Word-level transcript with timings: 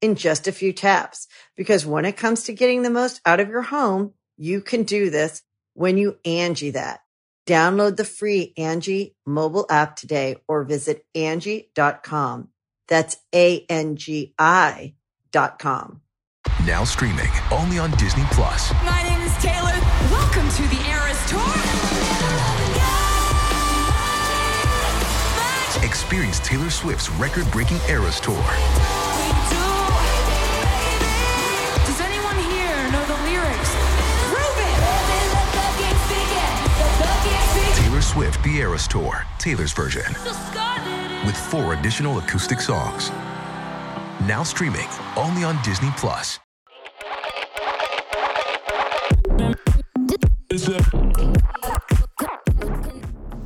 in 0.00 0.14
just 0.14 0.46
a 0.48 0.52
few 0.52 0.72
taps. 0.72 1.26
Because 1.56 1.86
when 1.86 2.04
it 2.04 2.16
comes 2.16 2.44
to 2.44 2.52
getting 2.52 2.82
the 2.82 2.90
most 2.90 3.20
out 3.24 3.40
of 3.40 3.48
your 3.48 3.62
home, 3.62 4.12
you 4.36 4.60
can 4.60 4.82
do 4.82 5.10
this 5.10 5.42
when 5.74 5.96
you 5.98 6.18
Angie 6.24 6.70
that. 6.70 7.00
Download 7.46 7.96
the 7.96 8.04
free 8.04 8.52
Angie 8.56 9.14
mobile 9.24 9.66
app 9.70 9.96
today 9.96 10.36
or 10.48 10.64
visit 10.64 11.06
Angie.com. 11.14 12.48
That's 12.88 13.16
A-N-G-I 13.34 14.94
dot 15.32 15.58
com. 15.58 16.00
Now 16.64 16.84
streaming 16.84 17.30
only 17.50 17.78
on 17.78 17.90
Disney 17.92 18.24
Plus. 18.30 18.72
My 18.84 19.02
name 19.02 19.20
is 19.20 19.36
Taylor. 19.38 19.74
Welcome 20.10 20.48
to 20.48 20.62
the 20.62 20.80
Eras 20.88 21.30
Tour. 21.30 21.42
Experience 25.84 26.40
Taylor 26.40 26.70
Swift's 26.70 27.10
record-breaking 27.10 27.78
Eras 27.88 28.20
Tour. 28.20 29.05
Swift 38.16 38.42
The 38.44 38.56
Eras 38.60 38.88
Tour, 38.88 39.26
Taylor's 39.38 39.74
version, 39.74 40.10
with 41.26 41.36
four 41.36 41.74
additional 41.74 42.16
acoustic 42.16 42.62
songs. 42.62 43.10
Now 44.24 44.42
streaming 44.42 44.88
only 45.18 45.44
on 45.44 45.62
Disney 45.62 45.90
Plus. 45.98 46.38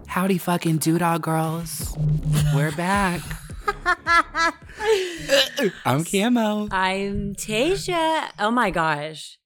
Howdy 0.06 0.38
fucking 0.38 0.78
doodah 0.78 1.20
girls. 1.20 1.96
We're 2.54 2.70
back. 2.70 3.22
I'm 5.84 6.04
Camo. 6.04 6.68
I'm 6.70 7.34
Tasia. 7.34 8.28
Oh 8.38 8.52
my 8.52 8.70
gosh. 8.70 9.39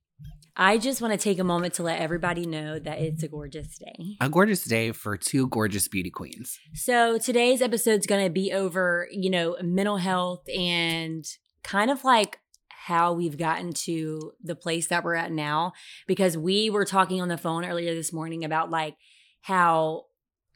I 0.56 0.78
just 0.78 1.02
want 1.02 1.12
to 1.12 1.18
take 1.18 1.40
a 1.40 1.44
moment 1.44 1.74
to 1.74 1.82
let 1.82 2.00
everybody 2.00 2.46
know 2.46 2.78
that 2.78 3.00
it's 3.00 3.24
a 3.24 3.28
gorgeous 3.28 3.76
day. 3.76 4.16
A 4.20 4.28
gorgeous 4.28 4.62
day 4.64 4.92
for 4.92 5.16
two 5.16 5.48
gorgeous 5.48 5.88
beauty 5.88 6.10
queens. 6.10 6.58
So 6.74 7.18
today's 7.18 7.60
episode's 7.60 8.06
going 8.06 8.24
to 8.24 8.30
be 8.30 8.52
over, 8.52 9.08
you 9.10 9.30
know, 9.30 9.56
mental 9.62 9.96
health 9.96 10.48
and 10.48 11.24
kind 11.64 11.90
of 11.90 12.04
like 12.04 12.38
how 12.68 13.12
we've 13.14 13.36
gotten 13.36 13.72
to 13.72 14.32
the 14.42 14.54
place 14.54 14.86
that 14.88 15.02
we're 15.02 15.14
at 15.14 15.32
now 15.32 15.72
because 16.06 16.36
we 16.36 16.70
were 16.70 16.84
talking 16.84 17.20
on 17.20 17.28
the 17.28 17.38
phone 17.38 17.64
earlier 17.64 17.94
this 17.94 18.12
morning 18.12 18.44
about 18.44 18.70
like 18.70 18.94
how 19.40 20.04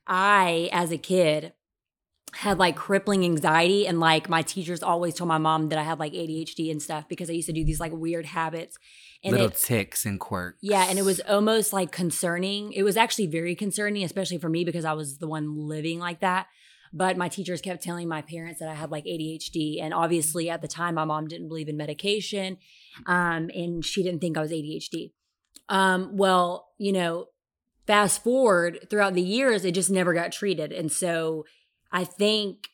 I 0.06 0.69
as 0.70 0.92
a 0.92 0.98
kid 0.98 1.54
had 2.34 2.59
like 2.59 2.76
crippling 2.76 3.25
anxiety 3.25 3.86
and 3.86 3.98
like 3.98 4.28
my 4.28 4.42
teachers 4.42 4.82
always 4.82 5.15
told 5.15 5.28
my 5.28 5.38
mom 5.38 5.70
that 5.70 5.78
I 5.78 5.82
had 5.82 5.98
like 5.98 6.12
ADHD 6.12 6.70
and 6.70 6.82
stuff 6.82 7.09
because 7.09 7.30
I 7.30 7.32
used 7.32 7.48
to 7.48 7.54
do 7.54 7.65
these 7.65 7.80
like 7.80 7.92
weird 7.92 8.26
habits 8.26 8.78
and 9.24 9.32
Little 9.32 9.48
it, 9.48 9.56
ticks 9.56 10.06
and 10.06 10.20
quirks. 10.20 10.58
yeah, 10.62 10.86
and 10.88 10.98
it 10.98 11.04
was 11.04 11.20
almost 11.20 11.72
like 11.72 11.90
concerning. 11.90 12.72
It 12.72 12.84
was 12.84 12.96
actually 12.96 13.26
very 13.26 13.54
concerning, 13.54 14.04
especially 14.04 14.38
for 14.38 14.48
me 14.48 14.64
because 14.64 14.84
I 14.84 14.92
was 14.92 15.18
the 15.18 15.26
one 15.26 15.56
living 15.56 15.98
like 15.98 16.20
that. 16.20 16.46
But 16.92 17.18
my 17.18 17.28
teachers 17.28 17.60
kept 17.60 17.82
telling 17.82 18.08
my 18.08 18.22
parents 18.22 18.60
that 18.60 18.68
I 18.68 18.74
had 18.74 18.90
like 18.90 19.04
ADHD. 19.04 19.82
And 19.82 19.92
obviously, 19.92 20.48
at 20.48 20.62
the 20.62 20.68
time, 20.68 20.94
my 20.94 21.04
mom 21.04 21.26
didn't 21.26 21.48
believe 21.48 21.68
in 21.68 21.76
medication 21.76 22.58
um, 23.06 23.50
and 23.54 23.84
she 23.84 24.02
didn't 24.02 24.20
think 24.20 24.38
I 24.38 24.40
was 24.40 24.52
ADHD. 24.52 25.12
Um, 25.68 26.16
well, 26.16 26.68
you 26.78 26.92
know, 26.92 27.26
fast 27.86 28.22
forward 28.22 28.86
throughout 28.88 29.14
the 29.14 29.20
years, 29.22 29.64
it 29.64 29.72
just 29.72 29.90
never 29.90 30.14
got 30.14 30.32
treated. 30.32 30.72
And 30.72 30.90
so 30.90 31.44
I 31.92 32.04
think 32.04 32.68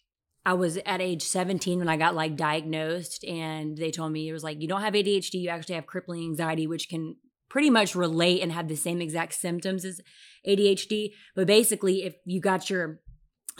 I 0.46 0.52
was 0.54 0.76
at 0.84 1.00
age 1.00 1.22
17 1.22 1.78
when 1.78 1.88
I 1.88 1.96
got 1.96 2.14
like 2.14 2.36
diagnosed, 2.36 3.24
and 3.24 3.76
they 3.76 3.90
told 3.90 4.12
me 4.12 4.28
it 4.28 4.32
was 4.32 4.44
like, 4.44 4.60
you 4.60 4.68
don't 4.68 4.82
have 4.82 4.94
ADHD, 4.94 5.34
you 5.40 5.48
actually 5.48 5.76
have 5.76 5.86
crippling 5.86 6.24
anxiety, 6.24 6.66
which 6.66 6.88
can 6.88 7.16
pretty 7.48 7.70
much 7.70 7.94
relate 7.94 8.42
and 8.42 8.52
have 8.52 8.68
the 8.68 8.76
same 8.76 9.00
exact 9.00 9.32
symptoms 9.34 9.84
as 9.84 10.00
ADHD. 10.46 11.12
But 11.34 11.46
basically, 11.46 12.04
if 12.04 12.16
you 12.26 12.40
got 12.40 12.68
your 12.68 13.00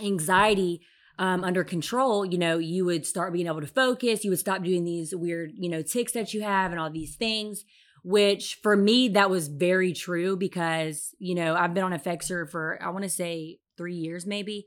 anxiety 0.02 0.82
um, 1.18 1.44
under 1.44 1.64
control, 1.64 2.26
you 2.26 2.36
know, 2.36 2.58
you 2.58 2.84
would 2.84 3.06
start 3.06 3.32
being 3.32 3.46
able 3.46 3.60
to 3.60 3.66
focus, 3.66 4.24
you 4.24 4.30
would 4.30 4.38
stop 4.40 4.62
doing 4.62 4.84
these 4.84 5.14
weird, 5.14 5.52
you 5.54 5.70
know, 5.70 5.80
ticks 5.80 6.12
that 6.12 6.34
you 6.34 6.42
have 6.42 6.72
and 6.72 6.80
all 6.80 6.90
these 6.90 7.16
things. 7.16 7.64
Which 8.02 8.58
for 8.62 8.76
me, 8.76 9.08
that 9.10 9.30
was 9.30 9.48
very 9.48 9.94
true 9.94 10.36
because, 10.36 11.14
you 11.18 11.34
know, 11.34 11.54
I've 11.54 11.72
been 11.72 11.84
on 11.84 11.98
Effexor 11.98 12.50
for, 12.50 12.78
I 12.82 12.90
want 12.90 13.04
to 13.04 13.08
say 13.08 13.60
three 13.78 13.94
years 13.94 14.26
maybe. 14.26 14.66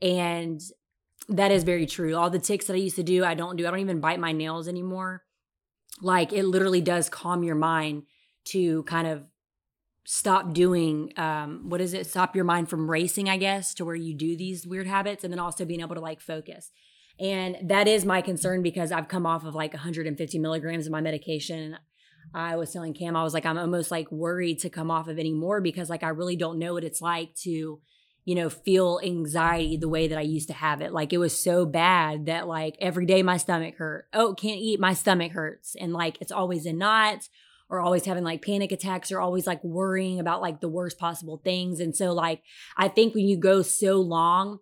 And 0.00 0.60
that 1.28 1.50
is 1.50 1.64
very 1.64 1.86
true. 1.86 2.16
All 2.16 2.30
the 2.30 2.38
ticks 2.38 2.66
that 2.66 2.74
I 2.74 2.76
used 2.76 2.96
to 2.96 3.02
do, 3.02 3.24
I 3.24 3.34
don't 3.34 3.56
do. 3.56 3.66
I 3.66 3.70
don't 3.70 3.80
even 3.80 4.00
bite 4.00 4.20
my 4.20 4.32
nails 4.32 4.66
anymore. 4.66 5.22
Like 6.00 6.32
it 6.32 6.44
literally 6.44 6.80
does 6.80 7.08
calm 7.08 7.42
your 7.42 7.54
mind 7.54 8.04
to 8.46 8.82
kind 8.84 9.06
of 9.06 9.24
stop 10.10 10.54
doing 10.54 11.12
um 11.18 11.68
what 11.68 11.82
is 11.82 11.92
it? 11.92 12.06
Stop 12.06 12.34
your 12.34 12.44
mind 12.44 12.70
from 12.70 12.90
racing, 12.90 13.28
I 13.28 13.36
guess, 13.36 13.74
to 13.74 13.84
where 13.84 13.94
you 13.94 14.14
do 14.14 14.36
these 14.36 14.66
weird 14.66 14.86
habits 14.86 15.22
and 15.22 15.32
then 15.32 15.38
also 15.38 15.64
being 15.64 15.80
able 15.80 15.96
to 15.96 16.00
like 16.00 16.20
focus. 16.20 16.70
And 17.20 17.56
that 17.62 17.88
is 17.88 18.04
my 18.04 18.22
concern 18.22 18.62
because 18.62 18.92
I've 18.92 19.08
come 19.08 19.26
off 19.26 19.44
of 19.44 19.54
like 19.54 19.74
150 19.74 20.38
milligrams 20.38 20.86
of 20.86 20.92
my 20.92 21.00
medication. 21.00 21.76
I 22.32 22.56
was 22.56 22.72
telling 22.72 22.94
Cam, 22.94 23.16
I 23.16 23.22
was 23.22 23.34
like, 23.34 23.44
I'm 23.44 23.58
almost 23.58 23.90
like 23.90 24.10
worried 24.12 24.60
to 24.60 24.70
come 24.70 24.90
off 24.90 25.08
of 25.08 25.18
any 25.18 25.32
more 25.32 25.60
because 25.60 25.90
like 25.90 26.02
I 26.02 26.10
really 26.10 26.36
don't 26.36 26.58
know 26.58 26.74
what 26.74 26.84
it's 26.84 27.02
like 27.02 27.34
to 27.42 27.80
you 28.28 28.34
know, 28.34 28.50
feel 28.50 29.00
anxiety 29.02 29.78
the 29.78 29.88
way 29.88 30.06
that 30.06 30.18
I 30.18 30.20
used 30.20 30.48
to 30.48 30.54
have 30.54 30.82
it. 30.82 30.92
Like 30.92 31.14
it 31.14 31.16
was 31.18 31.34
so 31.34 31.64
bad 31.64 32.26
that 32.26 32.46
like 32.46 32.76
every 32.78 33.06
day 33.06 33.22
my 33.22 33.38
stomach 33.38 33.76
hurt. 33.76 34.06
Oh, 34.12 34.34
can't 34.34 34.60
eat, 34.60 34.78
my 34.78 34.92
stomach 34.92 35.32
hurts. 35.32 35.74
And 35.74 35.94
like 35.94 36.18
it's 36.20 36.30
always 36.30 36.66
in 36.66 36.76
knots 36.76 37.30
or 37.70 37.80
always 37.80 38.04
having 38.04 38.24
like 38.24 38.44
panic 38.44 38.70
attacks 38.70 39.10
or 39.10 39.18
always 39.18 39.46
like 39.46 39.64
worrying 39.64 40.20
about 40.20 40.42
like 40.42 40.60
the 40.60 40.68
worst 40.68 40.98
possible 40.98 41.40
things. 41.42 41.80
And 41.80 41.96
so 41.96 42.12
like 42.12 42.42
I 42.76 42.88
think 42.88 43.14
when 43.14 43.26
you 43.26 43.38
go 43.38 43.62
so 43.62 43.98
long 43.98 44.58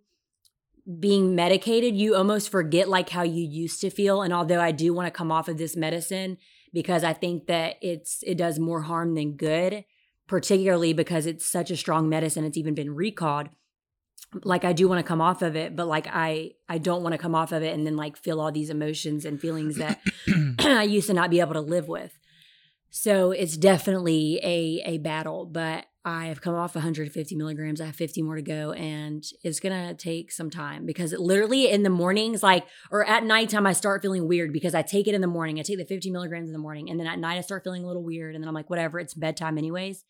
being 1.01 1.35
medicated, 1.35 1.97
you 1.97 2.15
almost 2.15 2.51
forget 2.51 2.89
like 2.89 3.09
how 3.09 3.25
you 3.25 3.43
used 3.43 3.81
to 3.81 3.91
feel. 3.91 4.23
And 4.23 4.33
although 4.33 4.61
I 4.61 4.71
do 4.71 4.95
want 4.95 5.09
to 5.09 5.19
come 5.19 5.33
off 5.33 5.49
of 5.49 5.59
this 5.59 5.75
medicine 5.75 6.39
because 6.73 7.03
I 7.03 7.15
think 7.15 7.49
that 7.49 7.79
it's 7.83 8.23
it 8.23 8.39
does 8.39 8.61
more 8.61 8.83
harm 8.83 9.17
than 9.17 9.37
good, 9.37 9.85
particularly 10.27 10.93
because 10.93 11.27
it's 11.27 11.47
such 11.47 11.71
a 11.71 11.77
strong 11.77 12.09
medicine 12.09 12.45
it's 12.45 12.59
even 12.59 12.75
been 12.75 12.95
recalled. 12.95 13.49
Like 14.43 14.65
i 14.65 14.73
do 14.73 14.89
want 14.89 14.99
to 14.99 15.09
come 15.09 15.21
off 15.21 15.41
of 15.41 15.55
it 15.57 15.77
but 15.77 15.87
like 15.87 16.09
i 16.09 16.53
i 16.69 16.79
don't 16.79 17.03
want 17.03 17.13
to 17.13 17.19
come 17.19 17.35
off 17.35 17.53
of 17.53 17.63
it 17.63 17.73
and 17.75 17.87
then 17.87 17.97
like 17.97 18.17
feel 18.17 18.41
all 18.41 18.51
these 18.51 18.71
emotions 18.71 19.25
and 19.25 19.41
feelings 19.41 19.77
that 19.77 20.01
i 20.59 20.83
used 20.83 21.07
to 21.07 21.15
not 21.15 21.31
be 21.31 21.41
able 21.41 21.55
to 21.55 21.61
live 21.61 21.89
with. 21.89 22.19
So 22.91 23.31
it's 23.31 23.57
definitely 23.57 24.41
a 24.43 24.83
a 24.85 24.99
battle 24.99 25.45
but 25.45 25.85
i 26.07 26.27
have 26.27 26.41
come 26.41 26.55
off 26.55 26.75
150 26.75 27.35
milligrams 27.35 27.81
i 27.81 27.87
have 27.87 27.97
50 27.97 28.23
more 28.23 28.37
to 28.37 28.43
go 28.43 28.73
and 28.73 29.25
it's 29.43 29.61
gonna 29.61 29.93
take 29.93 30.31
some 30.33 30.49
time 30.49 30.87
because 30.87 31.13
it 31.13 31.21
literally 31.21 31.69
in 31.69 31.83
the 31.83 31.91
mornings 31.91 32.43
like 32.43 32.65
or 32.91 33.05
at 33.05 33.25
nighttime 33.25 33.67
i 33.67 33.73
start 33.73 34.01
feeling 34.03 34.27
weird 34.29 34.53
because 34.53 34.75
i 34.75 34.83
take 34.83 35.09
it 35.09 35.15
in 35.15 35.21
the 35.21 35.27
morning 35.27 35.59
i 35.59 35.63
take 35.63 35.79
the 35.79 35.85
50 35.85 36.11
milligrams 36.11 36.49
in 36.49 36.53
the 36.53 36.59
morning 36.61 36.89
and 36.89 36.99
then 36.99 37.09
at 37.09 37.19
night 37.19 37.37
i 37.37 37.41
start 37.41 37.65
feeling 37.65 37.83
a 37.83 37.87
little 37.87 38.05
weird 38.05 38.35
and 38.35 38.43
then 38.43 38.49
i'm 38.49 38.55
like 38.55 38.71
whatever 38.71 38.99
it's 38.99 39.15
bedtime 39.15 39.59
anyways 39.59 40.05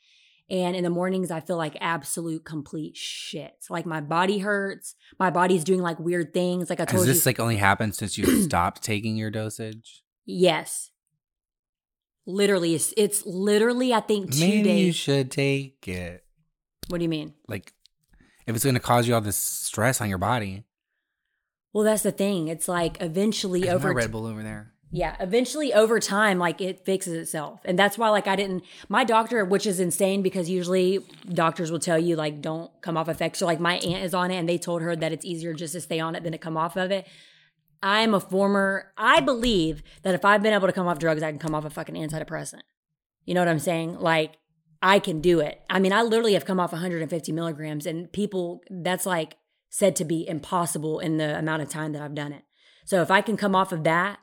and 0.48 0.76
in 0.76 0.84
the 0.84 0.90
mornings, 0.90 1.30
I 1.30 1.40
feel 1.40 1.56
like 1.56 1.76
absolute 1.80 2.44
complete 2.44 2.96
shit. 2.96 3.52
Like 3.68 3.84
my 3.86 4.00
body 4.00 4.38
hurts. 4.38 4.94
My 5.18 5.30
body's 5.30 5.64
doing 5.64 5.80
like 5.80 5.98
weird 5.98 6.32
things. 6.32 6.70
Like 6.70 6.80
I 6.80 6.84
told 6.84 7.06
Has 7.06 7.16
this 7.16 7.24
you. 7.26 7.28
like 7.30 7.40
only 7.40 7.56
happened 7.56 7.94
since 7.94 8.16
you 8.16 8.26
stopped 8.42 8.82
taking 8.82 9.16
your 9.16 9.30
dosage? 9.30 10.02
yes. 10.24 10.90
Literally, 12.28 12.74
it's, 12.74 12.92
it's 12.96 13.24
literally 13.24 13.94
I 13.94 14.00
think 14.00 14.32
two 14.32 14.40
Maybe 14.40 14.72
you 14.72 14.92
should 14.92 15.30
take 15.30 15.86
it. 15.86 16.24
what 16.88 16.98
do 16.98 17.04
you 17.04 17.08
mean? 17.08 17.34
Like, 17.46 17.72
if 18.48 18.56
it's 18.56 18.64
gonna 18.64 18.80
cause 18.80 19.06
you 19.06 19.14
all 19.14 19.20
this 19.20 19.36
stress 19.36 20.00
on 20.00 20.08
your 20.08 20.18
body. 20.18 20.64
Well, 21.72 21.84
that's 21.84 22.02
the 22.02 22.10
thing. 22.10 22.48
It's 22.48 22.66
like 22.66 23.00
eventually 23.00 23.68
over 23.70 23.92
Red 23.92 24.10
Bull 24.10 24.26
over 24.26 24.42
there. 24.42 24.72
Yeah, 24.92 25.16
eventually 25.18 25.74
over 25.74 25.98
time, 25.98 26.38
like 26.38 26.60
it 26.60 26.84
fixes 26.84 27.12
itself. 27.14 27.60
And 27.64 27.78
that's 27.78 27.98
why, 27.98 28.08
like, 28.10 28.28
I 28.28 28.36
didn't, 28.36 28.64
my 28.88 29.02
doctor, 29.02 29.44
which 29.44 29.66
is 29.66 29.80
insane 29.80 30.22
because 30.22 30.48
usually 30.48 31.00
doctors 31.28 31.72
will 31.72 31.80
tell 31.80 31.98
you, 31.98 32.14
like, 32.14 32.40
don't 32.40 32.70
come 32.82 32.96
off 32.96 33.08
Effexor. 33.08 33.36
So, 33.36 33.46
like, 33.46 33.60
my 33.60 33.78
aunt 33.78 34.04
is 34.04 34.14
on 34.14 34.30
it 34.30 34.36
and 34.36 34.48
they 34.48 34.58
told 34.58 34.82
her 34.82 34.94
that 34.94 35.12
it's 35.12 35.24
easier 35.24 35.54
just 35.54 35.74
to 35.74 35.80
stay 35.80 35.98
on 35.98 36.14
it 36.14 36.22
than 36.22 36.32
to 36.32 36.38
come 36.38 36.56
off 36.56 36.76
of 36.76 36.90
it. 36.90 37.06
I'm 37.82 38.14
a 38.14 38.20
former, 38.20 38.92
I 38.96 39.20
believe 39.20 39.82
that 40.02 40.14
if 40.14 40.24
I've 40.24 40.42
been 40.42 40.54
able 40.54 40.68
to 40.68 40.72
come 40.72 40.86
off 40.86 40.98
drugs, 40.98 41.22
I 41.22 41.30
can 41.30 41.38
come 41.38 41.54
off 41.54 41.64
a 41.64 41.70
fucking 41.70 41.94
antidepressant. 41.94 42.62
You 43.24 43.34
know 43.34 43.40
what 43.40 43.48
I'm 43.48 43.58
saying? 43.58 43.98
Like, 43.98 44.38
I 44.80 45.00
can 45.00 45.20
do 45.20 45.40
it. 45.40 45.60
I 45.68 45.80
mean, 45.80 45.92
I 45.92 46.02
literally 46.02 46.34
have 46.34 46.44
come 46.44 46.60
off 46.60 46.72
150 46.72 47.32
milligrams 47.32 47.86
and 47.86 48.10
people, 48.12 48.62
that's 48.70 49.04
like 49.04 49.36
said 49.68 49.96
to 49.96 50.04
be 50.04 50.26
impossible 50.28 51.00
in 51.00 51.16
the 51.16 51.36
amount 51.36 51.62
of 51.62 51.68
time 51.68 51.92
that 51.92 52.02
I've 52.02 52.14
done 52.14 52.32
it. 52.32 52.44
So, 52.84 53.02
if 53.02 53.10
I 53.10 53.20
can 53.20 53.36
come 53.36 53.56
off 53.56 53.72
of 53.72 53.82
that, 53.84 54.20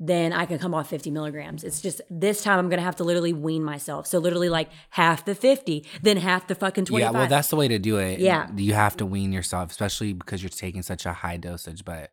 then 0.00 0.32
I 0.32 0.44
can 0.46 0.58
come 0.58 0.74
off 0.74 0.88
50 0.88 1.10
milligrams. 1.10 1.62
It's 1.62 1.80
just 1.80 2.00
this 2.10 2.42
time 2.42 2.58
I'm 2.58 2.68
gonna 2.68 2.82
have 2.82 2.96
to 2.96 3.04
literally 3.04 3.32
wean 3.32 3.62
myself. 3.62 4.06
So 4.06 4.18
literally 4.18 4.48
like 4.48 4.68
half 4.90 5.24
the 5.24 5.34
50, 5.34 5.86
then 6.02 6.16
half 6.16 6.48
the 6.48 6.54
fucking 6.54 6.86
25. 6.86 7.12
Yeah, 7.12 7.18
well, 7.18 7.28
that's 7.28 7.48
the 7.48 7.56
way 7.56 7.68
to 7.68 7.78
do 7.78 7.98
it. 7.98 8.18
Yeah. 8.18 8.48
you 8.56 8.74
have 8.74 8.96
to 8.98 9.06
wean 9.06 9.32
yourself, 9.32 9.70
especially 9.70 10.12
because 10.12 10.42
you're 10.42 10.50
taking 10.50 10.82
such 10.82 11.06
a 11.06 11.12
high 11.12 11.36
dosage. 11.36 11.84
But 11.84 12.10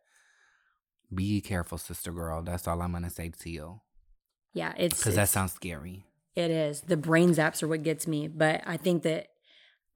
be 1.12 1.40
careful, 1.40 1.78
sister 1.78 2.12
girl. 2.12 2.42
That's 2.42 2.68
all 2.68 2.80
I'm 2.80 2.92
gonna 2.92 3.10
say 3.10 3.30
to 3.40 3.50
you, 3.50 3.80
yeah, 4.54 4.74
it's 4.76 4.98
because 4.98 5.16
that 5.16 5.28
sounds 5.28 5.52
scary. 5.52 6.04
It 6.34 6.50
is. 6.50 6.82
The 6.82 6.96
brain 6.96 7.30
zaps 7.30 7.62
are 7.62 7.68
what 7.68 7.82
gets 7.82 8.06
me. 8.06 8.28
But 8.28 8.62
I 8.66 8.76
think 8.76 9.02
that 9.02 9.28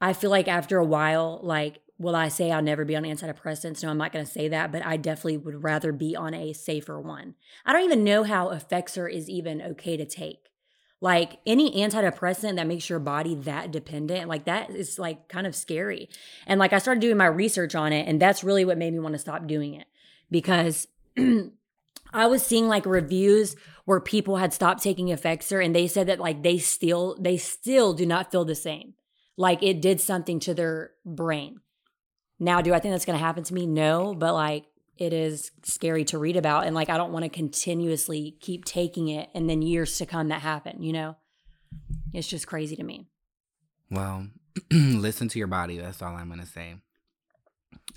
I 0.01 0.13
feel 0.13 0.31
like 0.31 0.49
after 0.49 0.79
a 0.79 0.85
while, 0.85 1.41
like, 1.43 1.79
will 1.99 2.17
I 2.17 2.29
say 2.29 2.51
I'll 2.51 2.63
never 2.63 2.85
be 2.85 2.97
on 2.97 3.05
antidepressants? 3.05 3.83
No, 3.83 3.91
I'm 3.91 3.99
not 3.99 4.13
going 4.13 4.25
to 4.25 4.31
say 4.31 4.49
that, 4.49 4.73
but 4.73 4.85
I 4.85 4.97
definitely 4.97 5.39
would 5.39 5.63
rather 5.63 5.93
be 5.93 6.15
on 6.15 6.35
a 6.35 6.53
safer 6.53 7.01
one. 7.01 7.35
I 7.65 7.73
don't 7.73 7.85
even 7.85 8.05
know 8.05 8.25
how 8.25 8.49
Effexor 8.49 9.11
is 9.11 9.31
even 9.31 9.63
okay 9.63 9.97
to 9.97 10.05
take. 10.05 10.51
Like 11.01 11.39
any 11.47 11.73
antidepressant 11.83 12.57
that 12.57 12.67
makes 12.67 12.89
your 12.89 12.99
body 12.99 13.35
that 13.35 13.71
dependent, 13.71 14.29
like 14.29 14.47
that 14.47 14.71
is 14.71 14.99
like 14.99 15.29
kind 15.29 15.47
of 15.47 15.55
scary. 15.55 16.09
And 16.47 16.59
like 16.59 16.73
I 16.73 16.79
started 16.79 17.01
doing 17.01 17.19
my 17.19 17.27
research 17.27 17.75
on 17.75 17.93
it, 17.93 18.09
and 18.09 18.21
that's 18.21 18.43
really 18.43 18.65
what 18.65 18.79
made 18.79 18.93
me 18.93 18.99
want 18.99 19.15
to 19.15 19.19
stop 19.19 19.47
doing 19.47 19.75
it 19.75 19.87
because 20.31 20.89
I 22.13 22.27
was 22.27 22.43
seeing 22.43 22.67
like 22.67 22.87
reviews 22.87 23.57
where 23.85 24.01
people 24.01 24.37
had 24.37 24.55
stopped 24.55 24.83
taking 24.83 25.09
Effexor 25.09 25.65
and 25.65 25.75
they 25.75 25.87
said 25.87 26.09
that 26.09 26.19
like 26.19 26.43
they 26.43 26.59
still 26.59 27.17
they 27.21 27.37
still 27.37 27.93
do 27.93 28.07
not 28.07 28.31
feel 28.33 28.45
the 28.45 28.55
same. 28.55 28.95
Like 29.37 29.63
it 29.63 29.83
did 29.83 30.01
something 30.01 30.41
to 30.41 30.55
their 30.55 30.93
brain. 31.05 31.61
Now, 32.39 32.61
do 32.61 32.75
I 32.75 32.79
think 32.79 32.93
that's 32.93 33.05
going 33.05 33.19
to 33.19 33.25
happen 33.25 33.45
to 33.45 33.55
me? 33.55 33.67
No, 33.67 34.15
but 34.15 34.35
like 34.35 34.65
it 34.99 35.13
is 35.13 35.51
scary 35.63 36.05
to 36.07 36.19
read 36.19 36.37
about 36.37 36.67
and 36.67 36.75
like 36.75 36.89
I 36.89 36.97
don't 36.97 37.13
want 37.13 37.25
to 37.25 37.29
continuously 37.29 38.37
keep 38.41 38.65
taking 38.65 39.09
it 39.09 39.29
and 39.35 39.49
then 39.49 39.63
years 39.63 39.99
to 39.99 40.07
come 40.07 40.29
that 40.29 40.41
happen, 40.41 40.83
you 40.83 40.93
know? 40.93 41.17
It's 42.13 42.29
just 42.29 42.47
crazy 42.47 42.77
to 42.77 42.83
me. 42.83 43.07
Well, 43.91 44.29
listen 44.73 45.29
to 45.29 45.39
your 45.39 45.49
body. 45.49 45.79
That's 45.79 46.01
all 46.01 46.15
I'm 46.17 46.29
gonna 46.29 46.47
say. 46.47 46.77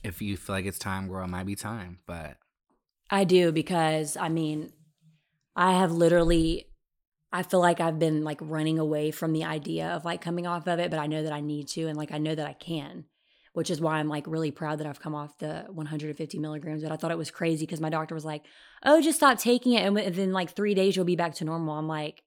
If 0.03 0.21
you 0.21 0.37
feel 0.37 0.55
like 0.55 0.65
it's 0.65 0.79
time, 0.79 1.07
girl, 1.07 1.23
it 1.23 1.29
might 1.29 1.45
be 1.45 1.55
time. 1.55 1.99
But 2.05 2.37
I 3.09 3.23
do 3.23 3.51
because 3.51 4.17
I 4.17 4.29
mean, 4.29 4.73
I 5.55 5.73
have 5.73 5.91
literally 5.91 6.65
I 7.31 7.43
feel 7.43 7.59
like 7.59 7.79
I've 7.79 7.99
been 7.99 8.23
like 8.23 8.39
running 8.41 8.79
away 8.79 9.11
from 9.11 9.33
the 9.33 9.45
idea 9.45 9.87
of 9.89 10.03
like 10.03 10.21
coming 10.21 10.47
off 10.47 10.67
of 10.67 10.79
it, 10.79 10.89
but 10.89 10.99
I 10.99 11.07
know 11.07 11.23
that 11.23 11.33
I 11.33 11.41
need 11.41 11.67
to 11.69 11.87
and 11.87 11.97
like 11.97 12.11
I 12.11 12.17
know 12.17 12.35
that 12.35 12.47
I 12.47 12.53
can, 12.53 13.05
which 13.53 13.69
is 13.69 13.81
why 13.81 13.97
I'm 13.97 14.07
like 14.07 14.25
really 14.27 14.51
proud 14.51 14.79
that 14.79 14.87
I've 14.87 15.01
come 15.01 15.15
off 15.15 15.37
the 15.37 15.65
150 15.69 16.39
milligrams. 16.39 16.83
But 16.83 16.91
I 16.91 16.97
thought 16.97 17.11
it 17.11 17.17
was 17.17 17.31
crazy 17.31 17.65
because 17.65 17.81
my 17.81 17.89
doctor 17.89 18.15
was 18.15 18.25
like, 18.25 18.43
"Oh, 18.83 19.01
just 19.01 19.17
stop 19.17 19.37
taking 19.39 19.73
it, 19.73 19.85
and 19.85 19.95
within 19.95 20.33
like 20.33 20.51
three 20.51 20.73
days 20.73 20.95
you'll 20.95 21.05
be 21.05 21.15
back 21.15 21.35
to 21.35 21.45
normal." 21.45 21.75
I'm 21.75 21.87
like, 21.87 22.23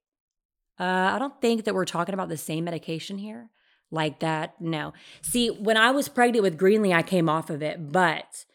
uh, 0.79 1.13
I 1.15 1.19
don't 1.19 1.41
think 1.41 1.65
that 1.65 1.75
we're 1.75 1.85
talking 1.85 2.15
about 2.15 2.29
the 2.29 2.37
same 2.37 2.65
medication 2.65 3.19
here. 3.19 3.51
Like 3.91 4.21
that, 4.21 4.61
no. 4.61 4.95
See, 5.21 5.49
when 5.49 5.77
I 5.77 5.91
was 5.91 6.09
pregnant 6.09 6.43
with 6.43 6.59
Greenlee, 6.59 6.95
I 6.95 7.03
came 7.03 7.29
off 7.29 7.51
of 7.51 7.63
it, 7.63 7.93
but 7.93 8.47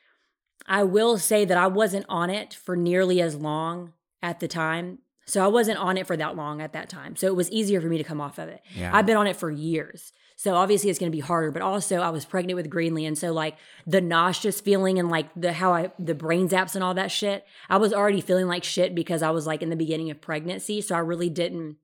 I 0.65 0.83
will 0.83 1.17
say 1.19 1.45
that 1.45 1.57
I 1.57 1.67
wasn't 1.67 2.05
on 2.09 2.29
it 2.29 2.53
for 2.53 2.75
nearly 2.75 3.21
as 3.21 3.35
long 3.35 3.93
at 4.21 4.39
the 4.39 4.47
time. 4.47 4.99
So 5.25 5.43
I 5.43 5.47
wasn't 5.47 5.77
on 5.77 5.97
it 5.97 6.07
for 6.07 6.17
that 6.17 6.35
long 6.35 6.61
at 6.61 6.73
that 6.73 6.89
time. 6.89 7.15
So 7.15 7.27
it 7.27 7.35
was 7.35 7.51
easier 7.51 7.81
for 7.81 7.87
me 7.87 7.97
to 7.97 8.03
come 8.03 8.19
off 8.21 8.39
of 8.39 8.49
it. 8.49 8.61
yeah, 8.73 8.95
I've 8.95 9.05
been 9.05 9.17
on 9.17 9.27
it 9.27 9.35
for 9.35 9.51
years. 9.51 10.11
So 10.39 10.53
obviously 10.53 10.91
it's 10.91 10.99
going 10.99 11.11
to 11.11 11.15
be 11.15 11.19
harder, 11.19 11.49
but 11.49 11.63
also 11.63 11.97
I 11.97 12.09
was 12.11 12.23
pregnant 12.23 12.55
with 12.55 12.69
Greenlee 12.69 13.07
and 13.07 13.17
so 13.17 13.33
like 13.33 13.57
the 13.87 14.01
nauseous 14.01 14.61
feeling 14.61 14.99
and 14.99 15.09
like 15.09 15.27
the 15.35 15.51
how 15.51 15.73
I 15.73 15.91
the 15.97 16.13
brain 16.13 16.47
zaps 16.47 16.75
and 16.75 16.83
all 16.83 16.93
that 16.93 17.11
shit, 17.11 17.43
I 17.69 17.77
was 17.77 17.91
already 17.91 18.21
feeling 18.21 18.47
like 18.47 18.63
shit 18.63 18.93
because 18.93 19.23
I 19.23 19.31
was 19.31 19.47
like 19.47 19.63
in 19.63 19.71
the 19.71 19.75
beginning 19.75 20.11
of 20.11 20.21
pregnancy, 20.21 20.79
so 20.81 20.95
I 20.95 20.99
really 20.99 21.29
didn't 21.31 21.77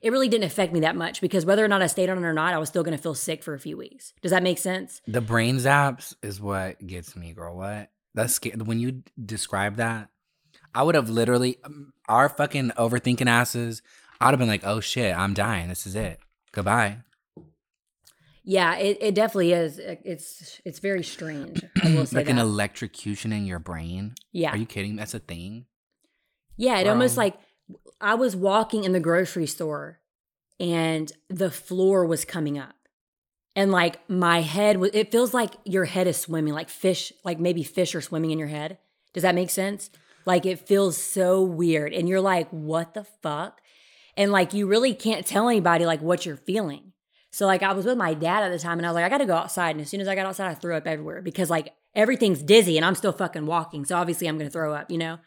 it 0.00 0.12
really 0.12 0.28
didn't 0.28 0.44
affect 0.44 0.72
me 0.72 0.78
that 0.80 0.94
much 0.94 1.20
because 1.20 1.44
whether 1.44 1.64
or 1.64 1.66
not 1.66 1.82
I 1.82 1.88
stayed 1.88 2.08
on 2.08 2.18
it 2.18 2.24
or 2.24 2.32
not, 2.32 2.54
I 2.54 2.58
was 2.58 2.68
still 2.68 2.84
going 2.84 2.96
to 2.96 3.02
feel 3.02 3.16
sick 3.16 3.42
for 3.42 3.54
a 3.54 3.58
few 3.58 3.76
weeks. 3.76 4.12
Does 4.22 4.30
that 4.30 4.44
make 4.44 4.58
sense? 4.58 5.02
the 5.08 5.20
brain 5.20 5.56
zaps 5.56 6.14
is 6.22 6.40
what 6.40 6.86
gets 6.86 7.16
me, 7.16 7.32
girl. 7.32 7.56
What? 7.56 7.90
That's 8.14 8.34
scary. 8.34 8.54
When 8.56 8.78
you 8.78 9.02
describe 9.20 9.76
that, 9.76 10.10
I 10.74 10.84
would 10.84 10.94
have 10.94 11.10
literally 11.10 11.58
um, 11.64 11.92
our 12.08 12.28
fucking 12.28 12.70
overthinking 12.78 13.26
asses. 13.26 13.82
I'd 14.20 14.30
have 14.30 14.38
been 14.38 14.46
like, 14.48 14.64
"Oh 14.64 14.78
shit, 14.78 15.16
I'm 15.16 15.34
dying. 15.34 15.68
This 15.68 15.86
is 15.88 15.96
it. 15.96 16.20
Goodbye." 16.52 16.98
Yeah, 18.50 18.76
it, 18.78 18.96
it 19.02 19.14
definitely 19.14 19.52
is. 19.52 19.78
It- 19.78 20.00
It's 20.06 20.60
it's 20.64 20.78
very 20.78 21.04
strange. 21.04 21.62
I 21.82 21.94
will 21.94 22.06
say 22.10 22.16
like 22.16 22.26
that. 22.26 22.32
an 22.32 22.38
electrocution 22.38 23.30
in 23.32 23.44
your 23.44 23.58
brain. 23.58 24.14
yeah, 24.32 24.52
Are 24.52 24.56
you 24.56 24.64
kidding? 24.64 24.96
That's 24.96 25.12
a 25.12 25.18
thing. 25.18 25.66
yeah. 26.56 26.78
It 26.78 26.88
almost 26.88 27.16
like 27.18 27.34
I 28.00 28.14
was 28.14 28.34
walking 28.34 28.84
in 28.84 28.92
the 28.92 29.00
grocery 29.00 29.46
store, 29.46 30.00
and 30.58 31.12
the 31.28 31.50
floor 31.50 32.06
was 32.06 32.24
coming 32.24 32.58
up, 32.58 32.74
and 33.54 33.70
like 33.70 34.00
my 34.08 34.40
head 34.40 34.78
was. 34.78 34.92
It 34.94 35.12
feels 35.12 35.34
like 35.34 35.52
your 35.64 35.84
head 35.84 36.06
is 36.06 36.16
swimming, 36.16 36.54
like 36.54 36.70
fish, 36.70 37.12
like 37.24 37.38
maybe 37.38 37.62
fish 37.62 37.94
are 37.94 38.00
swimming 38.00 38.30
in 38.30 38.38
your 38.38 38.48
head. 38.48 38.78
Does 39.12 39.24
that 39.24 39.34
make 39.34 39.50
sense? 39.50 39.90
Like 40.24 40.46
it 40.46 40.66
feels 40.66 40.96
so 40.96 41.42
weird, 41.42 41.92
and 41.92 42.08
you're 42.08 42.22
like, 42.22 42.48
"What 42.50 42.94
the 42.94 43.04
fuck?" 43.22 43.60
And 44.16 44.32
like 44.32 44.54
you 44.54 44.66
really 44.66 44.94
can't 44.94 45.26
tell 45.26 45.48
anybody 45.50 45.84
like 45.84 46.00
what 46.00 46.24
you're 46.24 46.36
feeling. 46.38 46.87
So 47.30 47.46
like 47.46 47.62
I 47.62 47.72
was 47.72 47.84
with 47.84 47.98
my 47.98 48.14
dad 48.14 48.42
at 48.42 48.50
the 48.50 48.58
time 48.58 48.78
and 48.78 48.86
I 48.86 48.90
was 48.90 48.94
like, 48.94 49.04
I 49.04 49.08
gotta 49.08 49.26
go 49.26 49.36
outside. 49.36 49.72
And 49.72 49.80
as 49.80 49.90
soon 49.90 50.00
as 50.00 50.08
I 50.08 50.14
got 50.14 50.26
outside, 50.26 50.50
I 50.50 50.54
threw 50.54 50.76
up 50.76 50.86
everywhere 50.86 51.22
because 51.22 51.50
like 51.50 51.74
everything's 51.94 52.42
dizzy 52.42 52.76
and 52.76 52.84
I'm 52.84 52.94
still 52.94 53.12
fucking 53.12 53.46
walking. 53.46 53.84
So 53.84 53.96
obviously 53.96 54.26
I'm 54.26 54.38
gonna 54.38 54.50
throw 54.50 54.74
up, 54.74 54.90
you 54.90 54.98
know? 54.98 55.18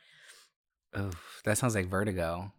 Oof, 0.97 1.41
that 1.45 1.57
sounds 1.57 1.75
like 1.75 1.87
vertigo. 1.87 2.51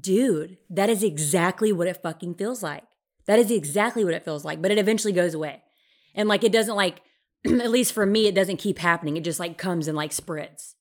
Dude, 0.00 0.58
that 0.68 0.90
is 0.90 1.02
exactly 1.02 1.72
what 1.72 1.86
it 1.86 2.02
fucking 2.02 2.34
feels 2.34 2.62
like. 2.62 2.84
That 3.26 3.38
is 3.38 3.50
exactly 3.50 4.04
what 4.04 4.14
it 4.14 4.24
feels 4.24 4.44
like, 4.44 4.62
but 4.62 4.70
it 4.70 4.78
eventually 4.78 5.12
goes 5.12 5.34
away. 5.34 5.62
And 6.14 6.28
like 6.28 6.44
it 6.44 6.52
doesn't 6.52 6.76
like, 6.76 7.02
at 7.44 7.70
least 7.70 7.92
for 7.92 8.06
me, 8.06 8.26
it 8.26 8.34
doesn't 8.34 8.58
keep 8.58 8.78
happening. 8.78 9.16
It 9.16 9.24
just 9.24 9.40
like 9.40 9.58
comes 9.58 9.88
and 9.88 9.96
like 9.96 10.12
spreads. 10.12 10.75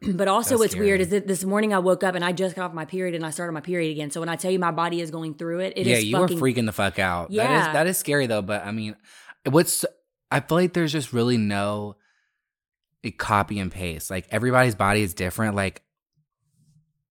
But 0.00 0.28
also, 0.28 0.50
That's 0.50 0.60
what's 0.60 0.76
weird 0.76 1.00
is 1.00 1.08
that 1.08 1.26
this 1.26 1.42
morning 1.42 1.74
I 1.74 1.80
woke 1.80 2.04
up 2.04 2.14
and 2.14 2.24
I 2.24 2.30
just 2.30 2.54
got 2.54 2.66
off 2.66 2.72
my 2.72 2.84
period 2.84 3.16
and 3.16 3.26
I 3.26 3.30
started 3.30 3.52
my 3.52 3.60
period 3.60 3.90
again. 3.90 4.12
So 4.12 4.20
when 4.20 4.28
I 4.28 4.36
tell 4.36 4.50
you 4.50 4.60
my 4.60 4.70
body 4.70 5.00
is 5.00 5.10
going 5.10 5.34
through 5.34 5.60
it, 5.60 5.72
it 5.76 5.88
is 5.88 5.88
yeah, 5.88 5.98
you 5.98 6.16
fucking 6.16 6.38
were 6.38 6.48
freaking 6.48 6.66
the 6.66 6.72
fuck 6.72 7.00
out. 7.00 7.32
Yeah. 7.32 7.68
is 7.68 7.72
that 7.72 7.86
is 7.88 7.98
scary 7.98 8.28
though. 8.28 8.42
But 8.42 8.64
I 8.64 8.70
mean, 8.70 8.94
what's 9.44 9.84
I 10.30 10.38
feel 10.38 10.58
like 10.58 10.72
there's 10.72 10.92
just 10.92 11.12
really 11.12 11.36
no 11.36 11.96
copy 13.16 13.58
and 13.58 13.72
paste. 13.72 14.08
Like 14.08 14.28
everybody's 14.30 14.76
body 14.76 15.02
is 15.02 15.14
different. 15.14 15.56
Like 15.56 15.82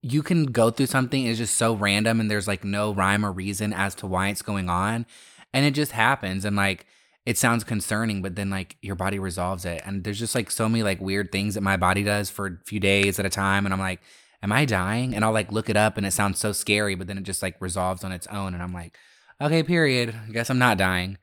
you 0.01 0.23
can 0.23 0.45
go 0.45 0.69
through 0.69 0.85
something 0.85 1.25
it's 1.25 1.39
just 1.39 1.55
so 1.55 1.73
random 1.73 2.21
and 2.21 2.31
there's 2.31 2.47
like 2.47 2.63
no 2.63 2.93
rhyme 2.93 3.25
or 3.25 3.33
reason 3.33 3.73
as 3.73 3.95
to 3.95 4.07
why 4.07 4.29
it's 4.29 4.41
going 4.41 4.69
on, 4.69 5.05
and 5.53 5.65
it 5.65 5.71
just 5.71 5.91
happens 5.91 6.45
and 6.45 6.55
like. 6.55 6.85
It 7.27 7.37
sounds 7.37 7.65
concerning, 7.65 8.21
but 8.21 8.37
then 8.37 8.49
like 8.49 8.77
your 8.81 8.95
body 8.95 9.19
resolves 9.19 9.65
it. 9.65 9.81
And 9.85 10.05
there's 10.05 10.17
just 10.17 10.33
like 10.33 10.49
so 10.49 10.69
many 10.69 10.81
like 10.81 11.01
weird 11.01 11.29
things 11.29 11.55
that 11.55 11.61
my 11.61 11.75
body 11.75 12.01
does 12.01 12.29
for 12.29 12.47
a 12.47 12.57
few 12.65 12.79
days 12.79 13.19
at 13.19 13.25
a 13.25 13.29
time. 13.29 13.65
And 13.65 13.73
I'm 13.73 13.81
like, 13.81 13.99
am 14.41 14.53
I 14.53 14.63
dying? 14.63 15.13
And 15.13 15.25
I'll 15.25 15.33
like 15.33 15.51
look 15.51 15.69
it 15.69 15.75
up 15.75 15.97
and 15.97 16.07
it 16.07 16.13
sounds 16.13 16.39
so 16.39 16.53
scary, 16.53 16.95
but 16.95 17.07
then 17.07 17.17
it 17.17 17.25
just 17.25 17.41
like 17.41 17.59
resolves 17.59 18.05
on 18.05 18.13
its 18.13 18.27
own. 18.27 18.53
And 18.53 18.63
I'm 18.63 18.71
like, 18.71 18.97
okay, 19.41 19.61
period. 19.61 20.15
I 20.25 20.31
guess 20.31 20.49
I'm 20.49 20.57
not 20.57 20.77
dying. 20.77 21.17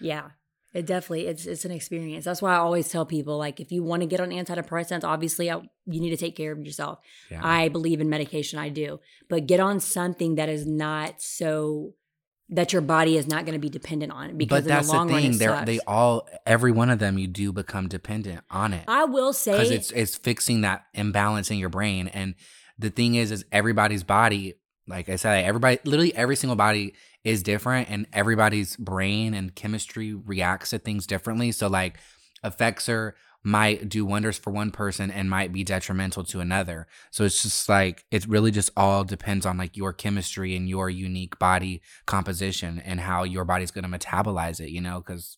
Yeah. 0.00 0.30
It 0.72 0.86
definitely 0.86 1.28
it's 1.28 1.46
it's 1.46 1.64
an 1.64 1.70
experience. 1.70 2.24
That's 2.24 2.42
why 2.42 2.54
I 2.54 2.58
always 2.58 2.88
tell 2.88 3.06
people 3.06 3.38
like 3.38 3.60
if 3.60 3.70
you 3.70 3.84
want 3.84 4.02
to 4.02 4.08
get 4.08 4.18
on 4.18 4.30
antidepressants, 4.30 5.04
obviously 5.04 5.52
I, 5.52 5.58
you 5.86 6.00
need 6.00 6.10
to 6.10 6.16
take 6.16 6.34
care 6.34 6.50
of 6.50 6.58
yourself. 6.58 6.98
Yeah. 7.30 7.42
I 7.44 7.68
believe 7.68 8.00
in 8.00 8.08
medication, 8.08 8.58
I 8.58 8.70
do, 8.70 8.98
but 9.28 9.46
get 9.46 9.60
on 9.60 9.78
something 9.78 10.34
that 10.34 10.48
is 10.48 10.66
not 10.66 11.22
so 11.22 11.94
that 12.50 12.72
your 12.72 12.82
body 12.82 13.16
is 13.16 13.26
not 13.26 13.44
going 13.46 13.54
to 13.54 13.58
be 13.58 13.70
dependent 13.70 14.12
on 14.12 14.30
it. 14.30 14.38
because 14.38 14.62
but 14.64 14.68
that's 14.68 14.88
in 14.88 14.92
the 14.92 14.96
long 14.96 15.06
the 15.08 15.14
run 15.14 15.22
thing. 15.22 15.32
sucks. 15.34 15.66
they 15.66 15.80
all 15.86 16.28
every 16.44 16.72
one 16.72 16.90
of 16.90 16.98
them 16.98 17.18
you 17.18 17.26
do 17.26 17.52
become 17.52 17.88
dependent 17.88 18.40
on 18.50 18.72
it. 18.72 18.84
I 18.86 19.04
will 19.04 19.32
say 19.32 19.52
Because 19.52 19.70
it's 19.70 19.90
it's 19.92 20.16
fixing 20.16 20.60
that 20.62 20.84
imbalance 20.92 21.50
in 21.50 21.58
your 21.58 21.70
brain. 21.70 22.08
And 22.08 22.34
the 22.78 22.90
thing 22.90 23.14
is, 23.14 23.30
is 23.30 23.44
everybody's 23.50 24.02
body, 24.02 24.54
like 24.86 25.08
I 25.08 25.16
said, 25.16 25.44
everybody, 25.44 25.78
literally 25.84 26.14
every 26.14 26.36
single 26.36 26.56
body 26.56 26.94
is 27.22 27.42
different 27.42 27.88
and 27.90 28.06
everybody's 28.12 28.76
brain 28.76 29.32
and 29.32 29.54
chemistry 29.54 30.12
reacts 30.12 30.70
to 30.70 30.78
things 30.78 31.06
differently. 31.06 31.50
So 31.52 31.68
like 31.68 31.98
Effexor 32.44 33.12
might 33.44 33.90
do 33.90 34.06
wonders 34.06 34.38
for 34.38 34.50
one 34.50 34.70
person 34.70 35.10
and 35.10 35.28
might 35.28 35.52
be 35.52 35.62
detrimental 35.62 36.24
to 36.24 36.40
another. 36.40 36.86
So 37.10 37.24
it's 37.24 37.42
just 37.42 37.68
like 37.68 38.06
it 38.10 38.26
really 38.26 38.50
just 38.50 38.70
all 38.74 39.04
depends 39.04 39.44
on 39.44 39.58
like 39.58 39.76
your 39.76 39.92
chemistry 39.92 40.56
and 40.56 40.66
your 40.66 40.88
unique 40.88 41.38
body 41.38 41.82
composition 42.06 42.82
and 42.84 43.00
how 43.00 43.22
your 43.22 43.44
body's 43.44 43.70
going 43.70 43.88
to 43.88 43.98
metabolize 43.98 44.60
it, 44.60 44.70
you 44.70 44.80
know, 44.80 45.02
cuz 45.02 45.36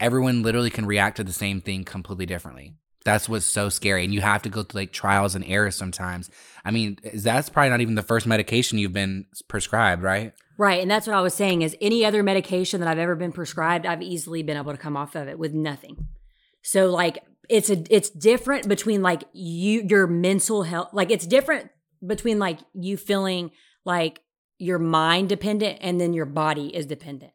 everyone 0.00 0.42
literally 0.42 0.70
can 0.70 0.86
react 0.86 1.18
to 1.18 1.24
the 1.24 1.32
same 1.32 1.60
thing 1.60 1.84
completely 1.84 2.24
differently. 2.24 2.72
That's 3.04 3.28
what's 3.28 3.46
so 3.46 3.68
scary 3.68 4.02
and 4.02 4.14
you 4.14 4.22
have 4.22 4.40
to 4.42 4.48
go 4.48 4.62
through 4.62 4.80
like 4.80 4.92
trials 4.92 5.34
and 5.34 5.44
errors 5.44 5.76
sometimes. 5.76 6.30
I 6.64 6.70
mean, 6.70 6.98
that's 7.14 7.50
probably 7.50 7.70
not 7.70 7.82
even 7.82 7.96
the 7.96 8.02
first 8.02 8.26
medication 8.26 8.78
you've 8.78 8.94
been 8.94 9.26
prescribed, 9.46 10.02
right? 10.02 10.32
Right. 10.56 10.80
And 10.80 10.90
that's 10.90 11.06
what 11.06 11.14
I 11.14 11.20
was 11.20 11.34
saying 11.34 11.60
is 11.60 11.76
any 11.82 12.02
other 12.02 12.22
medication 12.22 12.80
that 12.80 12.88
I've 12.88 12.98
ever 12.98 13.14
been 13.14 13.30
prescribed, 13.30 13.84
I've 13.84 14.00
easily 14.00 14.42
been 14.42 14.56
able 14.56 14.72
to 14.72 14.78
come 14.78 14.96
off 14.96 15.14
of 15.14 15.28
it 15.28 15.38
with 15.38 15.52
nothing. 15.52 16.08
So 16.66 16.90
like 16.90 17.22
it's 17.48 17.70
a 17.70 17.82
it's 17.94 18.10
different 18.10 18.68
between 18.68 19.00
like 19.00 19.22
you 19.32 19.86
your 19.88 20.08
mental 20.08 20.64
health 20.64 20.88
like 20.92 21.12
it's 21.12 21.24
different 21.24 21.70
between 22.04 22.40
like 22.40 22.58
you 22.74 22.96
feeling 22.96 23.52
like 23.84 24.20
your 24.58 24.80
mind 24.80 25.28
dependent 25.28 25.78
and 25.80 26.00
then 26.00 26.12
your 26.12 26.26
body 26.26 26.74
is 26.74 26.84
dependent. 26.86 27.32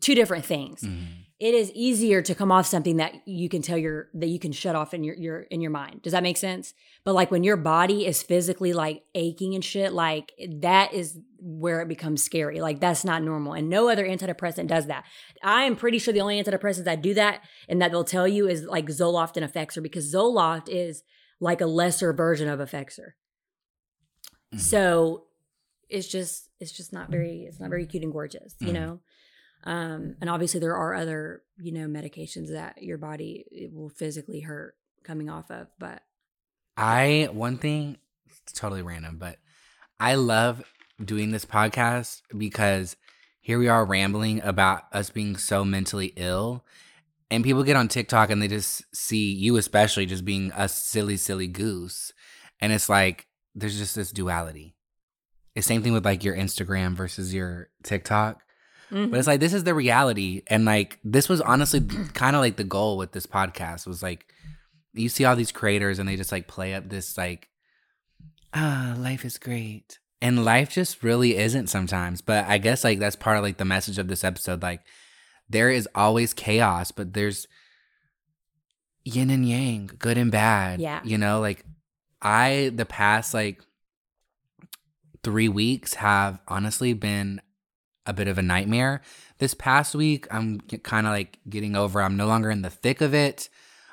Two 0.00 0.14
different 0.14 0.44
things. 0.44 0.82
Mm-hmm 0.82 1.23
it 1.44 1.52
is 1.52 1.70
easier 1.72 2.22
to 2.22 2.34
come 2.34 2.50
off 2.50 2.64
something 2.64 2.96
that 2.96 3.12
you 3.26 3.50
can 3.50 3.60
tell 3.60 3.76
your 3.76 4.08
that 4.14 4.28
you 4.28 4.38
can 4.38 4.50
shut 4.50 4.74
off 4.74 4.94
in 4.94 5.04
your 5.04 5.14
your 5.14 5.40
in 5.42 5.60
your 5.60 5.70
mind. 5.70 6.00
Does 6.00 6.14
that 6.14 6.22
make 6.22 6.38
sense? 6.38 6.72
But 7.04 7.12
like 7.12 7.30
when 7.30 7.44
your 7.44 7.58
body 7.58 8.06
is 8.06 8.22
physically 8.22 8.72
like 8.72 9.02
aching 9.14 9.54
and 9.54 9.62
shit, 9.62 9.92
like 9.92 10.32
that 10.60 10.94
is 10.94 11.18
where 11.38 11.82
it 11.82 11.88
becomes 11.88 12.24
scary. 12.24 12.62
Like 12.62 12.80
that's 12.80 13.04
not 13.04 13.22
normal. 13.22 13.52
And 13.52 13.68
no 13.68 13.90
other 13.90 14.08
antidepressant 14.08 14.68
does 14.68 14.86
that. 14.86 15.04
I 15.42 15.64
am 15.64 15.76
pretty 15.76 15.98
sure 15.98 16.14
the 16.14 16.22
only 16.22 16.42
antidepressants 16.42 16.84
that 16.84 17.02
do 17.02 17.12
that 17.12 17.42
and 17.68 17.82
that 17.82 17.90
they'll 17.90 18.04
tell 18.04 18.26
you 18.26 18.48
is 18.48 18.64
like 18.64 18.86
Zoloft 18.86 19.36
and 19.36 19.44
Effexor 19.44 19.82
because 19.82 20.14
Zoloft 20.14 20.70
is 20.70 21.02
like 21.40 21.60
a 21.60 21.66
lesser 21.66 22.14
version 22.14 22.48
of 22.48 22.58
Effexor. 22.58 23.12
Mm-hmm. 24.54 24.60
So 24.60 25.24
it's 25.90 26.08
just 26.08 26.48
it's 26.58 26.72
just 26.72 26.90
not 26.90 27.10
very 27.10 27.44
it's 27.46 27.60
not 27.60 27.68
very 27.68 27.84
cute 27.84 28.02
and 28.02 28.12
gorgeous, 28.12 28.54
you 28.60 28.68
mm-hmm. 28.68 28.76
know. 28.76 29.00
Um, 29.64 30.16
and 30.20 30.28
obviously, 30.28 30.60
there 30.60 30.76
are 30.76 30.94
other, 30.94 31.42
you 31.58 31.72
know, 31.72 31.86
medications 31.86 32.50
that 32.50 32.82
your 32.82 32.98
body 32.98 33.70
will 33.72 33.88
physically 33.88 34.40
hurt 34.40 34.76
coming 35.02 35.30
off 35.30 35.50
of. 35.50 35.68
But 35.78 36.02
I, 36.76 37.28
one 37.32 37.58
thing, 37.58 37.98
totally 38.52 38.82
random, 38.82 39.16
but 39.18 39.38
I 39.98 40.16
love 40.16 40.62
doing 41.02 41.30
this 41.30 41.44
podcast 41.44 42.22
because 42.36 42.96
here 43.40 43.58
we 43.58 43.68
are 43.68 43.84
rambling 43.84 44.42
about 44.42 44.84
us 44.92 45.10
being 45.10 45.36
so 45.36 45.64
mentally 45.64 46.12
ill. 46.16 46.64
And 47.30 47.42
people 47.42 47.62
get 47.62 47.76
on 47.76 47.88
TikTok 47.88 48.30
and 48.30 48.40
they 48.40 48.48
just 48.48 48.84
see 48.94 49.32
you, 49.32 49.56
especially, 49.56 50.06
just 50.06 50.24
being 50.24 50.52
a 50.56 50.68
silly, 50.68 51.16
silly 51.16 51.46
goose. 51.46 52.12
And 52.60 52.72
it's 52.72 52.88
like, 52.88 53.26
there's 53.54 53.78
just 53.78 53.94
this 53.94 54.12
duality. 54.12 54.76
It's 55.54 55.66
same 55.66 55.82
thing 55.82 55.92
with 55.92 56.04
like 56.04 56.22
your 56.22 56.36
Instagram 56.36 56.94
versus 56.94 57.32
your 57.32 57.70
TikTok. 57.82 58.43
Mm-hmm. 58.94 59.10
But 59.10 59.18
it's 59.18 59.26
like 59.26 59.40
this 59.40 59.52
is 59.52 59.64
the 59.64 59.74
reality, 59.74 60.42
and 60.46 60.64
like 60.64 61.00
this 61.02 61.28
was 61.28 61.40
honestly 61.40 61.80
kind 62.14 62.36
of 62.36 62.40
like 62.40 62.56
the 62.56 62.64
goal 62.64 62.96
with 62.96 63.10
this 63.10 63.26
podcast 63.26 63.86
was 63.86 64.02
like 64.02 64.26
you 64.92 65.08
see 65.08 65.24
all 65.24 65.34
these 65.34 65.50
creators 65.50 65.98
and 65.98 66.08
they 66.08 66.14
just 66.14 66.30
like 66.30 66.46
play 66.46 66.74
up 66.74 66.88
this 66.88 67.18
like 67.18 67.48
ah 68.54 68.94
life 68.96 69.24
is 69.24 69.36
great, 69.36 69.98
and 70.22 70.44
life 70.44 70.70
just 70.70 71.02
really 71.02 71.36
isn't 71.36 71.66
sometimes. 71.66 72.20
But 72.20 72.46
I 72.46 72.58
guess 72.58 72.84
like 72.84 73.00
that's 73.00 73.16
part 73.16 73.36
of 73.36 73.42
like 73.42 73.56
the 73.56 73.64
message 73.64 73.98
of 73.98 74.06
this 74.06 74.22
episode. 74.22 74.62
Like 74.62 74.82
there 75.50 75.70
is 75.70 75.88
always 75.94 76.32
chaos, 76.32 76.92
but 76.92 77.14
there's 77.14 77.48
yin 79.04 79.30
and 79.30 79.48
yang, 79.48 79.90
good 79.98 80.16
and 80.16 80.30
bad. 80.30 80.80
Yeah, 80.80 81.00
you 81.02 81.18
know, 81.18 81.40
like 81.40 81.64
I 82.22 82.70
the 82.72 82.86
past 82.86 83.34
like 83.34 83.60
three 85.24 85.48
weeks 85.48 85.94
have 85.94 86.40
honestly 86.46 86.92
been 86.92 87.40
a 88.06 88.12
bit 88.12 88.28
of 88.28 88.38
a 88.38 88.42
nightmare. 88.42 89.00
This 89.38 89.54
past 89.54 89.94
week, 89.94 90.26
I'm 90.30 90.60
kind 90.60 91.06
of 91.06 91.12
like 91.12 91.38
getting 91.48 91.76
over. 91.76 92.02
I'm 92.02 92.16
no 92.16 92.26
longer 92.26 92.50
in 92.50 92.62
the 92.62 92.70
thick 92.70 93.00
of 93.00 93.14
it. 93.14 93.48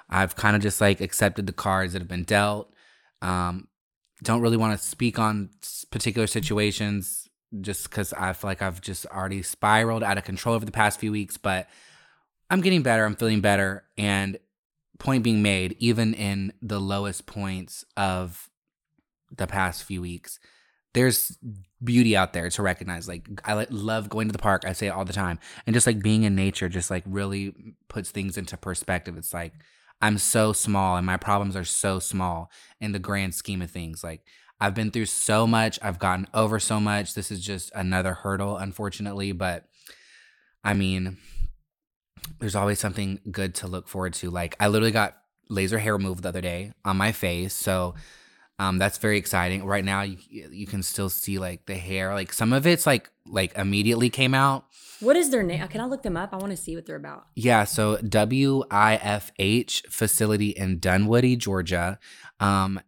I've 0.09 0.35
kind 0.35 0.55
of 0.55 0.61
just 0.61 0.81
like 0.81 1.01
accepted 1.01 1.47
the 1.47 1.53
cards 1.53 1.93
that 1.93 2.01
have 2.01 2.09
been 2.09 2.23
dealt. 2.23 2.73
Um, 3.21 3.67
don't 4.23 4.41
really 4.41 4.57
want 4.57 4.79
to 4.79 4.85
speak 4.85 5.17
on 5.17 5.49
particular 5.89 6.27
situations 6.27 7.29
just 7.59 7.89
because 7.89 8.13
I 8.13 8.33
feel 8.33 8.49
like 8.49 8.61
I've 8.61 8.81
just 8.81 9.05
already 9.07 9.41
spiraled 9.41 10.03
out 10.03 10.17
of 10.17 10.23
control 10.23 10.55
over 10.55 10.65
the 10.65 10.71
past 10.71 10.99
few 10.99 11.11
weeks, 11.11 11.37
but 11.37 11.67
I'm 12.49 12.61
getting 12.61 12.83
better. 12.83 13.05
I'm 13.05 13.15
feeling 13.15 13.41
better. 13.41 13.83
And 13.97 14.37
point 14.99 15.23
being 15.23 15.41
made, 15.41 15.75
even 15.79 16.13
in 16.13 16.53
the 16.61 16.79
lowest 16.79 17.25
points 17.25 17.83
of 17.97 18.49
the 19.35 19.47
past 19.47 19.83
few 19.83 20.01
weeks, 20.01 20.39
there's 20.93 21.37
beauty 21.83 22.15
out 22.15 22.33
there 22.33 22.49
to 22.49 22.61
recognize. 22.61 23.07
Like 23.07 23.27
I 23.45 23.65
love 23.69 24.09
going 24.09 24.27
to 24.27 24.33
the 24.33 24.39
park. 24.39 24.63
I 24.65 24.73
say 24.73 24.87
it 24.87 24.91
all 24.91 25.05
the 25.05 25.13
time, 25.13 25.39
and 25.65 25.73
just 25.73 25.87
like 25.87 26.01
being 26.01 26.23
in 26.23 26.35
nature, 26.35 26.69
just 26.69 26.91
like 26.91 27.03
really 27.05 27.53
puts 27.87 28.11
things 28.11 28.37
into 28.37 28.57
perspective. 28.57 29.17
It's 29.17 29.33
like 29.33 29.53
I'm 30.01 30.17
so 30.17 30.53
small, 30.53 30.97
and 30.97 31.05
my 31.05 31.17
problems 31.17 31.55
are 31.55 31.63
so 31.63 31.99
small 31.99 32.51
in 32.79 32.91
the 32.91 32.99
grand 32.99 33.35
scheme 33.35 33.61
of 33.61 33.71
things. 33.71 34.03
Like 34.03 34.21
I've 34.59 34.75
been 34.75 34.91
through 34.91 35.05
so 35.05 35.47
much. 35.47 35.79
I've 35.81 35.99
gotten 35.99 36.27
over 36.33 36.59
so 36.59 36.79
much. 36.79 37.13
This 37.13 37.31
is 37.31 37.43
just 37.43 37.71
another 37.73 38.13
hurdle, 38.13 38.57
unfortunately. 38.57 39.31
But 39.31 39.65
I 40.63 40.73
mean, 40.73 41.17
there's 42.39 42.55
always 42.55 42.79
something 42.79 43.19
good 43.31 43.55
to 43.55 43.67
look 43.67 43.87
forward 43.87 44.13
to. 44.15 44.29
Like 44.29 44.55
I 44.59 44.67
literally 44.67 44.91
got 44.91 45.17
laser 45.49 45.79
hair 45.79 45.93
removed 45.93 46.23
the 46.23 46.29
other 46.29 46.41
day 46.41 46.73
on 46.83 46.97
my 46.97 47.11
face, 47.11 47.53
so 47.53 47.95
um, 48.61 48.77
that's 48.77 48.99
very 48.99 49.17
exciting. 49.17 49.65
Right 49.65 49.83
now, 49.83 50.03
you 50.03 50.17
you 50.29 50.67
can 50.67 50.83
still 50.83 51.09
see 51.09 51.39
like 51.39 51.65
the 51.65 51.73
hair. 51.73 52.13
Like 52.13 52.31
some 52.31 52.53
of 52.53 52.67
it's 52.67 52.85
like 52.85 53.09
like 53.25 53.57
immediately 53.57 54.11
came 54.11 54.35
out. 54.35 54.65
What 54.99 55.15
is 55.15 55.31
their 55.31 55.41
name? 55.41 55.67
Can 55.67 55.81
I 55.81 55.85
look 55.85 56.03
them 56.03 56.15
up? 56.15 56.31
I 56.31 56.37
want 56.37 56.51
to 56.51 56.57
see 56.57 56.75
what 56.75 56.85
they're 56.85 56.95
about. 56.95 57.25
Yeah, 57.33 57.63
so 57.63 57.97
WIFH 57.97 59.87
facility 59.87 60.49
in 60.49 60.77
Dunwoody, 60.77 61.37
Georgia. 61.37 61.97
Um, 62.39 62.79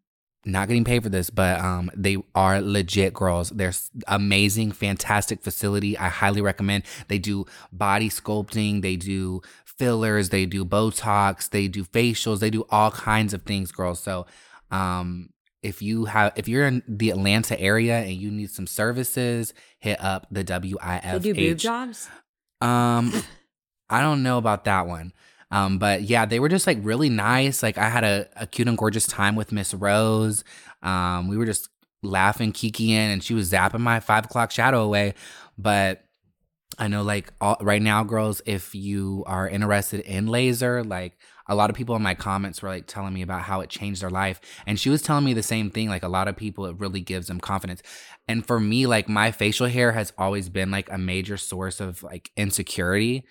not 0.46 0.68
getting 0.68 0.84
paid 0.84 1.02
for 1.02 1.10
this, 1.10 1.32
but 1.32 1.60
um, 1.60 1.90
they 1.96 2.18
are 2.36 2.62
legit 2.62 3.16
girls. 3.16 3.50
They're 3.50 3.74
amazing, 4.08 4.74
fantastic 4.74 5.42
facility. 5.42 5.98
I 5.98 6.10
highly 6.10 6.42
recommend. 6.42 6.84
They 7.08 7.18
do 7.18 7.48
body 7.72 8.10
sculpting, 8.10 8.84
they 8.84 8.96
do 8.96 9.42
fillers, 9.66 10.30
they 10.30 10.46
do 10.46 10.66
Botox, 10.66 11.50
they 11.50 11.68
do 11.68 11.84
facials, 11.84 12.42
they 12.42 12.52
do 12.52 12.66
all 12.70 12.92
kinds 12.92 13.34
of 13.34 13.42
things, 13.42 13.72
girls. 13.72 14.00
So 14.00 14.28
um 14.70 15.30
if 15.64 15.82
you 15.82 16.06
have 16.06 16.34
if 16.36 16.48
you're 16.48 16.68
in 16.68 16.84
the 16.88 17.10
Atlanta 17.10 17.60
area 17.60 18.00
and 18.00 18.14
you 18.14 18.30
need 18.30 18.52
some 18.52 18.68
services, 18.68 19.54
hit 19.80 20.02
up 20.04 20.28
the 20.30 20.44
WIF. 20.44 21.22
They 21.22 21.34
do 21.34 21.34
boob 21.34 21.58
jobs. 21.58 22.10
Um, 22.62 23.14
I 23.90 24.02
don't 24.02 24.24
know 24.24 24.38
about 24.38 24.66
that 24.66 24.88
one. 24.88 25.14
Um, 25.52 25.78
but 25.78 26.02
yeah, 26.02 26.26
they 26.26 26.40
were 26.40 26.50
just 26.50 26.66
like 26.66 26.80
really 26.82 27.10
nice. 27.10 27.62
Like 27.62 27.78
I 27.78 27.90
had 27.90 28.04
a, 28.04 28.28
a 28.36 28.48
cute 28.48 28.68
and 28.68 28.78
gorgeous 28.78 29.06
time 29.06 29.36
with 29.36 29.52
Miss 29.52 29.74
Rose. 29.74 30.44
Um, 30.82 31.28
we 31.28 31.38
were 31.38 31.46
just 31.46 31.70
laughing, 32.02 32.52
kikiing, 32.52 32.90
and 32.90 33.24
she 33.24 33.34
was 33.34 33.52
zapping 33.52 33.80
my 33.80 34.00
five 34.00 34.26
o'clock 34.26 34.52
shadow 34.52 34.82
away. 34.82 35.14
But 35.58 36.04
I 36.80 36.88
know 36.88 37.04
like 37.04 37.32
all, 37.40 37.58
right 37.62 37.82
now, 37.82 38.04
girls, 38.04 38.42
if 38.46 38.74
you 38.74 39.24
are 39.28 39.48
interested 39.48 40.00
in 40.02 40.28
laser, 40.28 40.84
like 40.84 41.18
a 41.48 41.56
lot 41.56 41.70
of 41.70 41.76
people 41.76 41.96
in 41.96 42.02
my 42.02 42.16
comments 42.16 42.62
were 42.62 42.70
like 42.70 42.88
telling 42.88 43.14
me 43.14 43.22
about 43.22 43.42
how 43.42 43.62
it 43.62 43.70
changed 43.70 44.02
their 44.02 44.10
life. 44.10 44.40
And 44.66 44.80
she 44.80 44.90
was 44.90 45.02
telling 45.02 45.26
me 45.26 45.34
the 45.34 45.44
same 45.44 45.70
thing. 45.70 45.90
Like 45.90 46.04
a 46.04 46.08
lot 46.08 46.28
of 46.28 46.36
people, 46.36 46.66
it 46.66 46.80
really 46.80 47.02
gives 47.02 47.28
them 47.28 47.40
confidence. 47.40 47.82
And 48.28 48.46
for 48.46 48.60
me, 48.60 48.88
like 48.88 49.10
my 49.10 49.32
facial 49.32 49.68
hair 49.68 49.92
has 49.92 50.14
always 50.18 50.50
been 50.50 50.72
like 50.72 50.92
a 50.92 50.98
major 50.98 51.38
source 51.38 51.80
of 51.80 52.04
like 52.04 52.32
insecurity 52.38 53.26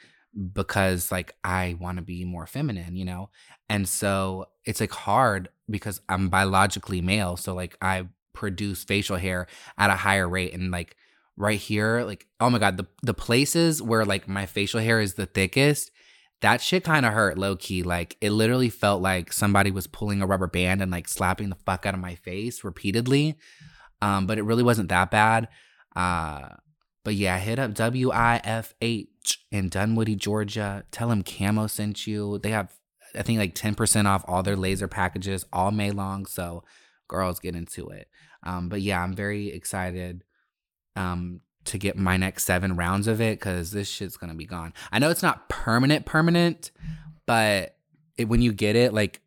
because 0.52 1.12
like 1.12 1.34
I 1.44 1.76
want 1.80 1.98
to 1.98 2.02
be 2.02 2.24
more 2.24 2.46
feminine, 2.46 2.96
you 2.96 3.04
know? 3.04 3.30
And 3.68 3.88
so 3.88 4.46
it's 4.64 4.80
like 4.80 4.92
hard 4.92 5.48
because 5.68 6.00
I'm 6.08 6.28
biologically 6.28 7.00
male. 7.00 7.36
So 7.36 7.54
like 7.54 7.76
I 7.80 8.06
produce 8.32 8.84
facial 8.84 9.16
hair 9.16 9.46
at 9.78 9.90
a 9.90 9.96
higher 9.96 10.28
rate. 10.28 10.52
And 10.52 10.70
like 10.70 10.96
right 11.36 11.58
here, 11.58 12.02
like, 12.04 12.26
oh 12.40 12.50
my 12.50 12.58
God, 12.58 12.76
the, 12.76 12.86
the 13.02 13.14
places 13.14 13.80
where 13.80 14.04
like 14.04 14.28
my 14.28 14.46
facial 14.46 14.80
hair 14.80 15.00
is 15.00 15.14
the 15.14 15.26
thickest, 15.26 15.90
that 16.42 16.60
shit 16.60 16.84
kind 16.84 17.06
of 17.06 17.12
hurt 17.12 17.38
low 17.38 17.56
key. 17.56 17.82
Like 17.82 18.16
it 18.20 18.30
literally 18.30 18.68
felt 18.68 19.00
like 19.00 19.32
somebody 19.32 19.70
was 19.70 19.86
pulling 19.86 20.20
a 20.20 20.26
rubber 20.26 20.48
band 20.48 20.82
and 20.82 20.90
like 20.90 21.08
slapping 21.08 21.48
the 21.48 21.56
fuck 21.56 21.86
out 21.86 21.94
of 21.94 22.00
my 22.00 22.16
face 22.16 22.62
repeatedly. 22.62 23.36
Um, 24.02 24.26
but 24.26 24.38
it 24.38 24.42
really 24.42 24.64
wasn't 24.64 24.88
that 24.88 25.10
bad. 25.10 25.48
Uh, 25.94 26.48
but 27.04 27.14
yeah, 27.14 27.38
hit 27.38 27.58
up 27.58 27.72
WIFH 27.72 29.06
in 29.50 29.68
Dunwoody, 29.68 30.16
Georgia. 30.16 30.84
Tell 30.90 31.08
them 31.08 31.22
Camo 31.22 31.68
sent 31.68 32.06
you. 32.06 32.38
They 32.38 32.50
have, 32.50 32.72
I 33.14 33.22
think, 33.22 33.38
like 33.38 33.54
10% 33.54 34.06
off 34.06 34.24
all 34.26 34.42
their 34.42 34.56
laser 34.56 34.88
packages 34.88 35.44
all 35.52 35.70
May 35.70 35.92
long. 35.92 36.26
So 36.26 36.64
girls 37.08 37.38
get 37.38 37.54
into 37.54 37.88
it. 37.88 38.08
Um, 38.42 38.68
but 38.68 38.80
yeah, 38.80 39.02
I'm 39.02 39.14
very 39.14 39.48
excited 39.48 40.24
um, 40.96 41.40
to 41.64 41.78
get 41.78 41.96
my 41.96 42.16
next 42.16 42.44
seven 42.44 42.76
rounds 42.76 43.06
of 43.06 43.20
it 43.20 43.38
because 43.38 43.70
this 43.70 43.88
shit's 43.88 44.16
gonna 44.16 44.34
be 44.34 44.46
gone. 44.46 44.72
I 44.90 44.98
know 44.98 45.10
it's 45.10 45.22
not 45.22 45.48
permanent, 45.48 46.06
permanent, 46.06 46.70
but 47.26 47.76
it, 48.16 48.28
when 48.28 48.42
you 48.42 48.52
get 48.52 48.76
it, 48.76 48.92
like 48.92 49.20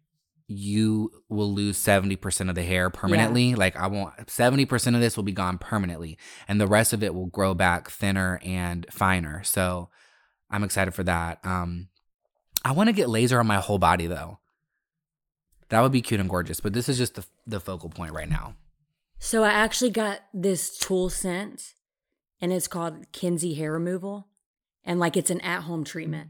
you 0.48 1.12
will 1.28 1.52
lose 1.52 1.78
70% 1.78 2.50
of 2.50 2.56
the 2.56 2.64
hair 2.64 2.90
permanently. 2.90 3.56
Like 3.56 3.76
I 3.76 3.88
won't 3.88 4.16
70% 4.28 4.96
of 4.96 5.02
this 5.02 5.16
will 5.16 5.24
be 5.24 5.32
gone 5.32 5.58
permanently 5.58 6.18
and 6.48 6.62
the 6.62 6.68
rest 6.68 6.94
of 6.94 7.02
it 7.04 7.16
will 7.16 7.28
grow 7.28 7.54
back 7.54 7.90
thinner 7.90 8.40
and 8.44 8.86
finer. 8.92 9.44
So 9.44 9.90
I'm 10.50 10.64
excited 10.64 10.94
for 10.94 11.04
that. 11.04 11.40
Um 11.44 11.88
I 12.64 12.72
want 12.72 12.90
to 12.90 12.94
get 12.94 13.10
laser 13.10 13.40
on 13.40 13.48
my 13.48 13.58
whole 13.58 13.80
body 13.80 14.08
though. 14.08 14.40
That 15.70 15.82
would 15.82 15.92
be 15.92 16.02
cute 16.02 16.20
and 16.20 16.30
gorgeous, 16.30 16.60
but 16.60 16.74
this 16.74 16.90
is 16.90 16.98
just 16.98 17.16
the 17.16 17.26
the 17.48 17.60
focal 17.60 17.90
point 17.90 18.14
right 18.14 18.30
now. 18.30 18.56
So 19.18 19.44
I 19.44 19.50
actually 19.50 19.92
got 19.92 20.20
this 20.34 20.78
tool 20.78 21.10
sent 21.10 21.74
and 22.42 22.52
it's 22.54 22.68
called 22.68 23.12
Kinsey 23.12 23.54
hair 23.56 23.72
removal. 23.72 24.28
And 24.84 25.00
like 25.00 25.18
it's 25.18 25.32
an 25.32 25.42
at 25.42 25.62
home 25.64 25.84
treatment. 25.84 26.30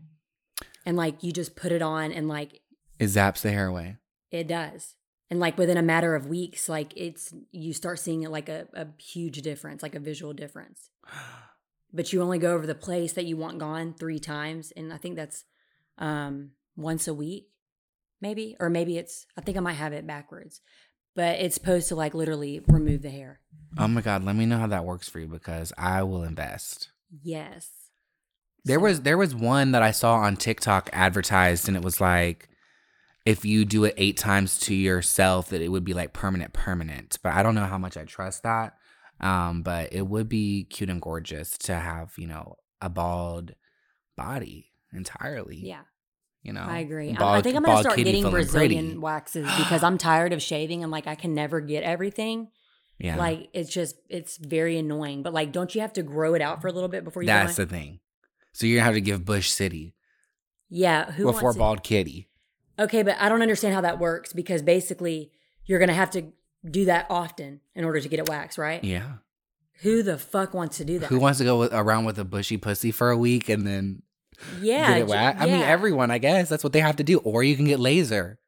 And 0.86 0.96
like 0.96 1.24
you 1.24 1.32
just 1.32 1.56
put 1.56 1.72
it 1.72 1.82
on 1.82 2.12
and 2.12 2.28
like 2.28 2.62
It 3.00 3.06
zaps 3.08 3.42
the 3.42 3.52
hair 3.52 3.68
away. 3.68 3.98
it 4.32 4.48
does. 4.48 4.96
And 5.32 5.40
like 5.40 5.58
within 5.58 5.78
a 5.78 5.82
matter 5.82 6.14
of 6.16 6.28
weeks, 6.28 6.70
like 6.70 6.94
it's 6.96 7.34
you 7.52 7.74
start 7.74 8.00
seeing 8.00 8.22
it 8.24 8.30
like 8.30 8.48
a, 8.48 8.68
a 8.74 8.88
huge 9.02 9.42
difference, 9.42 9.82
like 9.84 9.96
a 9.96 10.00
visual 10.00 10.34
difference. 10.34 10.90
But 11.94 12.12
you 12.12 12.22
only 12.22 12.40
go 12.40 12.54
over 12.54 12.68
the 12.68 12.76
place 12.76 13.14
that 13.14 13.24
you 13.24 13.38
want 13.38 13.58
gone 13.58 13.94
three 13.94 14.20
times. 14.20 14.74
And 14.76 14.92
I 14.92 14.98
think 14.98 15.16
that's 15.16 15.46
um 15.98 16.52
once 16.76 17.08
a 17.08 17.14
week, 17.14 17.48
maybe. 18.20 18.58
Or 18.60 18.70
maybe 18.70 18.98
it's 18.98 19.26
I 19.38 19.42
think 19.42 19.56
I 19.56 19.62
might 19.62 19.74
have 19.74 19.94
it 19.94 20.06
backwards. 20.06 20.60
But 21.16 21.40
it's 21.40 21.56
supposed 21.56 21.88
to 21.90 21.96
like 21.96 22.14
literally 22.14 22.62
remove 22.68 23.02
the 23.02 23.10
hair. 23.10 23.40
Oh 23.78 23.88
my 23.88 24.02
god, 24.02 24.24
let 24.24 24.36
me 24.36 24.46
know 24.46 24.58
how 24.58 24.68
that 24.68 24.86
works 24.86 25.10
for 25.10 25.20
you 25.20 25.28
because 25.28 25.74
I 25.78 26.04
will 26.04 26.24
invest. 26.24 26.90
Yes. 27.24 27.70
There 28.64 28.80
was 28.80 29.02
there 29.02 29.18
was 29.18 29.36
one 29.36 29.72
that 29.72 29.82
I 29.84 29.92
saw 29.92 30.16
on 30.16 30.38
TikTok 30.38 30.90
advertised 30.92 31.68
and 31.68 31.78
it 31.78 31.84
was 31.84 32.02
like 32.02 32.50
if 33.26 33.44
you 33.44 33.66
do 33.66 33.84
it 33.86 33.96
8 33.98 34.18
times 34.18 34.60
to 34.62 34.76
yourself 34.76 35.50
that 35.50 35.62
it 35.62 35.70
would 35.70 35.84
be 35.84 35.94
like 35.94 36.14
permanent 36.14 36.54
permanent. 36.54 37.18
But 37.24 37.34
I 37.34 37.44
don't 37.44 37.56
know 37.56 37.66
how 37.66 37.78
much 37.78 37.98
I 37.98 38.04
trust 38.04 38.44
that. 38.44 38.74
Um 39.20 39.62
but 39.62 39.94
it 39.94 40.08
would 40.08 40.28
be 40.30 40.66
cute 40.66 40.90
and 40.90 41.02
gorgeous 41.02 41.58
to 41.60 41.76
have, 41.76 42.14
you 42.18 42.28
know, 42.28 42.56
a 42.82 42.90
bald 42.90 43.56
body 44.18 44.72
entirely. 44.94 45.58
Yeah. 45.58 45.82
You 46.46 46.54
know. 46.54 46.62
I 46.62 46.80
agree. 46.80 47.16
I- 47.18 47.38
I 47.38 47.42
think 47.42 47.58
I'm 47.58 47.64
gonna 47.64 47.82
start 47.82 47.98
getting 47.98 48.30
Brazilian 48.30 48.86
pretty. 48.86 48.98
waxes 49.00 49.48
because 49.58 49.82
I'm 49.84 49.98
tired 49.98 50.32
of 50.32 50.42
shaving 50.42 50.84
and 50.84 50.92
like 50.92 51.08
I 51.08 51.16
can 51.16 51.34
never 51.34 51.60
get 51.60 51.84
everything. 51.84 52.50
Yeah. 53.00 53.18
Like 53.18 53.50
it's 53.52 53.70
just 53.70 53.96
it's 54.10 54.38
very 54.38 54.78
annoying. 54.78 55.24
But 55.24 55.34
like, 55.34 55.52
don't 55.52 55.74
you 55.74 55.82
have 55.82 55.94
to 55.94 56.04
grow 56.04 56.36
it 56.36 56.42
out 56.42 56.62
for 56.62 56.68
a 56.68 56.72
little 56.72 56.88
bit 56.88 57.04
before 57.04 57.24
you? 57.24 57.28
That's 57.28 57.56
the 57.56 57.66
thing. 57.66 58.00
So 58.54 58.68
you're 58.68 58.78
gonna 58.78 58.86
have 58.86 58.94
to 58.94 59.02
give 59.02 59.26
Bush 59.26 59.50
City 59.50 59.96
yeah. 60.70 61.12
Who 61.12 61.26
before 61.26 61.44
wants 61.44 61.56
it? 61.56 61.60
bald 61.60 61.84
kitty. 61.84 62.30
Okay, 62.78 63.04
but 63.04 63.16
I 63.20 63.30
don't 63.30 63.42
understand 63.42 63.74
how 63.74 63.82
that 63.82 64.00
works 64.00 64.34
because 64.34 64.62
basically 64.62 65.32
you're 65.66 65.80
gonna 65.80 65.94
have 65.94 66.12
to 66.12 66.32
do 66.70 66.86
that 66.86 67.08
often 67.10 67.62
in 67.74 67.86
order 67.86 68.00
to 68.00 68.10
get 68.10 68.20
it 68.20 68.28
waxed, 68.28 68.58
right? 68.58 68.84
Yeah. 68.84 69.14
Who 69.82 70.04
the 70.04 70.18
fuck 70.18 70.54
wants 70.54 70.78
to 70.78 70.86
do 70.86 71.00
that? 71.00 71.08
Who 71.08 71.20
wants 71.20 71.40
to 71.40 71.44
go 71.44 71.60
with, 71.60 71.74
around 71.74 72.06
with 72.06 72.18
a 72.20 72.26
bushy 72.26 72.58
pussy 72.58 72.92
for 72.92 73.10
a 73.10 73.18
week 73.18 73.50
and 73.50 73.66
then 73.66 74.02
yeah, 74.62 74.90
get 74.90 74.98
it 75.00 75.08
waxed? 75.08 75.42
I 75.42 75.46
mean, 75.46 75.62
everyone, 75.62 76.12
I 76.12 76.18
guess 76.18 76.50
that's 76.50 76.64
what 76.64 76.74
they 76.74 76.80
have 76.82 76.98
to 76.98 77.04
do. 77.04 77.20
Or 77.20 77.44
you 77.44 77.56
can 77.56 77.66
get 77.66 77.80
laser. 77.80 78.40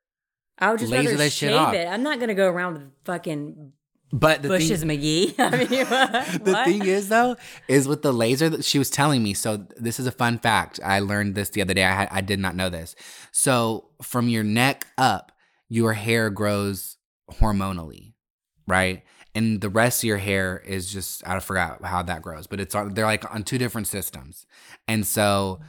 I 0.60 0.72
would 0.72 0.80
just 0.80 0.92
laser 0.92 1.10
rather 1.12 1.18
that 1.18 1.32
shit 1.32 1.50
shave 1.52 1.56
off. 1.60 1.74
it. 1.74 1.88
I'm 1.88 2.04
not 2.04 2.20
gonna 2.20 2.34
go 2.34 2.50
around 2.50 2.74
with 2.74 2.92
fucking 3.06 3.74
But 4.12 4.42
the 4.42 4.48
bushes, 4.50 4.82
thing, 4.82 4.90
McGee. 4.90 5.36
I 5.40 5.50
mean, 5.52 5.68
the 6.44 6.52
what? 6.52 6.66
thing 6.66 6.86
is 6.86 7.10
though, 7.10 7.36
is 7.68 7.88
with 7.88 8.02
the 8.02 8.12
laser 8.14 8.50
that 8.50 8.66
she 8.66 8.80
was 8.80 8.90
telling 8.90 9.22
me. 9.22 9.34
So 9.34 9.68
this 9.78 10.00
is 10.00 10.08
a 10.08 10.12
fun 10.12 10.40
fact. 10.40 10.80
I 10.84 11.00
learned 11.00 11.36
this 11.36 11.50
the 11.52 11.62
other 11.62 11.74
day. 11.76 11.84
I 11.84 11.92
had, 11.94 12.10
I 12.12 12.22
did 12.22 12.40
not 12.40 12.56
know 12.56 12.70
this. 12.70 12.96
So 13.32 13.90
from 14.02 14.30
your 14.30 14.44
neck 14.44 14.88
up, 14.98 15.32
your 15.70 15.94
hair 15.94 16.30
grows 16.30 16.98
hormonally, 17.34 18.14
right? 18.68 19.04
And 19.36 19.62
the 19.62 19.70
rest 19.70 20.04
of 20.04 20.08
your 20.08 20.18
hair 20.18 20.58
is 20.66 20.92
just 20.92 21.28
I 21.28 21.40
forgot 21.40 21.84
how 21.86 22.02
that 22.02 22.24
grows, 22.24 22.48
but 22.48 22.60
it's 22.60 22.74
on 22.74 22.96
they're 22.96 23.06
like 23.06 23.32
on 23.32 23.44
two 23.44 23.60
different 23.60 23.86
systems. 23.88 24.48
And 24.88 25.06
so 25.06 25.60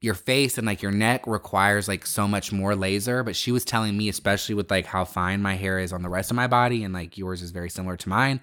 your 0.00 0.14
face 0.14 0.58
and 0.58 0.66
like 0.66 0.80
your 0.82 0.92
neck 0.92 1.26
requires 1.26 1.88
like 1.88 2.06
so 2.06 2.28
much 2.28 2.52
more 2.52 2.76
laser 2.76 3.22
but 3.24 3.34
she 3.34 3.50
was 3.50 3.64
telling 3.64 3.96
me 3.96 4.08
especially 4.08 4.54
with 4.54 4.70
like 4.70 4.86
how 4.86 5.04
fine 5.04 5.42
my 5.42 5.54
hair 5.54 5.78
is 5.78 5.92
on 5.92 6.02
the 6.02 6.08
rest 6.08 6.30
of 6.30 6.36
my 6.36 6.46
body 6.46 6.84
and 6.84 6.94
like 6.94 7.18
yours 7.18 7.42
is 7.42 7.50
very 7.50 7.68
similar 7.68 7.96
to 7.96 8.08
mine 8.08 8.40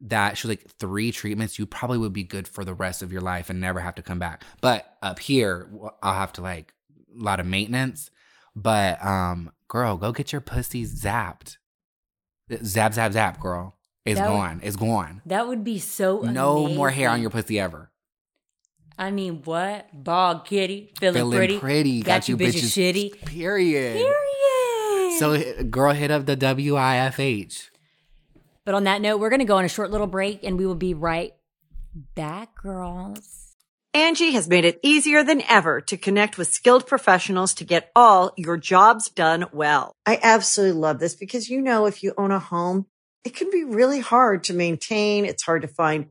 that 0.00 0.36
she 0.36 0.48
was 0.48 0.56
like 0.56 0.68
three 0.78 1.12
treatments 1.12 1.58
you 1.58 1.66
probably 1.66 1.98
would 1.98 2.12
be 2.12 2.24
good 2.24 2.48
for 2.48 2.64
the 2.64 2.74
rest 2.74 3.02
of 3.02 3.12
your 3.12 3.20
life 3.20 3.50
and 3.50 3.60
never 3.60 3.80
have 3.80 3.94
to 3.94 4.02
come 4.02 4.18
back. 4.18 4.42
But 4.62 4.96
up 5.02 5.18
here 5.18 5.68
I'll 6.02 6.14
have 6.14 6.32
to 6.34 6.40
like 6.40 6.72
a 7.14 7.22
lot 7.22 7.38
of 7.38 7.46
maintenance 7.46 8.10
but 8.56 9.04
um 9.04 9.52
girl 9.68 9.96
go 9.96 10.10
get 10.10 10.32
your 10.32 10.40
pussy 10.40 10.84
zapped. 10.86 11.58
Zap 12.64 12.94
zap 12.94 13.12
zap 13.12 13.40
girl. 13.40 13.76
It's 14.04 14.18
That 14.18 14.28
would- 14.30 14.36
gone. 14.36 14.60
It's 14.64 14.76
gone. 14.76 15.22
That 15.26 15.46
would 15.46 15.62
be 15.62 15.78
so 15.78 16.20
no 16.22 16.66
more 16.66 16.90
hair 16.90 17.10
on 17.10 17.20
your 17.20 17.30
pussy 17.30 17.60
ever 17.60 17.90
I 19.00 19.10
mean, 19.10 19.40
what? 19.44 19.88
Bald 19.94 20.44
kitty, 20.44 20.92
feeling, 21.00 21.14
feeling 21.14 21.38
pretty. 21.38 21.58
pretty, 21.58 22.02
Got, 22.02 22.28
you 22.28 22.36
bitches, 22.36 22.68
shitty. 22.68 23.24
period 23.24 23.96
Period. 23.96 25.18
So, 25.18 25.64
girl, 25.64 25.92
hit 25.94 26.10
up 26.10 26.26
the 26.26 26.36
WIFH. 26.36 27.70
but 28.66 28.74
on 28.74 28.84
that 28.84 29.00
note, 29.00 29.16
we're 29.18 29.30
going 29.30 29.40
to 29.40 29.46
go 29.46 29.56
on 29.56 29.64
a 29.64 29.68
short 29.70 29.90
little 29.90 30.06
break 30.06 30.44
and 30.44 30.58
we 30.58 30.66
will 30.66 30.74
be 30.74 30.92
right 30.92 31.32
back, 32.14 32.54
girls. 32.62 33.56
Angie 33.94 34.32
has 34.32 34.48
made 34.48 34.66
it 34.66 34.78
easier 34.82 35.24
than 35.24 35.42
ever 35.48 35.80
to 35.80 35.96
connect 35.96 36.36
with 36.36 36.48
skilled 36.48 36.86
professionals 36.86 37.54
to 37.54 37.64
get 37.64 37.90
all 37.96 38.32
your 38.36 38.58
jobs 38.58 39.08
done 39.08 39.46
well. 39.52 39.96
I 40.04 40.18
absolutely 40.22 40.78
love 40.78 41.00
this 41.00 41.14
because, 41.16 41.48
you 41.48 41.62
know, 41.62 41.86
if 41.86 42.02
you 42.02 42.12
own 42.18 42.30
a 42.32 42.38
home, 42.38 42.84
it 43.24 43.34
can 43.34 43.50
be 43.50 43.64
really 43.64 44.00
hard 44.00 44.44
to 44.44 44.54
maintain. 44.54 45.24
It's 45.24 45.42
hard 45.42 45.62
to 45.62 45.68
find 45.68 46.10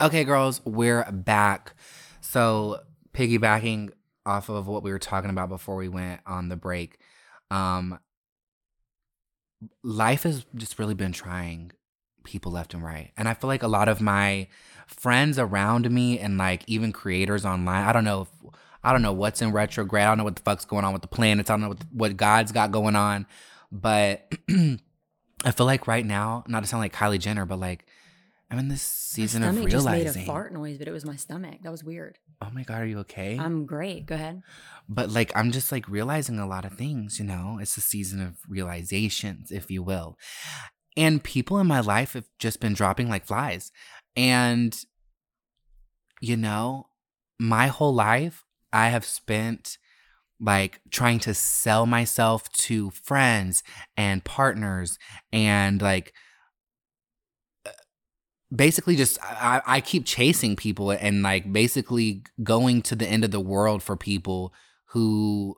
Okay, 0.00 0.24
girls, 0.24 0.60
we're 0.64 1.04
back. 1.12 1.74
So, 2.20 2.80
piggybacking 3.12 3.92
off 4.26 4.48
of 4.48 4.66
what 4.66 4.82
we 4.82 4.90
were 4.90 4.98
talking 4.98 5.30
about 5.30 5.48
before 5.48 5.76
we 5.76 5.88
went 5.88 6.20
on 6.26 6.48
the 6.48 6.56
break, 6.56 6.98
um, 7.52 8.00
life 9.84 10.24
has 10.24 10.44
just 10.56 10.80
really 10.80 10.94
been 10.94 11.12
trying 11.12 11.70
people 12.24 12.50
left 12.50 12.74
and 12.74 12.82
right. 12.82 13.12
And 13.16 13.28
I 13.28 13.34
feel 13.34 13.46
like 13.46 13.62
a 13.62 13.68
lot 13.68 13.88
of 13.88 14.00
my 14.00 14.48
friends 14.88 15.38
around 15.38 15.88
me 15.88 16.18
and 16.18 16.38
like 16.38 16.64
even 16.66 16.90
creators 16.90 17.44
online, 17.44 17.84
I 17.84 17.92
don't 17.92 18.04
know 18.04 18.22
if 18.22 18.52
I 18.82 18.92
don't 18.92 19.02
know 19.02 19.12
what's 19.12 19.42
in 19.42 19.52
retrograde. 19.52 20.04
I 20.04 20.08
don't 20.08 20.18
know 20.18 20.24
what 20.24 20.36
the 20.36 20.42
fuck's 20.42 20.64
going 20.64 20.84
on 20.84 20.92
with 20.92 21.02
the 21.02 21.08
planets. 21.08 21.50
I 21.50 21.52
don't 21.52 21.60
know 21.60 21.68
what, 21.68 21.84
what 21.92 22.16
God's 22.16 22.50
got 22.50 22.72
going 22.72 22.96
on. 22.96 23.26
But 23.70 24.32
I 24.50 25.50
feel 25.52 25.66
like 25.66 25.86
right 25.86 26.04
now, 26.04 26.42
not 26.48 26.64
to 26.64 26.68
sound 26.68 26.80
like 26.80 26.92
Kylie 26.92 27.20
Jenner, 27.20 27.46
but 27.46 27.60
like 27.60 27.86
I'm 28.50 28.58
in 28.58 28.68
this 28.68 28.82
season 28.82 29.42
my 29.42 29.48
of 29.48 29.54
stomach 29.54 29.70
just 29.70 29.86
made 29.86 30.06
a 30.06 30.12
fart 30.26 30.52
noise, 30.52 30.78
but 30.78 30.86
it 30.86 30.92
was 30.92 31.04
my 31.04 31.16
stomach. 31.16 31.60
That 31.62 31.72
was 31.72 31.82
weird. 31.82 32.18
Oh 32.40 32.50
my 32.52 32.62
god, 32.62 32.82
are 32.82 32.86
you 32.86 32.98
okay? 33.00 33.36
I'm 33.38 33.66
great. 33.66 34.06
Go 34.06 34.14
ahead. 34.14 34.42
but 34.88 35.10
like 35.10 35.32
I'm 35.34 35.50
just 35.50 35.72
like 35.72 35.88
realizing 35.88 36.38
a 36.38 36.46
lot 36.46 36.64
of 36.64 36.72
things, 36.74 37.18
you 37.18 37.24
know. 37.24 37.58
It's 37.60 37.76
a 37.76 37.80
season 37.80 38.20
of 38.20 38.36
realizations, 38.48 39.50
if 39.50 39.70
you 39.70 39.82
will. 39.82 40.16
and 40.96 41.24
people 41.24 41.58
in 41.58 41.66
my 41.66 41.80
life 41.80 42.12
have 42.12 42.28
just 42.38 42.60
been 42.60 42.74
dropping 42.74 43.08
like 43.08 43.26
flies. 43.26 43.72
And, 44.14 44.76
you 46.20 46.36
know, 46.36 46.86
my 47.38 47.66
whole 47.68 47.94
life, 47.94 48.44
I 48.72 48.88
have 48.88 49.04
spent 49.04 49.78
like 50.40 50.80
trying 50.90 51.18
to 51.20 51.34
sell 51.34 51.86
myself 51.86 52.50
to 52.52 52.90
friends 52.90 53.62
and 53.96 54.24
partners 54.24 54.98
and 55.32 55.80
like 55.80 56.12
basically 58.54 58.96
just 58.96 59.18
I, 59.22 59.62
I 59.66 59.80
keep 59.80 60.04
chasing 60.04 60.56
people 60.56 60.90
and 60.90 61.22
like 61.22 61.52
basically 61.52 62.22
going 62.42 62.82
to 62.82 62.94
the 62.94 63.06
end 63.06 63.24
of 63.24 63.30
the 63.30 63.40
world 63.40 63.82
for 63.82 63.96
people 63.96 64.52
who 64.88 65.56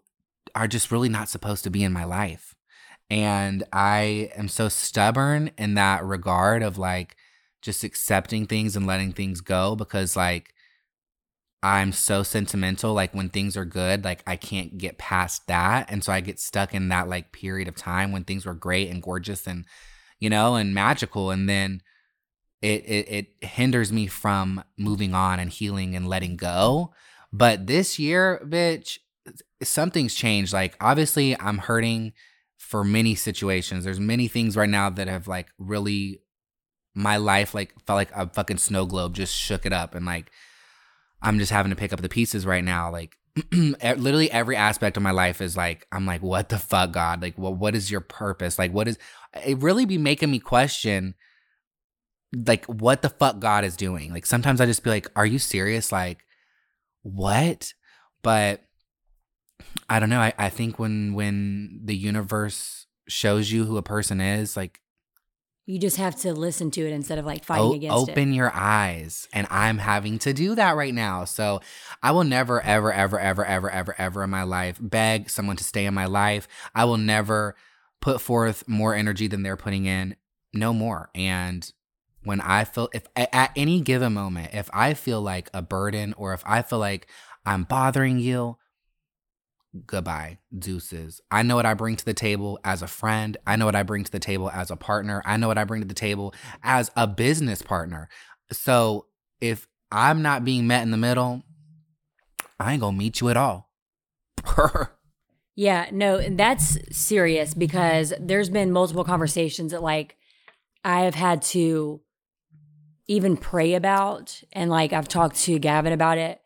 are 0.54 0.68
just 0.68 0.90
really 0.90 1.08
not 1.08 1.28
supposed 1.28 1.64
to 1.64 1.70
be 1.70 1.82
in 1.82 1.92
my 1.92 2.04
life 2.04 2.54
and 3.10 3.64
i 3.72 4.30
am 4.36 4.48
so 4.48 4.68
stubborn 4.68 5.50
in 5.58 5.74
that 5.74 6.04
regard 6.04 6.62
of 6.62 6.78
like 6.78 7.16
just 7.62 7.84
accepting 7.84 8.46
things 8.46 8.76
and 8.76 8.86
letting 8.86 9.12
things 9.12 9.40
go 9.40 9.76
because 9.76 10.16
like 10.16 10.54
I'm 11.62 11.90
so 11.90 12.22
sentimental. 12.22 12.94
Like 12.94 13.12
when 13.12 13.28
things 13.28 13.56
are 13.56 13.64
good, 13.64 14.04
like 14.04 14.22
I 14.24 14.36
can't 14.36 14.78
get 14.78 14.98
past 14.98 15.48
that. 15.48 15.90
And 15.90 16.04
so 16.04 16.12
I 16.12 16.20
get 16.20 16.38
stuck 16.38 16.72
in 16.72 16.88
that 16.90 17.08
like 17.08 17.32
period 17.32 17.66
of 17.66 17.74
time 17.74 18.12
when 18.12 18.22
things 18.22 18.46
were 18.46 18.54
great 18.54 18.88
and 18.88 19.02
gorgeous 19.02 19.48
and, 19.48 19.64
you 20.20 20.30
know, 20.30 20.54
and 20.54 20.74
magical. 20.74 21.32
And 21.32 21.48
then 21.48 21.80
it, 22.66 22.84
it, 22.84 23.08
it 23.40 23.46
hinders 23.46 23.92
me 23.92 24.08
from 24.08 24.64
moving 24.76 25.14
on 25.14 25.38
and 25.38 25.50
healing 25.50 25.94
and 25.94 26.08
letting 26.08 26.36
go. 26.36 26.92
But 27.32 27.66
this 27.66 27.98
year, 27.98 28.40
bitch, 28.44 28.98
something's 29.62 30.14
changed. 30.14 30.52
Like 30.52 30.76
obviously 30.80 31.38
I'm 31.40 31.58
hurting 31.58 32.12
for 32.58 32.82
many 32.82 33.14
situations. 33.14 33.84
There's 33.84 34.00
many 34.00 34.26
things 34.26 34.56
right 34.56 34.68
now 34.68 34.90
that 34.90 35.06
have 35.06 35.28
like 35.28 35.48
really 35.58 36.22
my 36.94 37.18
life 37.18 37.54
like 37.54 37.74
felt 37.86 37.98
like 37.98 38.10
a 38.16 38.28
fucking 38.28 38.56
snow 38.56 38.86
globe 38.86 39.14
just 39.14 39.34
shook 39.34 39.66
it 39.66 39.72
up 39.72 39.94
and 39.94 40.06
like 40.06 40.30
I'm 41.22 41.38
just 41.38 41.52
having 41.52 41.70
to 41.70 41.76
pick 41.76 41.92
up 41.92 42.00
the 42.00 42.08
pieces 42.08 42.44
right 42.46 42.64
now. 42.64 42.90
Like 42.90 43.16
literally 43.52 44.30
every 44.30 44.56
aspect 44.56 44.96
of 44.96 45.02
my 45.02 45.10
life 45.12 45.40
is 45.40 45.56
like, 45.56 45.86
I'm 45.92 46.06
like, 46.06 46.22
what 46.22 46.48
the 46.48 46.58
fuck, 46.58 46.92
God? 46.92 47.22
Like, 47.22 47.38
what 47.38 47.56
what 47.56 47.76
is 47.76 47.90
your 47.90 48.00
purpose? 48.00 48.58
Like, 48.58 48.72
what 48.72 48.88
is 48.88 48.98
it 49.44 49.58
really 49.58 49.84
be 49.84 49.98
making 49.98 50.30
me 50.30 50.40
question 50.40 51.14
like 52.44 52.66
what 52.66 53.02
the 53.02 53.08
fuck 53.08 53.38
God 53.38 53.64
is 53.64 53.76
doing? 53.76 54.12
Like 54.12 54.26
sometimes 54.26 54.60
I 54.60 54.66
just 54.66 54.84
be 54.84 54.90
like, 54.90 55.08
are 55.16 55.26
you 55.26 55.38
serious? 55.38 55.90
Like, 55.90 56.24
what? 57.02 57.72
But 58.22 58.62
I 59.88 60.00
don't 60.00 60.10
know. 60.10 60.20
I, 60.20 60.32
I 60.38 60.48
think 60.50 60.78
when 60.78 61.14
when 61.14 61.80
the 61.84 61.96
universe 61.96 62.86
shows 63.08 63.50
you 63.50 63.64
who 63.64 63.76
a 63.76 63.82
person 63.82 64.20
is, 64.20 64.56
like 64.56 64.80
you 65.64 65.80
just 65.80 65.96
have 65.96 66.14
to 66.16 66.32
listen 66.32 66.70
to 66.72 66.86
it 66.86 66.92
instead 66.92 67.18
of 67.18 67.26
like 67.26 67.44
fighting 67.44 67.66
o- 67.66 67.74
against 67.74 67.96
open 67.96 68.08
it. 68.08 68.12
Open 68.12 68.32
your 68.32 68.52
eyes. 68.54 69.26
And 69.32 69.48
I'm 69.50 69.78
having 69.78 70.18
to 70.20 70.32
do 70.32 70.54
that 70.54 70.76
right 70.76 70.94
now. 70.94 71.24
So 71.24 71.60
I 72.02 72.12
will 72.12 72.22
never, 72.24 72.60
ever, 72.60 72.92
ever, 72.92 73.18
ever, 73.18 73.44
ever, 73.44 73.70
ever, 73.70 73.94
ever 73.98 74.22
in 74.22 74.30
my 74.30 74.44
life 74.44 74.78
beg 74.80 75.28
someone 75.28 75.56
to 75.56 75.64
stay 75.64 75.86
in 75.86 75.94
my 75.94 76.06
life. 76.06 76.46
I 76.74 76.84
will 76.84 76.98
never 76.98 77.56
put 78.00 78.20
forth 78.20 78.68
more 78.68 78.94
energy 78.94 79.26
than 79.26 79.42
they're 79.42 79.56
putting 79.56 79.86
in. 79.86 80.14
No 80.52 80.72
more. 80.72 81.10
And 81.16 81.68
when 82.26 82.40
I 82.40 82.64
feel, 82.64 82.88
if 82.92 83.06
at 83.14 83.52
any 83.54 83.80
given 83.80 84.12
moment, 84.14 84.50
if 84.52 84.68
I 84.72 84.94
feel 84.94 85.22
like 85.22 85.48
a 85.54 85.62
burden 85.62 86.12
or 86.16 86.34
if 86.34 86.42
I 86.44 86.62
feel 86.62 86.80
like 86.80 87.06
I'm 87.46 87.62
bothering 87.62 88.18
you, 88.18 88.56
goodbye, 89.86 90.38
deuces. 90.58 91.20
I 91.30 91.44
know 91.44 91.54
what 91.54 91.66
I 91.66 91.74
bring 91.74 91.94
to 91.94 92.04
the 92.04 92.14
table 92.14 92.58
as 92.64 92.82
a 92.82 92.88
friend. 92.88 93.36
I 93.46 93.54
know 93.54 93.64
what 93.64 93.76
I 93.76 93.84
bring 93.84 94.02
to 94.02 94.10
the 94.10 94.18
table 94.18 94.50
as 94.50 94.72
a 94.72 94.76
partner. 94.76 95.22
I 95.24 95.36
know 95.36 95.46
what 95.46 95.56
I 95.56 95.62
bring 95.62 95.82
to 95.82 95.86
the 95.86 95.94
table 95.94 96.34
as 96.64 96.90
a 96.96 97.06
business 97.06 97.62
partner. 97.62 98.08
So 98.50 99.06
if 99.40 99.68
I'm 99.92 100.20
not 100.20 100.44
being 100.44 100.66
met 100.66 100.82
in 100.82 100.90
the 100.90 100.96
middle, 100.96 101.44
I 102.58 102.72
ain't 102.72 102.80
gonna 102.80 102.96
meet 102.96 103.20
you 103.20 103.28
at 103.28 103.36
all. 103.36 103.70
yeah, 105.54 105.86
no, 105.92 106.20
that's 106.28 106.76
serious 106.90 107.54
because 107.54 108.12
there's 108.18 108.50
been 108.50 108.72
multiple 108.72 109.04
conversations 109.04 109.70
that 109.70 109.82
like 109.82 110.16
I 110.84 111.02
have 111.02 111.14
had 111.14 111.42
to 111.42 112.00
even 113.08 113.36
pray 113.36 113.74
about 113.74 114.42
and 114.52 114.70
like 114.70 114.92
I've 114.92 115.08
talked 115.08 115.36
to 115.42 115.58
Gavin 115.58 115.92
about 115.92 116.18
it. 116.18 116.40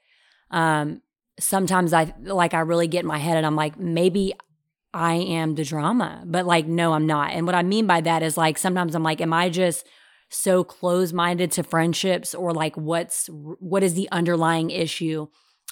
Um, 0.50 1.02
sometimes 1.38 1.92
I 1.92 2.14
like 2.20 2.54
I 2.54 2.60
really 2.60 2.86
get 2.86 3.00
in 3.00 3.06
my 3.06 3.18
head 3.18 3.36
and 3.36 3.46
I'm 3.46 3.56
like, 3.56 3.78
maybe 3.78 4.34
I 4.92 5.14
am 5.14 5.54
the 5.54 5.64
drama, 5.64 6.22
but 6.26 6.46
like, 6.46 6.66
no, 6.66 6.92
I'm 6.92 7.06
not. 7.06 7.32
And 7.32 7.46
what 7.46 7.54
I 7.54 7.62
mean 7.62 7.86
by 7.86 8.00
that 8.00 8.22
is 8.22 8.36
like, 8.36 8.58
sometimes 8.58 8.94
I'm 8.94 9.02
like, 9.02 9.20
am 9.20 9.32
I 9.32 9.48
just 9.48 9.86
so 10.28 10.64
close 10.64 11.12
minded 11.12 11.52
to 11.52 11.62
friendships 11.62 12.34
or 12.34 12.52
like 12.52 12.76
what's, 12.76 13.28
what 13.28 13.82
is 13.82 13.94
the 13.94 14.08
underlying 14.10 14.70
issue 14.70 15.28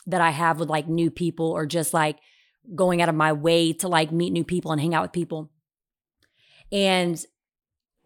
that 0.07 0.21
I 0.21 0.31
have 0.31 0.61
with 0.61 0.69
like 0.69 0.89
new 0.89 1.11
people 1.11 1.51
or 1.51 1.67
just 1.67 1.93
like 1.93 2.19
going 2.75 3.03
out 3.03 3.09
of 3.09 3.15
my 3.15 3.33
way 3.33 3.73
to 3.75 3.89
like 3.89 4.13
meet 4.13 4.31
new 4.31 4.45
people 4.45 4.73
and 4.73 4.81
hang 4.81 4.95
out 4.95 5.03
with 5.03 5.13
people? 5.13 5.51
And 6.71 7.21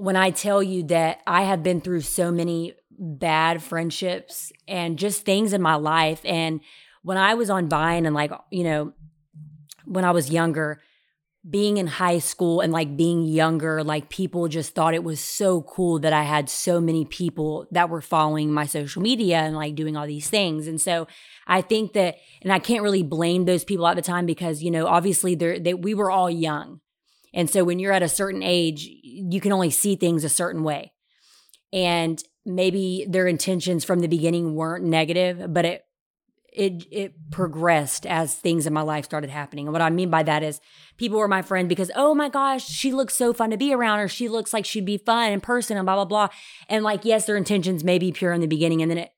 when 0.03 0.17
I 0.17 0.31
tell 0.31 0.65
you 0.65 0.83
that 0.89 1.21
I 1.29 1.43
have 1.43 1.63
been 1.63 1.81
through 1.81 2.01
so 2.01 2.33
many 2.33 2.75
bad 2.91 3.63
friendships 3.63 4.51
and 4.67 4.99
just 4.99 5.25
things 5.25 5.53
in 5.53 5.63
my 5.63 5.77
life 5.77 6.21
and 6.25 6.61
when 7.03 7.17
I 7.17 7.35
was 7.35 7.51
on 7.51 7.69
Vine 7.69 8.05
and 8.05 8.13
like, 8.13 8.33
you 8.51 8.65
know, 8.65 8.95
when 9.85 10.05
I 10.05 10.11
was 10.11 10.29
younger, 10.29 10.81
being 11.49 11.77
in 11.77 11.87
high 11.87 12.19
school 12.19 12.61
and 12.61 12.73
like 12.73 12.97
being 12.97 13.23
younger, 13.23 13.85
like 13.85 14.09
people 14.09 14.49
just 14.49 14.75
thought 14.75 14.93
it 14.93 15.05
was 15.05 15.21
so 15.21 15.63
cool 15.63 16.01
that 16.01 16.13
I 16.13 16.25
had 16.25 16.51
so 16.51 16.81
many 16.81 17.05
people 17.05 17.69
that 17.71 17.89
were 17.89 18.01
following 18.01 18.53
my 18.53 18.67
social 18.67 19.03
media 19.03 19.39
and 19.39 19.55
like 19.55 19.77
doing 19.77 19.97
all 19.97 20.07
these 20.09 20.29
things. 20.29 20.67
And 20.67 20.81
so 20.81 21.07
I 21.47 21.61
think 21.61 21.93
that, 21.93 22.17
and 22.43 22.53
I 22.53 22.59
can't 22.59 22.83
really 22.83 23.05
blame 23.05 23.45
those 23.45 23.65
people 23.65 23.87
at 23.87 23.95
the 23.95 24.03
time 24.03 24.27
because, 24.27 24.65
you 24.65 24.71
know, 24.73 24.89
obviously 24.89 25.37
they're, 25.37 25.61
they, 25.61 25.75
we 25.75 25.95
were 25.95 26.11
all 26.11 26.31
young. 26.31 26.81
And 27.35 27.49
so 27.49 27.65
when 27.65 27.79
you're 27.79 27.93
at 27.93 28.03
a 28.03 28.09
certain 28.09 28.43
age, 28.43 28.87
you 29.03 29.41
can 29.41 29.53
only 29.53 29.71
see 29.71 29.97
things 29.97 30.25
a 30.25 30.29
certain 30.29 30.63
way. 30.63 30.93
And 31.73 32.23
maybe 32.45 33.07
their 33.09 33.27
intentions 33.27 33.85
from 33.85 34.01
the 34.01 34.09
beginning 34.09 34.55
weren't 34.55 34.85
negative, 34.85 35.53
but 35.53 35.65
it 35.65 35.85
it 36.53 36.85
it 36.91 37.31
progressed 37.31 38.05
as 38.05 38.35
things 38.35 38.67
in 38.67 38.75
my 38.75 38.83
life 38.83 39.07
started 39.07 39.31
happening. 39.31 39.67
And 39.67 39.73
what 39.73 39.81
I 39.81 39.89
mean 39.89 40.11
by 40.11 40.23
that 40.25 40.43
is 40.43 40.61
people 40.99 41.19
were 41.19 41.29
my 41.29 41.41
friend 41.41 41.69
because 41.69 41.91
oh 41.97 42.15
my 42.15 42.29
gosh, 42.29 42.69
she 42.69 42.93
looks 42.93 43.15
so 43.15 43.33
fun 43.33 43.51
to 43.51 43.57
be 43.57 43.73
around 43.73 44.01
or 44.01 44.09
she 44.09 44.29
looks 44.29 44.53
like 44.53 44.67
she'd 44.67 44.85
be 44.85 44.99
fun 44.99 45.33
in 45.33 45.41
person 45.41 45.79
and 45.79 45.87
blah 45.87 45.95
blah 45.95 46.05
blah. 46.05 46.29
And 46.69 46.85
like 46.85 47.05
yes, 47.05 47.25
their 47.25 47.37
intentions 47.37 47.83
may 47.83 47.99
be 47.99 48.13
pure 48.13 48.35
in 48.35 48.43
the 48.43 48.47
beginning 48.47 48.83
and 48.83 48.91
then 48.91 48.99
it 48.99 49.13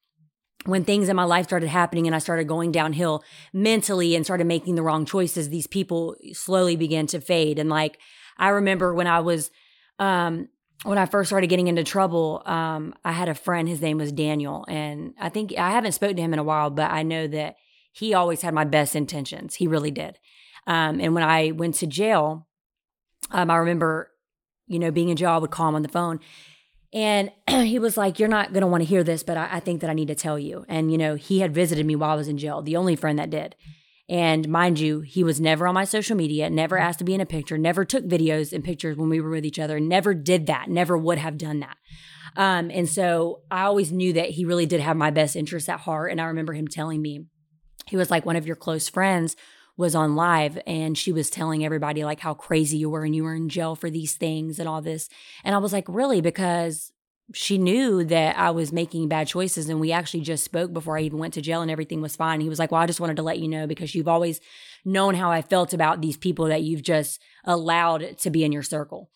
when 0.64 0.84
things 0.84 1.08
in 1.08 1.16
my 1.16 1.24
life 1.24 1.46
started 1.46 1.68
happening 1.68 2.06
and 2.06 2.14
I 2.14 2.18
started 2.18 2.48
going 2.48 2.72
downhill 2.72 3.22
mentally 3.52 4.14
and 4.14 4.24
started 4.24 4.46
making 4.46 4.74
the 4.74 4.82
wrong 4.82 5.04
choices, 5.04 5.48
these 5.48 5.66
people 5.66 6.16
slowly 6.32 6.76
began 6.76 7.06
to 7.08 7.20
fade. 7.20 7.58
And 7.58 7.68
like 7.68 7.98
I 8.38 8.48
remember 8.48 8.94
when 8.94 9.06
I 9.06 9.20
was 9.20 9.50
um 9.98 10.48
when 10.82 10.98
I 10.98 11.06
first 11.06 11.30
started 11.30 11.46
getting 11.46 11.68
into 11.68 11.84
trouble, 11.84 12.42
um, 12.44 12.94
I 13.04 13.12
had 13.12 13.28
a 13.28 13.34
friend, 13.34 13.68
his 13.68 13.80
name 13.80 13.96
was 13.96 14.12
Daniel. 14.12 14.66
And 14.68 15.14
I 15.18 15.30
think 15.30 15.56
I 15.56 15.70
haven't 15.70 15.92
spoken 15.92 16.16
to 16.16 16.22
him 16.22 16.34
in 16.34 16.38
a 16.38 16.44
while, 16.44 16.68
but 16.68 16.90
I 16.90 17.02
know 17.02 17.26
that 17.28 17.56
he 17.92 18.12
always 18.12 18.42
had 18.42 18.52
my 18.52 18.64
best 18.64 18.94
intentions. 18.94 19.54
He 19.54 19.66
really 19.66 19.90
did. 19.90 20.18
Um, 20.66 21.00
and 21.00 21.14
when 21.14 21.22
I 21.22 21.52
went 21.52 21.76
to 21.76 21.86
jail, 21.86 22.48
um, 23.30 23.50
I 23.50 23.56
remember, 23.56 24.10
you 24.66 24.78
know, 24.78 24.90
being 24.90 25.08
in 25.08 25.16
jail, 25.16 25.30
I 25.30 25.38
would 25.38 25.50
call 25.50 25.68
him 25.68 25.74
on 25.74 25.82
the 25.82 25.88
phone. 25.88 26.20
And 26.94 27.32
he 27.48 27.78
was 27.78 27.96
like, 27.96 28.18
You're 28.18 28.28
not 28.28 28.52
going 28.52 28.62
to 28.62 28.68
want 28.68 28.82
to 28.82 28.88
hear 28.88 29.04
this, 29.04 29.22
but 29.22 29.36
I, 29.36 29.48
I 29.52 29.60
think 29.60 29.80
that 29.80 29.90
I 29.90 29.94
need 29.94 30.08
to 30.08 30.14
tell 30.14 30.38
you. 30.38 30.64
And, 30.68 30.90
you 30.90 30.96
know, 30.96 31.16
he 31.16 31.40
had 31.40 31.52
visited 31.52 31.84
me 31.84 31.96
while 31.96 32.12
I 32.12 32.14
was 32.14 32.28
in 32.28 32.38
jail, 32.38 32.62
the 32.62 32.76
only 32.76 32.96
friend 32.96 33.18
that 33.18 33.30
did. 33.30 33.56
And 34.08 34.48
mind 34.48 34.78
you, 34.78 35.00
he 35.00 35.24
was 35.24 35.40
never 35.40 35.66
on 35.66 35.74
my 35.74 35.84
social 35.84 36.16
media, 36.16 36.50
never 36.50 36.76
asked 36.78 36.98
to 36.98 37.04
be 37.04 37.14
in 37.14 37.22
a 37.22 37.26
picture, 37.26 37.56
never 37.56 37.84
took 37.86 38.04
videos 38.04 38.52
and 38.52 38.62
pictures 38.62 38.96
when 38.96 39.08
we 39.08 39.20
were 39.20 39.30
with 39.30 39.46
each 39.46 39.58
other, 39.58 39.80
never 39.80 40.12
did 40.12 40.46
that, 40.46 40.68
never 40.68 40.96
would 40.96 41.16
have 41.16 41.38
done 41.38 41.60
that. 41.60 41.78
Um, 42.36 42.70
and 42.70 42.88
so 42.88 43.40
I 43.50 43.62
always 43.62 43.92
knew 43.92 44.12
that 44.12 44.30
he 44.30 44.44
really 44.44 44.66
did 44.66 44.80
have 44.80 44.96
my 44.96 45.10
best 45.10 45.36
interests 45.36 45.68
at 45.68 45.80
heart. 45.80 46.10
And 46.10 46.20
I 46.20 46.24
remember 46.24 46.52
him 46.52 46.68
telling 46.68 47.00
me, 47.00 47.26
he 47.86 47.96
was 47.96 48.10
like, 48.10 48.26
one 48.26 48.36
of 48.36 48.46
your 48.46 48.56
close 48.56 48.88
friends 48.88 49.36
was 49.76 49.94
on 49.94 50.14
live 50.14 50.58
and 50.66 50.96
she 50.96 51.12
was 51.12 51.30
telling 51.30 51.64
everybody 51.64 52.04
like 52.04 52.20
how 52.20 52.34
crazy 52.34 52.76
you 52.76 52.88
were 52.88 53.04
and 53.04 53.14
you 53.14 53.24
were 53.24 53.34
in 53.34 53.48
jail 53.48 53.74
for 53.74 53.90
these 53.90 54.14
things 54.14 54.58
and 54.58 54.68
all 54.68 54.80
this. 54.80 55.08
And 55.42 55.54
I 55.54 55.58
was 55.58 55.72
like, 55.72 55.84
really? 55.88 56.20
Because 56.20 56.92
she 57.32 57.56
knew 57.56 58.04
that 58.04 58.38
I 58.38 58.50
was 58.50 58.72
making 58.72 59.08
bad 59.08 59.26
choices. 59.26 59.68
And 59.68 59.80
we 59.80 59.92
actually 59.92 60.20
just 60.20 60.44
spoke 60.44 60.72
before 60.72 60.98
I 60.98 61.02
even 61.02 61.18
went 61.18 61.34
to 61.34 61.40
jail 61.40 61.62
and 61.62 61.70
everything 61.70 62.02
was 62.02 62.16
fine. 62.16 62.40
He 62.40 62.48
was 62.48 62.58
like, 62.58 62.70
Well, 62.70 62.82
I 62.82 62.86
just 62.86 63.00
wanted 63.00 63.16
to 63.16 63.22
let 63.22 63.38
you 63.38 63.48
know 63.48 63.66
because 63.66 63.94
you've 63.94 64.08
always 64.08 64.40
known 64.84 65.14
how 65.14 65.30
I 65.30 65.40
felt 65.40 65.72
about 65.72 66.02
these 66.02 66.18
people 66.18 66.46
that 66.46 66.62
you've 66.62 66.82
just 66.82 67.20
allowed 67.44 68.18
to 68.18 68.30
be 68.30 68.44
in 68.44 68.52
your 68.52 68.62
circle. 68.62 69.10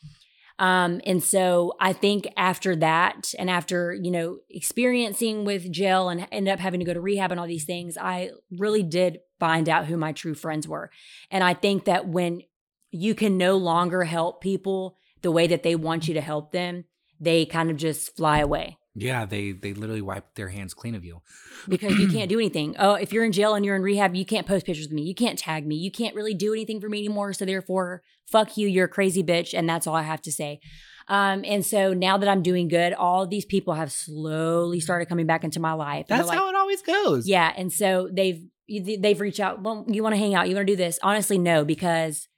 Um, 0.58 1.00
and 1.06 1.22
so 1.22 1.74
I 1.80 1.92
think 1.92 2.26
after 2.36 2.74
that, 2.76 3.32
and 3.38 3.48
after, 3.48 3.94
you 3.94 4.10
know, 4.10 4.38
experiencing 4.50 5.44
with 5.44 5.70
jail 5.70 6.08
and 6.08 6.26
end 6.32 6.48
up 6.48 6.58
having 6.58 6.80
to 6.80 6.86
go 6.86 6.94
to 6.94 7.00
rehab 7.00 7.30
and 7.30 7.38
all 7.38 7.46
these 7.46 7.64
things, 7.64 7.96
I 7.96 8.30
really 8.50 8.82
did 8.82 9.20
find 9.38 9.68
out 9.68 9.86
who 9.86 9.96
my 9.96 10.12
true 10.12 10.34
friends 10.34 10.66
were. 10.66 10.90
And 11.30 11.44
I 11.44 11.54
think 11.54 11.84
that 11.84 12.08
when 12.08 12.42
you 12.90 13.14
can 13.14 13.36
no 13.36 13.56
longer 13.56 14.04
help 14.04 14.40
people 14.40 14.96
the 15.22 15.30
way 15.30 15.46
that 15.46 15.62
they 15.62 15.76
want 15.76 16.08
you 16.08 16.14
to 16.14 16.20
help 16.20 16.52
them, 16.52 16.84
they 17.20 17.46
kind 17.46 17.70
of 17.70 17.76
just 17.76 18.16
fly 18.16 18.38
away 18.38 18.77
Yeah, 19.00 19.24
they 19.24 19.52
they 19.52 19.74
literally 19.74 20.02
wipe 20.02 20.34
their 20.34 20.48
hands 20.48 20.74
clean 20.74 20.94
of 20.94 21.04
you. 21.04 21.22
because 21.68 21.98
you 21.98 22.08
can't 22.08 22.28
do 22.34 22.38
anything. 22.38 22.76
Oh, 22.78 22.94
if 22.94 23.12
you're 23.12 23.24
in 23.24 23.32
jail 23.32 23.54
and 23.54 23.64
you're 23.64 23.76
in 23.76 23.82
rehab, 23.82 24.14
you 24.14 24.24
can't 24.24 24.46
post 24.46 24.66
pictures 24.66 24.87
of 24.87 24.92
me. 24.92 25.02
You 25.02 25.14
can't 25.14 25.38
tag 25.38 25.66
me. 25.66 25.76
You 25.76 25.90
can't 25.90 26.14
really 26.14 26.34
do 26.34 26.52
anything 26.52 26.80
for 26.80 26.88
me 26.88 26.98
anymore. 26.98 27.32
So 27.32 27.44
therefore, 27.44 28.02
fuck 28.26 28.56
you. 28.56 28.68
You're 28.68 28.87
a 28.87 28.88
crazy 28.88 29.22
bitch, 29.22 29.56
and 29.56 29.68
that's 29.68 29.87
all 29.87 29.94
I 29.94 30.02
have 30.02 30.22
to 30.22 30.32
say. 30.32 30.61
Um, 31.08 31.42
and 31.46 31.64
so 31.64 31.94
now 31.94 32.18
that 32.18 32.28
I'm 32.28 32.42
doing 32.42 32.68
good, 32.68 32.92
all 32.92 33.26
these 33.26 33.46
people 33.46 33.74
have 33.74 33.90
slowly 33.90 34.78
started 34.80 35.06
coming 35.06 35.26
back 35.26 35.42
into 35.42 35.58
my 35.58 35.72
life. 35.72 36.06
That's 36.08 36.28
like, 36.28 36.37
how 36.37 36.48
it 36.50 36.54
always 36.54 36.82
goes. 36.82 37.26
yeah, 37.26 37.52
and 37.56 37.72
so 37.72 38.11
they've 38.12 38.44
they've 38.68 39.20
reached 39.20 39.40
out. 39.40 39.62
Well, 39.62 39.87
you 39.88 40.02
want 40.02 40.14
to 40.14 40.18
hang 40.18 40.34
out? 40.34 40.48
You 40.48 40.54
want 40.54 40.66
to 40.66 40.72
do 40.72 40.76
this? 40.76 40.98
Honestly, 41.02 41.38
no, 41.38 41.64
because 41.64 42.28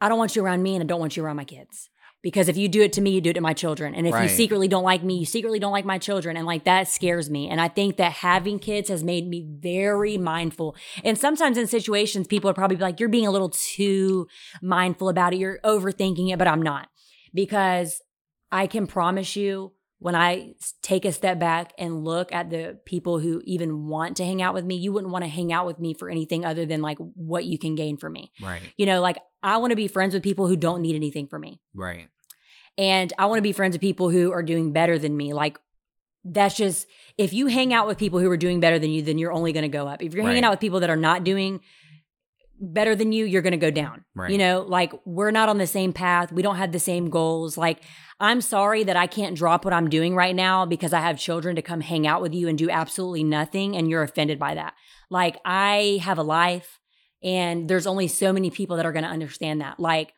I 0.00 0.08
don't 0.08 0.18
want 0.18 0.36
you 0.36 0.44
around 0.44 0.62
me, 0.62 0.76
and 0.76 0.84
I 0.84 0.86
don't 0.86 1.00
want 1.00 1.16
you 1.16 1.24
around 1.24 1.36
my 1.36 1.44
kids. 1.44 1.90
Because 2.24 2.48
if 2.48 2.56
you 2.56 2.68
do 2.68 2.80
it 2.80 2.94
to 2.94 3.02
me, 3.02 3.10
you 3.10 3.20
do 3.20 3.30
it 3.30 3.34
to 3.34 3.42
my 3.42 3.52
children. 3.52 3.94
And 3.94 4.06
if 4.06 4.14
Right. 4.14 4.22
you 4.22 4.28
secretly 4.30 4.66
don't 4.66 4.82
like 4.82 5.04
me, 5.04 5.18
you 5.18 5.26
secretly 5.26 5.58
don't 5.58 5.72
like 5.72 5.84
my 5.84 5.98
children. 5.98 6.38
And 6.38 6.46
like 6.46 6.64
that 6.64 6.88
scares 6.88 7.28
me. 7.28 7.50
And 7.50 7.60
I 7.60 7.68
think 7.68 7.98
that 7.98 8.12
having 8.12 8.58
kids 8.58 8.88
has 8.88 9.04
made 9.04 9.28
me 9.28 9.46
very 9.46 10.16
mindful. 10.16 10.74
And 11.04 11.18
sometimes 11.18 11.58
in 11.58 11.66
situations, 11.66 12.26
people 12.26 12.48
would 12.48 12.56
probably 12.56 12.76
be 12.76 12.82
like, 12.82 12.98
you're 12.98 13.10
being 13.10 13.26
a 13.26 13.30
little 13.30 13.50
too 13.50 14.26
mindful 14.62 15.10
about 15.10 15.34
it. 15.34 15.38
You're 15.38 15.60
overthinking 15.64 16.32
it, 16.32 16.38
but 16.38 16.48
I'm 16.48 16.62
not. 16.62 16.88
Because 17.34 18.00
I 18.50 18.68
can 18.68 18.86
promise 18.86 19.36
you, 19.36 19.72
when 19.98 20.14
I 20.14 20.54
take 20.82 21.04
a 21.04 21.12
step 21.12 21.38
back 21.38 21.72
and 21.78 22.04
look 22.04 22.32
at 22.32 22.50
the 22.50 22.78
people 22.84 23.18
who 23.20 23.40
even 23.44 23.86
want 23.86 24.16
to 24.18 24.24
hang 24.24 24.42
out 24.42 24.52
with 24.52 24.64
me, 24.64 24.76
you 24.76 24.92
wouldn't 24.92 25.12
want 25.12 25.24
to 25.24 25.30
hang 25.30 25.52
out 25.52 25.66
with 25.66 25.78
me 25.78 25.94
for 25.94 26.10
anything 26.10 26.44
other 26.44 26.66
than 26.66 26.82
like 26.82 26.98
what 26.98 27.44
you 27.44 27.58
can 27.58 27.74
gain 27.74 27.96
from 27.96 28.12
me. 28.12 28.30
Right. 28.42 28.60
You 28.76 28.86
know, 28.86 29.00
like 29.00 29.18
I 29.44 29.58
want 29.58 29.70
to 29.70 29.76
be 29.76 29.86
friends 29.86 30.14
with 30.14 30.22
people 30.24 30.48
who 30.48 30.56
don't 30.56 30.80
need 30.82 30.96
anything 30.96 31.26
from 31.28 31.42
me. 31.42 31.60
Right. 31.74 32.08
And 32.76 33.12
I 33.18 33.26
want 33.26 33.38
to 33.38 33.42
be 33.42 33.52
friends 33.52 33.74
with 33.74 33.80
people 33.80 34.10
who 34.10 34.32
are 34.32 34.42
doing 34.42 34.72
better 34.72 34.98
than 34.98 35.16
me. 35.16 35.32
Like 35.32 35.58
that's 36.24 36.56
just 36.56 36.86
if 37.18 37.32
you 37.32 37.46
hang 37.46 37.72
out 37.72 37.86
with 37.86 37.98
people 37.98 38.18
who 38.18 38.30
are 38.30 38.36
doing 38.36 38.58
better 38.58 38.78
than 38.78 38.90
you, 38.90 39.02
then 39.02 39.18
you're 39.18 39.32
only 39.32 39.52
going 39.52 39.62
to 39.62 39.68
go 39.68 39.86
up. 39.86 40.02
If 40.02 40.14
you're 40.14 40.24
hanging 40.24 40.42
Right. 40.42 40.48
out 40.48 40.52
with 40.52 40.60
people 40.60 40.80
that 40.80 40.90
are 40.90 40.96
not 40.96 41.22
doing 41.22 41.60
better 42.60 42.94
than 42.96 43.12
you, 43.12 43.24
you're 43.26 43.42
going 43.42 43.50
to 43.52 43.56
go 43.58 43.70
down. 43.70 44.04
Right. 44.14 44.30
You 44.30 44.38
know, 44.38 44.64
like 44.66 44.92
we're 45.04 45.30
not 45.32 45.48
on 45.48 45.58
the 45.58 45.66
same 45.66 45.92
path. 45.92 46.32
We 46.32 46.40
don't 46.42 46.56
have 46.56 46.72
the 46.72 46.78
same 46.78 47.10
goals. 47.10 47.58
Like 47.58 47.80
I'm 48.20 48.40
sorry 48.40 48.84
that 48.84 48.96
I 48.96 49.06
can't 49.06 49.36
drop 49.36 49.64
what 49.64 49.74
I'm 49.74 49.90
doing 49.90 50.14
right 50.14 50.34
now 50.34 50.64
because 50.64 50.92
I 50.92 51.00
have 51.00 51.18
children 51.18 51.56
to 51.56 51.62
come 51.62 51.80
hang 51.80 52.06
out 52.06 52.22
with 52.22 52.32
you 52.32 52.48
and 52.48 52.56
do 52.56 52.70
absolutely 52.70 53.24
nothing 53.24 53.76
and 53.76 53.88
you're 53.90 54.02
offended 54.02 54.38
by 54.38 54.54
that. 54.54 54.74
Like 55.10 55.36
I 55.44 56.00
have 56.02 56.16
a 56.18 56.22
life 56.22 56.80
and 57.24 57.68
there's 57.68 57.86
only 57.86 58.06
so 58.06 58.32
many 58.32 58.50
people 58.50 58.76
that 58.76 58.86
are 58.86 58.92
going 58.92 59.04
to 59.04 59.10
understand 59.10 59.60
that. 59.62 59.80
Like 59.80 60.12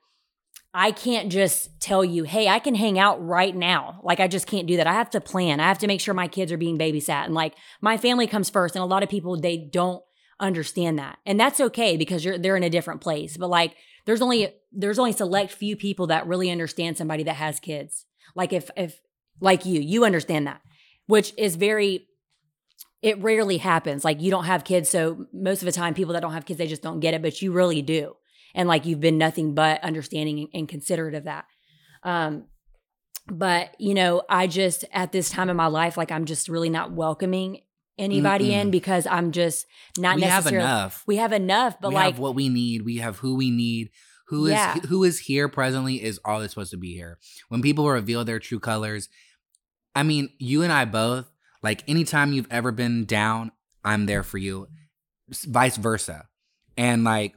I 0.79 0.91
can't 0.91 1.33
just 1.33 1.81
tell 1.81 2.05
you, 2.05 2.25
hey, 2.25 2.49
I 2.49 2.59
can 2.59 2.75
hang 2.75 2.99
out 2.99 3.25
right 3.25 3.57
now. 3.57 3.99
Like, 4.03 4.21
I 4.21 4.29
just 4.29 4.47
can't 4.47 4.67
do 4.67 4.77
that. 4.77 4.87
I 4.87 4.93
have 4.93 5.09
to 5.11 5.23
plan. 5.23 5.59
I 5.59 5.69
have 5.69 5.79
to 5.79 5.87
make 5.87 6.03
sure 6.03 6.13
my 6.13 6.29
kids 6.29 6.53
are 6.53 6.59
being 6.59 6.77
babysat. 6.77 7.25
And 7.25 7.33
like, 7.33 7.55
my 7.81 7.97
family 7.97 8.27
comes 8.27 8.51
first. 8.51 8.77
And 8.77 8.83
a 8.83 8.87
lot 8.87 9.03
of 9.03 9.09
people, 9.09 9.41
they 9.41 9.57
don't 9.57 10.03
understand 10.39 10.99
that. 10.99 11.17
And 11.25 11.41
that's 11.41 11.61
okay 11.61 11.97
because 11.97 12.27
you're, 12.27 12.37
they're 12.37 12.59
in 12.59 12.63
a 12.63 12.69
different 12.69 13.01
place. 13.01 13.39
But 13.39 13.49
like, 13.49 13.75
there's 14.05 14.21
only, 14.21 14.53
there's 14.71 14.99
only 14.99 15.13
select 15.13 15.51
few 15.51 15.77
people 15.77 16.09
that 16.09 16.27
really 16.27 16.51
understand 16.51 16.99
somebody 16.99 17.23
that 17.23 17.37
has 17.37 17.59
kids. 17.59 18.05
Like, 18.35 18.53
if, 18.53 18.71
if, 18.77 19.01
like 19.41 19.65
you, 19.65 19.81
you 19.81 20.05
understand 20.05 20.47
that, 20.47 20.61
which 21.07 21.33
is 21.39 21.57
very, 21.57 22.07
it 23.03 23.19
rarely 23.23 23.59
happens. 23.59 24.05
Like, 24.05 24.21
you 24.21 24.31
don't 24.31 24.45
have 24.45 24.65
kids. 24.65 24.89
So 24.89 25.27
most 25.33 25.63
of 25.63 25.67
the 25.67 25.73
time, 25.73 25.95
people 25.95 26.15
that 26.15 26.21
don't 26.21 26.33
have 26.33 26.47
kids, 26.47 26.59
they 26.59 26.67
just 26.67 26.83
don't 26.83 27.01
get 27.01 27.15
it, 27.15 27.23
but 27.23 27.41
you 27.43 27.53
really 27.53 27.83
do 27.83 28.15
and 28.57 28.69
like 28.69 28.87
you've 28.87 29.01
been 29.01 29.19
nothing 29.19 29.55
but 29.55 29.85
understanding 29.85 30.49
and 30.53 30.69
considerate 30.69 31.15
of 31.15 31.25
that 31.25 31.45
um 32.03 32.47
but 33.29 33.71
you 33.79 33.95
know 33.95 34.23
i 34.29 34.49
just 34.49 34.85
at 34.93 35.13
this 35.13 35.29
time 35.31 35.49
in 35.49 35.57
my 35.57 35.67
life 35.67 35.97
like 35.97 36.11
i'm 36.11 36.25
just 36.25 36.49
really 36.49 36.71
not 36.71 36.91
welcoming 36.91 37.61
anybody 37.99 38.53
in 38.53 38.71
because 38.71 39.07
i'm 39.07 39.31
just 39.31 39.67
not 39.97 40.17
we 40.17 40.23
have 40.23 40.47
enough. 40.47 41.05
we 41.07 41.17
have 41.17 41.33
enough 41.33 41.77
but 41.81 41.91
we 41.91 41.95
like 41.95 42.15
have 42.15 42.19
what 42.19 42.35
we 42.35 42.49
need. 42.49 42.83
We 42.83 42.97
have 42.97 43.19
who 43.19 43.37
we 43.37 43.51
need. 43.51 43.91
Who 44.29 44.47
is 44.47 44.53
Yeah. 44.53 44.75
who 44.81 45.05
is 45.05 45.21
here 45.21 45.49
presently 45.49 46.03
is 46.03 46.19
all 46.25 46.41
that's 46.41 46.53
supposed 46.53 46.73
to 46.73 46.77
be 46.77 46.95
here. 46.95 47.19
When 47.49 47.63
people 47.63 47.89
reveal 47.89 48.25
their 48.25 48.41
true 48.41 48.59
colors, 48.59 49.09
I 49.95 50.03
mean, 50.03 50.31
you 50.39 50.63
and 50.63 50.73
I 50.73 50.85
both, 50.85 51.31
like 51.63 51.83
anytime 51.89 52.33
you've 52.33 52.51
ever 52.51 52.73
been 52.73 53.05
down, 53.05 53.53
I'm 53.85 54.07
there 54.07 54.23
for 54.23 54.39
you. 54.39 54.69
Vice 55.29 55.77
versa. 55.77 56.29
And 56.77 57.05
like 57.05 57.35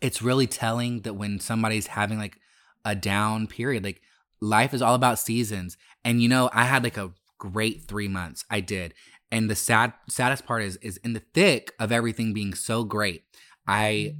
it's 0.00 0.22
really 0.22 0.46
telling 0.46 1.02
that 1.02 1.14
when 1.14 1.40
somebody's 1.40 1.88
having 1.88 2.18
like 2.18 2.38
a 2.84 2.94
down 2.94 3.46
period, 3.46 3.84
like 3.84 4.00
life 4.40 4.74
is 4.74 4.82
all 4.82 4.94
about 4.94 5.18
seasons. 5.18 5.76
And 6.04 6.22
you 6.22 6.28
know, 6.28 6.50
I 6.52 6.64
had 6.64 6.84
like 6.84 6.96
a 6.96 7.12
great 7.38 7.82
3 7.82 8.08
months. 8.08 8.44
I 8.50 8.60
did. 8.60 8.94
And 9.30 9.50
the 9.50 9.56
sad 9.56 9.92
saddest 10.08 10.46
part 10.46 10.62
is 10.62 10.76
is 10.76 10.98
in 10.98 11.12
the 11.12 11.22
thick 11.34 11.72
of 11.78 11.92
everything 11.92 12.32
being 12.32 12.54
so 12.54 12.84
great. 12.84 13.24
I 13.66 14.16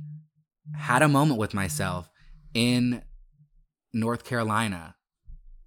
had 0.75 1.03
a 1.03 1.09
moment 1.09 1.39
with 1.39 1.55
myself 1.55 2.09
in 2.55 3.03
North 3.93 4.25
Carolina 4.25 4.97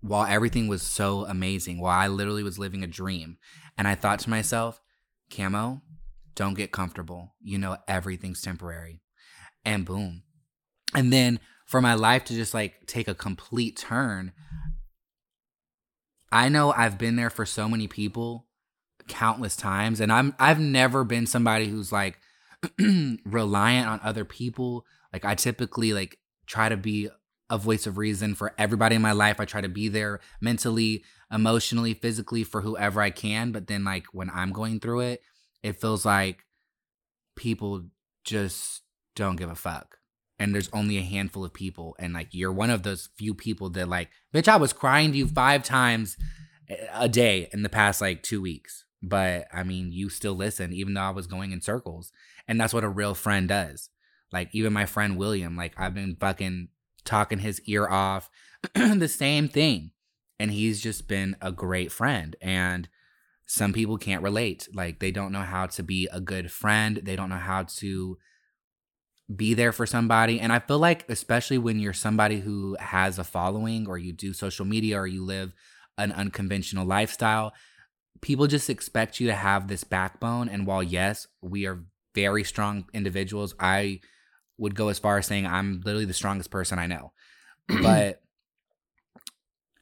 while 0.01 0.25
everything 0.25 0.67
was 0.67 0.81
so 0.81 1.25
amazing, 1.25 1.79
while 1.79 1.97
I 1.97 2.07
literally 2.07 2.43
was 2.43 2.59
living 2.59 2.83
a 2.83 2.87
dream. 2.87 3.37
And 3.77 3.87
I 3.87 3.95
thought 3.95 4.19
to 4.19 4.29
myself, 4.29 4.81
Camo, 5.35 5.81
don't 6.35 6.53
get 6.53 6.71
comfortable. 6.71 7.35
You 7.41 7.57
know, 7.57 7.77
everything's 7.87 8.41
temporary. 8.41 9.01
And 9.65 9.85
boom. 9.85 10.23
And 10.95 11.11
then 11.11 11.39
for 11.65 11.81
my 11.81 11.93
life 11.93 12.23
to 12.25 12.33
just 12.33 12.53
like 12.53 12.85
take 12.87 13.07
a 13.07 13.15
complete 13.15 13.75
turn, 13.77 14.31
I 16.31 16.49
know 16.49 16.71
I've 16.71 16.97
been 16.97 17.15
there 17.15 17.29
for 17.29 17.45
so 17.45 17.67
many 17.67 17.87
people 17.87 18.47
countless 19.07 19.55
times 19.55 20.01
and 20.01 20.11
I'm 20.11 20.35
I've 20.37 20.59
never 20.59 21.03
been 21.03 21.25
somebody 21.25 21.67
who's 21.67 21.91
like 21.91 22.19
reliant 22.79 23.87
on 23.87 23.99
other 24.03 24.25
people. 24.25 24.85
Like 25.11 25.25
I 25.25 25.35
typically 25.35 25.93
like 25.93 26.17
try 26.45 26.69
to 26.69 26.77
be 26.77 27.09
a 27.49 27.57
voice 27.57 27.87
of 27.87 27.97
reason 27.97 28.35
for 28.35 28.53
everybody 28.57 28.95
in 28.95 29.01
my 29.01 29.13
life. 29.13 29.39
I 29.39 29.45
try 29.45 29.61
to 29.61 29.69
be 29.69 29.87
there 29.87 30.19
mentally, 30.41 31.03
emotionally, 31.31 31.93
physically 31.93 32.43
for 32.43 32.61
whoever 32.61 33.01
I 33.01 33.09
can, 33.09 33.51
but 33.51 33.67
then 33.67 33.83
like 33.83 34.05
when 34.11 34.29
I'm 34.29 34.51
going 34.51 34.79
through 34.79 35.01
it, 35.01 35.21
it 35.63 35.79
feels 35.79 36.05
like 36.05 36.45
people 37.35 37.85
just 38.23 38.81
don't 39.15 39.37
give 39.37 39.49
a 39.49 39.55
fuck. 39.55 39.97
And 40.39 40.53
there's 40.53 40.69
only 40.71 40.97
a 40.97 41.01
handful 41.01 41.43
of 41.45 41.53
people 41.53 41.95
and 41.97 42.13
like 42.13 42.27
you're 42.31 42.51
one 42.51 42.69
of 42.69 42.83
those 42.83 43.09
few 43.17 43.33
people 43.33 43.69
that 43.71 43.87
like, 43.87 44.09
bitch, 44.33 44.47
I 44.47 44.57
was 44.57 44.73
crying 44.73 45.11
to 45.13 45.17
you 45.17 45.27
5 45.27 45.63
times 45.63 46.17
a 46.93 47.07
day 47.09 47.49
in 47.53 47.63
the 47.63 47.69
past 47.69 48.01
like 48.01 48.23
2 48.23 48.41
weeks. 48.41 48.85
But 49.01 49.47
I 49.53 49.63
mean, 49.63 49.91
you 49.91 50.09
still 50.09 50.35
listen 50.35 50.73
even 50.73 50.93
though 50.93 51.01
I 51.01 51.11
was 51.11 51.27
going 51.27 51.51
in 51.51 51.61
circles. 51.61 52.11
And 52.47 52.59
that's 52.59 52.73
what 52.73 52.83
a 52.83 52.89
real 52.89 53.15
friend 53.15 53.47
does. 53.47 53.89
Like 54.31 54.49
even 54.51 54.73
my 54.73 54.85
friend 54.85 55.17
William, 55.17 55.55
like 55.55 55.73
I've 55.77 55.93
been 55.93 56.17
fucking 56.19 56.67
talking 57.07 57.39
his 57.39 57.61
ear 57.61 57.87
off, 57.87 58.29
the 58.73 59.07
same 59.07 59.47
thing. 59.47 59.91
And 60.39 60.51
he's 60.51 60.81
just 60.81 61.07
been 61.07 61.35
a 61.41 61.51
great 61.51 61.91
friend. 61.91 62.35
And 62.41 62.87
some 63.47 63.73
people 63.73 63.97
can't 63.97 64.21
relate. 64.21 64.67
Like 64.73 64.99
they 64.99 65.09
don't 65.09 65.31
know 65.31 65.41
how 65.41 65.65
to 65.67 65.81
be 65.81 66.07
a 66.11 66.21
good 66.21 66.51
friend. 66.51 66.99
They 67.01 67.15
don't 67.15 67.29
know 67.29 67.37
how 67.37 67.63
to 67.77 68.17
be 69.33 69.53
there 69.53 69.71
for 69.71 69.85
somebody. 69.85 70.39
And 70.39 70.53
I 70.53 70.59
feel 70.59 70.79
like, 70.79 71.09
especially 71.09 71.57
when 71.57 71.79
you're 71.79 71.93
somebody 71.93 72.39
who 72.39 72.77
has 72.79 73.17
a 73.17 73.23
following 73.23 73.87
or 73.87 73.97
you 73.97 74.13
do 74.13 74.33
social 74.33 74.65
media 74.65 74.97
or 74.97 75.07
you 75.07 75.23
live 75.23 75.53
an 75.97 76.11
unconventional 76.11 76.85
lifestyle, 76.85 77.53
people 78.21 78.47
just 78.47 78.69
expect 78.69 79.19
you 79.19 79.27
to 79.27 79.33
have 79.33 79.67
this 79.67 79.83
backbone. 79.83 80.49
And 80.49 80.67
while, 80.67 80.83
yes, 80.83 81.27
we 81.41 81.65
are 81.65 81.83
very 82.13 82.43
strong 82.43 82.85
individuals, 82.93 83.53
I 83.59 84.01
would 84.57 84.75
go 84.75 84.89
as 84.89 84.99
far 84.99 85.17
as 85.17 85.25
saying 85.25 85.45
I'm 85.45 85.81
literally 85.85 86.05
the 86.05 86.13
strongest 86.13 86.51
person 86.51 86.79
I 86.79 86.87
know. 86.87 87.11
but 87.67 88.21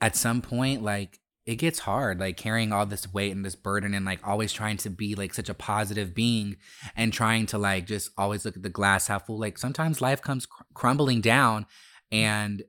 at 0.02 0.16
some 0.16 0.42
point, 0.42 0.84
like, 0.84 1.20
it 1.46 1.58
gets 1.58 1.80
hard, 1.80 2.20
like 2.20 2.38
carrying 2.38 2.72
all 2.72 2.88
this 2.88 3.12
weight 3.14 3.32
and 3.32 3.46
this 3.46 3.56
burden 3.56 3.94
and 3.94 4.04
like 4.04 4.20
always 4.28 4.52
trying 4.52 4.78
to 4.78 4.90
be 4.90 5.14
like 5.14 5.34
such 5.34 5.48
a 5.48 5.54
positive 5.54 6.16
being 6.16 6.58
and 6.96 7.14
trying 7.14 7.46
to 7.46 7.58
like 7.60 7.86
just 7.86 8.10
always 8.18 8.46
look 8.46 8.58
at 8.58 8.64
the 8.64 8.70
glass 8.70 9.08
half 9.08 9.28
full. 9.28 9.40
Like 9.40 9.60
sometimes 9.60 10.02
life 10.02 10.22
comes 10.24 10.48
cr- 10.48 10.64
crumbling 10.74 11.22
down 11.22 11.68
and 12.12 12.64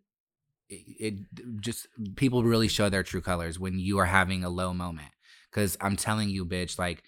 it, 0.69 0.85
it 1.01 1.15
just 1.59 1.89
people 2.17 2.45
really 2.45 2.69
show 2.69 2.91
their 2.91 3.03
true 3.03 3.23
colors 3.23 3.59
when 3.59 3.79
you 3.79 3.97
are 3.99 4.07
having 4.07 4.45
a 4.45 4.51
low 4.51 4.75
moment. 4.75 5.09
Cause 5.53 5.79
I'm 5.81 5.97
telling 5.97 6.29
you, 6.29 6.45
bitch, 6.45 6.79
like 6.79 7.03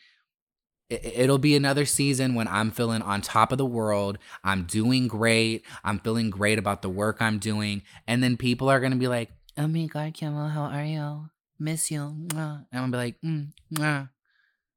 it'll 0.90 1.38
be 1.38 1.55
another 1.55 1.85
season 1.85 2.35
when 2.35 2.48
I'm 2.48 2.70
feeling 2.70 3.03
on 3.03 3.20
top 3.20 3.53
of 3.53 3.59
the 3.59 3.66
world. 3.66 4.18
I'm 4.42 4.64
doing 4.64 5.09
great. 5.09 5.64
I'm 5.85 5.98
feeling 5.98 6.31
great 6.31 6.59
about 6.59 6.83
the 6.83 6.88
work 6.88 7.18
I'm 7.20 7.38
doing. 7.38 7.83
And 8.07 8.22
then 8.22 8.37
people 8.37 8.68
are 8.70 8.81
going 8.81 8.92
to 8.92 8.98
be 8.98 9.09
like, 9.09 9.31
oh 9.57 9.66
my 9.66 9.87
God, 9.87 10.14
Kimmel, 10.14 10.48
how 10.48 10.64
are 10.64 10.85
you? 10.85 11.29
Miss 11.59 11.90
you. 11.90 12.03
And 12.03 12.38
I'm 12.38 12.66
going 12.72 12.92
to 12.92 12.96
be 12.96 12.96
like, 12.96 13.20
mm, 13.24 13.53
mwah. 13.74 14.09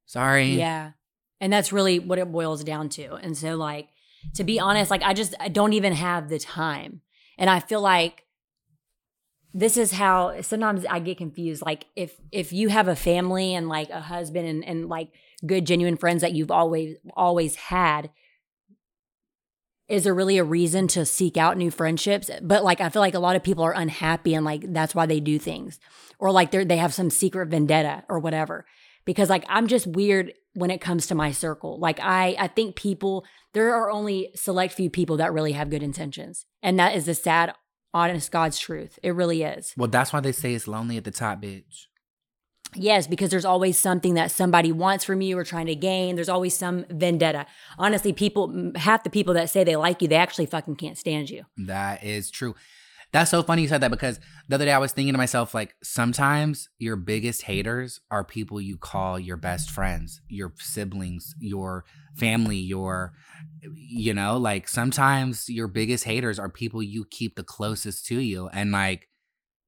sorry. 0.06 0.56
Yeah. 0.56 0.92
And 1.40 1.52
that's 1.52 1.72
really 1.72 2.00
what 2.00 2.20
it 2.20 2.32
boils 2.32 2.64
down 2.64 2.90
to. 2.90 3.14
And 3.16 3.38
so, 3.38 3.56
like, 3.56 3.90
to 4.36 4.44
be 4.44 4.60
honest, 4.60 4.92
like, 4.92 5.02
I 5.02 5.14
just 5.14 5.34
I 5.40 5.48
don't 5.48 5.74
even 5.74 5.94
have 5.94 6.30
the 6.30 6.38
time. 6.38 7.02
And 7.38 7.50
I 7.50 7.60
feel 7.60 7.82
like 7.82 8.26
this 9.54 9.76
is 9.78 9.92
how 9.92 10.42
sometimes 10.42 10.86
I 10.86 11.00
get 11.00 11.18
confused. 11.18 11.62
Like 11.66 11.86
if 11.96 12.16
if 12.32 12.54
you 12.54 12.70
have 12.70 12.88
a 12.88 12.96
family 12.96 13.54
and 13.54 13.68
like 13.68 13.90
a 13.90 14.00
husband 14.00 14.48
and, 14.48 14.64
and 14.66 14.88
like 14.88 15.10
good 15.46 15.66
genuine 15.66 15.98
friends 15.98 16.22
that 16.22 16.34
you've 16.34 16.52
always 16.52 16.96
always 17.16 17.56
had, 17.56 18.12
is 19.88 20.06
there 20.06 20.14
really 20.14 20.38
a 20.38 20.44
reason 20.44 20.88
to 20.90 21.06
seek 21.06 21.38
out 21.38 21.58
new 21.58 21.70
friendships? 21.70 22.30
But 22.42 22.64
like 22.64 22.80
I 22.82 22.90
feel 22.90 23.02
like 23.02 23.14
a 23.14 23.20
lot 23.20 23.36
of 23.36 23.44
people 23.44 23.64
are 23.64 23.74
unhappy 23.74 24.34
and 24.34 24.46
like 24.46 24.72
that's 24.74 24.96
why 24.96 25.06
they 25.06 25.20
do 25.20 25.38
things. 25.38 25.80
Or 26.20 26.32
like 26.32 26.52
they 26.52 26.64
they 26.64 26.78
have 26.78 26.94
some 26.94 27.10
secret 27.10 27.50
vendetta 27.50 28.04
or 28.08 28.20
whatever. 28.20 28.66
Because 29.06 29.30
like 29.30 29.46
I'm 29.50 29.68
just 29.68 29.88
weird 29.88 30.34
when 30.54 30.72
it 30.72 30.82
comes 30.82 31.08
to 31.08 31.16
my 31.16 31.32
circle. 31.32 31.80
Like 31.80 32.00
I 32.00 32.36
I 32.40 32.48
think 32.48 32.76
people 32.76 33.26
there 33.54 33.74
are 33.76 33.92
only 33.92 34.32
select 34.36 34.74
few 34.74 34.90
people 34.90 35.18
that 35.18 35.34
really 35.34 35.52
have 35.52 35.70
good 35.70 35.84
intentions. 35.84 36.46
And 36.64 36.80
that 36.80 36.96
is 36.96 37.06
the 37.06 37.14
sad 37.14 37.54
honest 37.94 38.32
God's 38.32 38.58
truth. 38.58 38.98
It 39.04 39.12
really 39.12 39.44
is. 39.44 39.74
Well, 39.76 39.90
that's 39.90 40.14
why 40.14 40.22
they 40.22 40.32
say 40.32 40.54
it's 40.54 40.68
lonely 40.68 40.98
at 40.98 41.04
the 41.04 41.12
top, 41.12 41.42
bitch. 41.42 41.88
Yes, 42.76 43.06
because 43.06 43.30
there's 43.30 43.46
always 43.46 43.78
something 43.78 44.14
that 44.14 44.32
somebody 44.32 44.72
wants 44.72 45.04
from 45.04 45.22
you 45.22 45.38
or 45.38 45.44
trying 45.44 45.66
to 45.66 45.76
gain. 45.76 46.16
There's 46.16 46.30
always 46.30 46.56
some 46.56 46.86
vendetta. 46.90 47.46
Honestly, 47.78 48.14
people, 48.14 48.72
half 48.76 49.04
the 49.04 49.10
people 49.10 49.34
that 49.34 49.50
say 49.50 49.64
they 49.64 49.76
like 49.76 50.02
you, 50.02 50.08
they 50.08 50.16
actually 50.16 50.46
fucking 50.46 50.78
can't 50.78 50.98
stand 50.98 51.30
you. 51.30 51.46
That 51.58 52.04
is 52.04 52.32
true. 52.32 52.56
That's 53.12 53.30
so 53.30 53.44
funny 53.44 53.64
you 53.64 53.68
said 53.68 53.82
that 53.82 53.92
because 53.92 54.22
the 54.48 54.56
other 54.56 54.64
day 54.64 54.72
I 54.72 54.78
was 54.78 54.94
thinking 54.94 55.14
to 55.14 55.18
myself, 55.18 55.54
like, 55.54 55.76
sometimes 55.84 56.70
your 56.80 56.96
biggest 56.96 57.42
haters 57.42 58.00
are 58.10 58.24
people 58.24 58.62
you 58.62 58.78
call 58.78 59.20
your 59.20 59.36
best 59.36 59.70
friends, 59.70 60.22
your 60.30 60.54
siblings, 60.58 61.36
your 61.40 61.84
family, 62.16 62.56
your, 62.56 63.12
you 63.62 64.14
know, 64.14 64.38
like 64.38 64.70
sometimes 64.70 65.50
your 65.50 65.68
biggest 65.68 66.06
haters 66.06 66.40
are 66.40 66.48
people 66.48 66.82
you 66.82 67.04
keep 67.04 67.36
the 67.36 67.44
closest 67.44 68.06
to 68.06 68.20
you. 68.20 68.48
And 68.48 68.72
like 68.72 69.10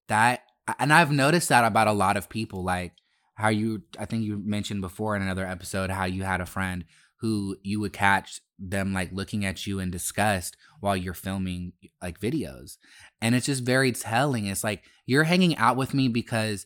that, 0.07 0.43
and 0.79 0.93
I've 0.93 1.11
noticed 1.11 1.49
that 1.49 1.65
about 1.65 1.87
a 1.87 1.93
lot 1.93 2.17
of 2.17 2.29
people, 2.29 2.63
like 2.63 2.93
how 3.35 3.49
you, 3.49 3.83
I 3.99 4.05
think 4.05 4.23
you 4.23 4.37
mentioned 4.37 4.81
before 4.81 5.15
in 5.15 5.21
another 5.21 5.45
episode 5.45 5.89
how 5.89 6.05
you 6.05 6.23
had 6.23 6.41
a 6.41 6.45
friend 6.45 6.85
who 7.17 7.57
you 7.63 7.79
would 7.79 7.93
catch 7.93 8.41
them 8.59 8.93
like 8.93 9.11
looking 9.11 9.45
at 9.45 9.65
you 9.65 9.79
in 9.79 9.89
disgust 9.89 10.57
while 10.79 10.95
you're 10.95 11.13
filming 11.13 11.73
like 12.01 12.19
videos. 12.19 12.77
And 13.21 13.33
it's 13.33 13.45
just 13.45 13.63
very 13.63 13.91
telling. 13.91 14.47
It's 14.47 14.63
like 14.63 14.83
you're 15.05 15.23
hanging 15.23 15.57
out 15.57 15.77
with 15.77 15.93
me 15.93 16.07
because 16.07 16.65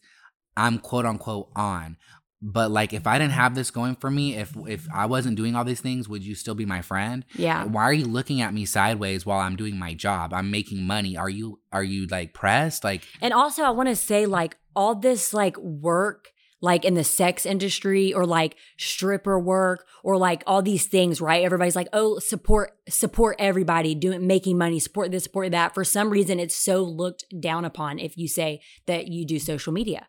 I'm 0.56 0.80
quote 0.80 1.06
unquote 1.06 1.50
on. 1.56 1.98
But 2.42 2.70
like 2.70 2.94
if 2.94 3.08
I 3.08 3.18
didn't 3.18 3.34
have 3.34 3.56
this 3.56 3.72
going 3.72 3.96
for 3.96 4.12
me, 4.12 4.36
if 4.36 4.56
if 4.68 4.88
I 4.94 5.08
wasn't 5.08 5.38
doing 5.38 5.56
all 5.56 5.64
these 5.64 5.82
things, 5.82 6.08
would 6.08 6.24
you 6.24 6.36
still 6.36 6.56
be 6.56 6.66
my 6.66 6.82
friend? 6.82 7.26
Yeah. 7.36 7.64
Why 7.64 7.84
are 7.84 7.94
you 7.94 8.06
looking 8.06 8.42
at 8.42 8.54
me 8.54 8.66
sideways 8.66 9.26
while 9.26 9.40
I'm 9.40 9.56
doing 9.56 9.78
my 9.78 9.94
job? 9.94 10.34
I'm 10.34 10.52
making 10.52 10.86
money. 10.86 11.18
Are 11.18 11.30
you 11.30 11.60
are 11.72 11.84
you 11.84 12.06
like 12.08 12.34
pressed? 12.34 12.84
Like 12.84 13.04
And 13.22 13.34
also 13.34 13.64
I 13.64 13.72
want 13.72 13.90
to 13.90 13.96
say 13.96 14.26
like 14.26 14.58
all 14.76 14.94
this 14.94 15.34
like 15.34 15.58
work 15.58 16.32
like 16.62 16.86
in 16.86 16.96
the 16.96 17.04
sex 17.04 17.46
industry 17.46 18.14
or 18.14 18.26
like 18.26 18.56
stripper 18.78 19.40
work 19.40 19.86
or 20.04 20.18
like 20.18 20.44
all 20.48 20.62
these 20.62 20.88
things, 20.88 21.22
right? 21.22 21.44
Everybody's 21.44 21.76
like, 21.76 21.90
oh, 21.94 22.20
support, 22.20 22.78
support 22.90 23.36
everybody 23.40 23.94
doing, 23.94 24.26
making 24.26 24.58
money, 24.58 24.80
support 24.80 25.12
this, 25.12 25.26
support 25.26 25.52
that. 25.52 25.76
For 25.76 25.84
some 25.84 26.10
reason, 26.10 26.40
it's 26.40 26.56
so 26.56 26.82
looked 26.84 27.26
down 27.40 27.64
upon 27.64 28.00
if 28.00 28.18
you 28.18 28.28
say 28.28 28.62
that 28.88 29.08
you 29.08 29.26
do 29.26 29.38
social 29.38 29.72
media. 29.72 30.08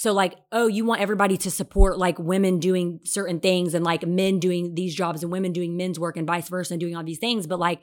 So 0.00 0.14
like, 0.14 0.38
oh, 0.50 0.66
you 0.66 0.86
want 0.86 1.02
everybody 1.02 1.36
to 1.36 1.50
support 1.50 1.98
like 1.98 2.18
women 2.18 2.58
doing 2.58 3.00
certain 3.04 3.38
things 3.38 3.74
and 3.74 3.84
like 3.84 4.06
men 4.06 4.38
doing 4.38 4.74
these 4.74 4.94
jobs 4.94 5.22
and 5.22 5.30
women 5.30 5.52
doing 5.52 5.76
men's 5.76 6.00
work 6.00 6.16
and 6.16 6.26
vice 6.26 6.48
versa 6.48 6.72
and 6.72 6.80
doing 6.80 6.96
all 6.96 7.04
these 7.04 7.18
things. 7.18 7.46
But 7.46 7.58
like 7.58 7.82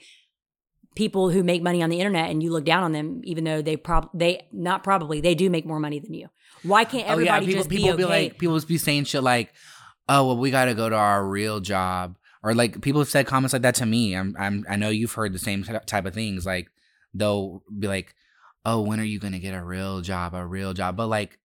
people 0.96 1.30
who 1.30 1.44
make 1.44 1.62
money 1.62 1.84
on 1.84 1.92
the 1.92 2.00
internet 2.00 2.32
and 2.32 2.42
you 2.42 2.52
look 2.52 2.66
down 2.66 2.82
on 2.82 2.92
them, 2.92 3.22
even 3.24 3.44
though 3.44 3.62
they 3.62 3.78
prob 3.78 4.10
they 4.16 4.48
not 4.52 4.84
probably 4.84 5.22
they 5.22 5.36
do 5.36 5.48
make 5.52 5.64
more 5.64 5.80
money 5.80 6.00
than 6.00 6.16
you. 6.16 6.28
Why 6.64 6.86
can't 6.86 7.08
everybody 7.08 7.30
oh, 7.30 7.34
yeah, 7.34 7.46
people, 7.46 7.60
just 7.60 7.70
people 7.70 7.96
be 7.96 8.04
okay? 8.04 8.24
be 8.24 8.24
like 8.30 8.40
people 8.40 8.60
be 8.62 8.80
saying 8.80 9.04
shit 9.04 9.22
like, 9.22 9.54
"Oh, 10.10 10.26
well, 10.26 10.38
we 10.38 10.50
got 10.50 10.66
to 10.66 10.74
go 10.74 10.90
to 10.90 10.96
our 10.96 11.24
real 11.24 11.60
job," 11.60 12.18
or 12.42 12.56
like 12.56 12.82
people 12.82 13.00
have 13.00 13.10
said 13.10 13.28
comments 13.28 13.54
like 13.54 13.62
that 13.62 13.76
to 13.76 13.86
me. 13.86 14.16
I'm, 14.16 14.36
I'm 14.40 14.66
I 14.68 14.76
know 14.76 14.90
you've 14.90 15.14
heard 15.14 15.34
the 15.34 15.38
same 15.38 15.64
type 15.64 16.08
of 16.08 16.16
things. 16.16 16.48
Like 16.48 16.68
they'll 17.14 17.62
be 17.78 17.88
like, 17.88 18.16
"Oh, 18.66 18.82
when 18.82 19.00
are 19.00 19.04
you 19.04 19.20
gonna 19.20 19.38
get 19.38 19.54
a 19.54 19.64
real 19.64 20.02
job? 20.02 20.34
A 20.34 20.44
real 20.44 20.74
job?" 20.74 20.98
But 20.98 21.10
like, 21.10 21.38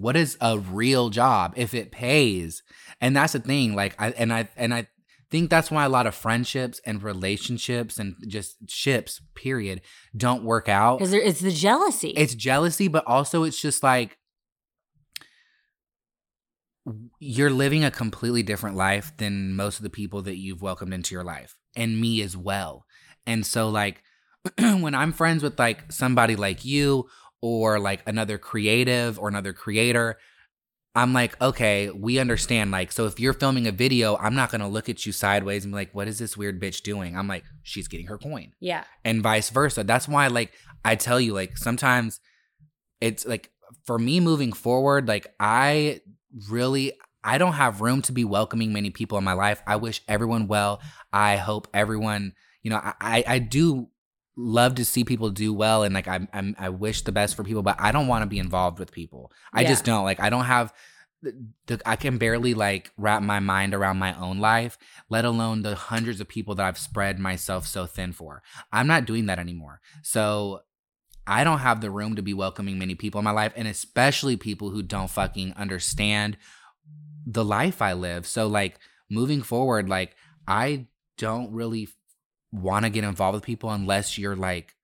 what 0.00 0.16
is 0.16 0.36
a 0.40 0.58
real 0.58 1.10
job 1.10 1.54
if 1.56 1.74
it 1.74 1.90
pays? 1.90 2.62
And 3.00 3.16
that's 3.16 3.32
the 3.32 3.40
thing. 3.40 3.74
Like 3.74 3.94
I 3.98 4.10
and 4.10 4.32
I 4.32 4.48
and 4.56 4.72
I 4.72 4.88
think 5.30 5.50
that's 5.50 5.70
why 5.70 5.84
a 5.84 5.88
lot 5.88 6.06
of 6.06 6.14
friendships 6.14 6.80
and 6.86 7.02
relationships 7.02 7.98
and 7.98 8.16
just 8.26 8.56
ships, 8.68 9.20
period, 9.34 9.82
don't 10.16 10.42
work 10.42 10.68
out. 10.68 10.98
because 10.98 11.12
it's 11.12 11.40
the 11.40 11.50
jealousy. 11.50 12.10
It's 12.10 12.34
jealousy, 12.34 12.88
but 12.88 13.04
also 13.06 13.44
it's 13.44 13.60
just 13.60 13.82
like 13.82 14.18
you're 17.20 17.50
living 17.50 17.84
a 17.84 17.90
completely 17.90 18.42
different 18.42 18.76
life 18.76 19.12
than 19.18 19.54
most 19.54 19.78
of 19.78 19.82
the 19.82 19.90
people 19.90 20.22
that 20.22 20.36
you've 20.36 20.62
welcomed 20.62 20.94
into 20.94 21.14
your 21.14 21.24
life, 21.24 21.56
and 21.76 22.00
me 22.00 22.22
as 22.22 22.36
well. 22.36 22.86
And 23.26 23.44
so, 23.44 23.68
like, 23.68 24.02
when 24.58 24.94
I'm 24.94 25.12
friends 25.12 25.42
with 25.42 25.58
like 25.58 25.92
somebody 25.92 26.36
like 26.36 26.64
you 26.64 27.06
or 27.40 27.78
like 27.78 28.02
another 28.06 28.38
creative 28.38 29.18
or 29.18 29.28
another 29.28 29.52
creator, 29.52 30.18
I'm 30.94 31.12
like, 31.12 31.40
okay, 31.40 31.90
we 31.90 32.18
understand. 32.18 32.70
Like, 32.70 32.90
so 32.90 33.06
if 33.06 33.20
you're 33.20 33.32
filming 33.32 33.66
a 33.66 33.72
video, 33.72 34.16
I'm 34.16 34.34
not 34.34 34.50
gonna 34.50 34.68
look 34.68 34.88
at 34.88 35.06
you 35.06 35.12
sideways 35.12 35.64
and 35.64 35.72
be 35.72 35.76
like, 35.76 35.94
what 35.94 36.08
is 36.08 36.18
this 36.18 36.36
weird 36.36 36.60
bitch 36.60 36.82
doing? 36.82 37.16
I'm 37.16 37.28
like, 37.28 37.44
she's 37.62 37.88
getting 37.88 38.06
her 38.06 38.18
coin 38.18 38.52
yeah. 38.60 38.84
and 39.04 39.22
vice 39.22 39.50
versa. 39.50 39.84
That's 39.84 40.08
why, 40.08 40.26
like, 40.26 40.52
I 40.84 40.96
tell 40.96 41.20
you, 41.20 41.34
like, 41.34 41.56
sometimes 41.56 42.20
it's 43.00 43.24
like 43.26 43.50
for 43.86 43.98
me 43.98 44.18
moving 44.18 44.52
forward, 44.52 45.06
like, 45.06 45.32
I 45.38 46.00
really. 46.48 46.92
I 47.24 47.36
don't 47.36 47.54
have 47.54 47.80
room 47.80 48.00
to 48.02 48.12
be 48.12 48.24
welcoming 48.24 48.72
many 48.72 48.90
people 48.90 49.18
in 49.18 49.24
my 49.24 49.32
life. 49.32 49.60
I 49.66 49.76
wish 49.76 50.00
everyone 50.06 50.46
well. 50.46 50.80
I 51.12 51.36
hope 51.36 51.66
everyone, 51.74 52.32
you 52.62 52.70
know, 52.70 52.76
I, 52.76 52.94
I, 53.00 53.24
I 53.26 53.38
do 53.40 53.88
love 54.40 54.76
to 54.76 54.84
see 54.84 55.02
people 55.02 55.30
do 55.30 55.52
well 55.52 55.82
and 55.82 55.92
like 55.92 56.06
I, 56.06 56.20
I'm, 56.32 56.54
I 56.60 56.68
wish 56.68 57.02
the 57.02 57.10
best 57.10 57.34
for 57.34 57.42
people, 57.42 57.62
but 57.62 57.74
I 57.80 57.90
don't 57.90 58.06
want 58.06 58.22
to 58.22 58.26
be 58.26 58.38
involved 58.38 58.78
with 58.78 58.92
people. 58.92 59.32
I 59.52 59.62
Yeah. 59.62 59.68
just 59.70 59.84
don't 59.84 60.04
like, 60.04 60.20
I 60.20 60.30
don't 60.30 60.44
have 60.44 60.72
the, 61.22 61.34
the, 61.66 61.80
I 61.84 61.96
can 61.96 62.18
barely 62.18 62.54
like 62.54 62.92
wrap 62.96 63.20
my 63.20 63.40
mind 63.40 63.74
around 63.74 63.98
my 63.98 64.16
own 64.16 64.38
life, 64.38 64.78
let 65.08 65.24
alone 65.24 65.62
the 65.62 65.74
hundreds 65.74 66.20
of 66.20 66.28
people 66.28 66.54
that 66.54 66.64
I've 66.66 66.78
spread 66.78 67.18
myself 67.18 67.66
so 67.66 67.86
thin 67.86 68.12
for. 68.12 68.40
I'm 68.72 68.86
not 68.86 69.06
doing 69.06 69.26
that 69.26 69.40
anymore. 69.40 69.80
So 70.02 70.60
I 71.26 71.42
don't 71.42 71.58
have 71.58 71.80
the 71.80 71.90
room 71.90 72.14
to 72.14 72.22
be 72.22 72.32
welcoming 72.34 72.78
many 72.78 72.94
people 72.94 73.18
in 73.18 73.24
my 73.24 73.32
life, 73.32 73.52
and 73.56 73.66
especially 73.66 74.36
people 74.36 74.70
who 74.70 74.82
don't 74.82 75.10
fucking 75.10 75.54
understand 75.54 76.36
the 77.26 77.44
life 77.44 77.82
I 77.82 77.94
live. 77.94 78.24
So 78.24 78.46
like 78.46 78.78
moving 79.10 79.42
forward, 79.42 79.88
like 79.88 80.14
I 80.46 80.86
don't 81.16 81.52
really 81.52 81.88
want 82.52 82.84
to 82.84 82.90
get 82.90 83.04
involved 83.04 83.34
with 83.34 83.44
people 83.44 83.70
unless 83.70 84.18
you're 84.18 84.36
like 84.36 84.74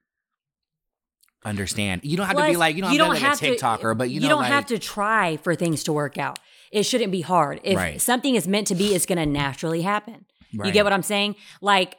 understand. 1.45 2.03
You 2.05 2.17
don't 2.17 2.27
have 2.27 2.37
to 2.37 2.47
be 2.47 2.57
like 2.57 2.77
you 2.77 2.83
don't 2.83 3.17
have 3.17 3.39
to 3.39 3.45
be 3.45 3.51
like 3.51 3.59
a 3.59 3.59
to- 3.59 3.65
TikToker, 3.65 3.97
but 3.99 4.11
you, 4.11 4.21
know 4.21 4.29
don't 4.29 4.43
like, 4.43 4.53
have 4.53 4.67
to 4.67 4.79
try 4.79 5.37
for 5.39 5.55
things 5.55 5.85
to 5.85 5.93
work 5.93 6.19
out. 6.19 6.39
It 6.73 6.85
shouldn't 6.85 7.13
be 7.13 7.21
hard. 7.21 7.61
If 7.63 7.77
Right. 7.77 8.01
something 8.01 8.35
is 8.35 8.49
meant 8.49 8.67
to 8.69 8.75
be, 8.75 8.95
it's 8.95 9.07
going 9.07 9.19
to 9.19 9.27
naturally 9.27 9.83
happen. 9.83 10.27
You 10.51 10.71
get 10.73 10.85
what 10.85 10.93
I'm 10.93 11.03
saying? 11.03 11.37
Like, 11.61 11.97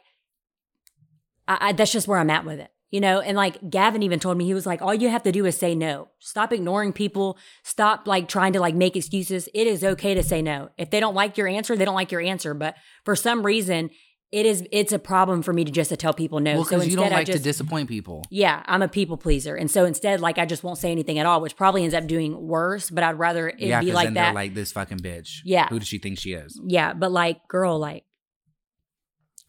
I, 1.46 1.58
I, 1.68 1.72
that's 1.72 1.92
just 1.92 2.08
where 2.08 2.18
I'm 2.18 2.30
at 2.30 2.44
with 2.44 2.58
it. 2.58 2.70
You 2.90 3.00
know, 3.00 3.20
and 3.20 3.36
like 3.36 3.68
Gavin 3.68 4.02
even 4.02 4.20
told 4.20 4.38
me, 4.38 4.44
he 4.44 4.54
was 4.54 4.64
like, 4.64 4.80
all 4.80 4.94
you 4.94 5.08
have 5.08 5.22
to 5.24 5.32
do 5.32 5.44
is 5.44 5.56
say 5.56 5.74
no. 5.74 6.08
Stop 6.20 6.52
ignoring 6.52 6.92
people. 6.92 7.36
Stop 7.64 8.06
like 8.06 8.28
trying 8.28 8.52
to 8.52 8.60
like 8.60 8.74
make 8.74 8.96
excuses. 8.96 9.48
It 9.52 9.66
is 9.66 9.82
okay 9.82 10.14
to 10.14 10.22
say 10.22 10.40
no. 10.40 10.70
If 10.78 10.90
they 10.90 11.00
don't 11.00 11.14
like 11.14 11.36
your 11.36 11.48
answer, 11.48 11.76
they 11.76 11.84
don't 11.84 11.96
like 11.96 12.12
your 12.12 12.20
answer. 12.20 12.54
But 12.54 12.76
for 13.04 13.16
some 13.16 13.44
reason, 13.44 13.90
it 14.36 14.44
is 14.44 14.68
it's 14.70 14.92
a 14.92 14.98
problem 14.98 15.40
for 15.40 15.54
me 15.54 15.64
to 15.64 15.72
just 15.72 15.88
to 15.88 15.96
tell 15.96 16.12
people 16.12 16.40
no. 16.40 16.56
Well, 16.56 16.64
so 16.64 16.76
because 16.76 16.88
you 16.88 16.96
don't 16.96 17.10
I 17.10 17.16
like 17.16 17.26
just 17.26 17.38
to 17.38 17.42
disappoint 17.42 17.88
people. 17.88 18.22
yeah, 18.28 18.62
I'm 18.66 18.82
a 18.82 18.88
people 18.88 19.16
pleaser, 19.16 19.56
and 19.56 19.70
so 19.70 19.86
instead, 19.86 20.20
like 20.20 20.36
I 20.36 20.44
just 20.44 20.62
won't 20.62 20.76
say 20.76 20.92
anything 20.92 21.18
at 21.18 21.24
all, 21.24 21.40
which 21.40 21.56
probably 21.56 21.84
ends 21.84 21.94
up 21.94 22.06
doing 22.06 22.46
worse. 22.46 22.90
But 22.90 23.02
I'd 23.02 23.18
rather 23.18 23.48
it 23.48 23.60
yeah, 23.60 23.80
be 23.80 23.92
like 23.92 24.08
then 24.08 24.14
that. 24.14 24.34
like 24.34 24.52
this 24.52 24.72
fucking 24.72 24.98
bitch. 24.98 25.38
Yeah. 25.42 25.68
Who 25.68 25.78
does 25.78 25.88
she 25.88 25.96
think 25.96 26.18
she 26.18 26.34
is? 26.34 26.60
yeah, 26.66 26.92
but 26.92 27.10
like, 27.10 27.48
girl, 27.48 27.78
like, 27.78 28.04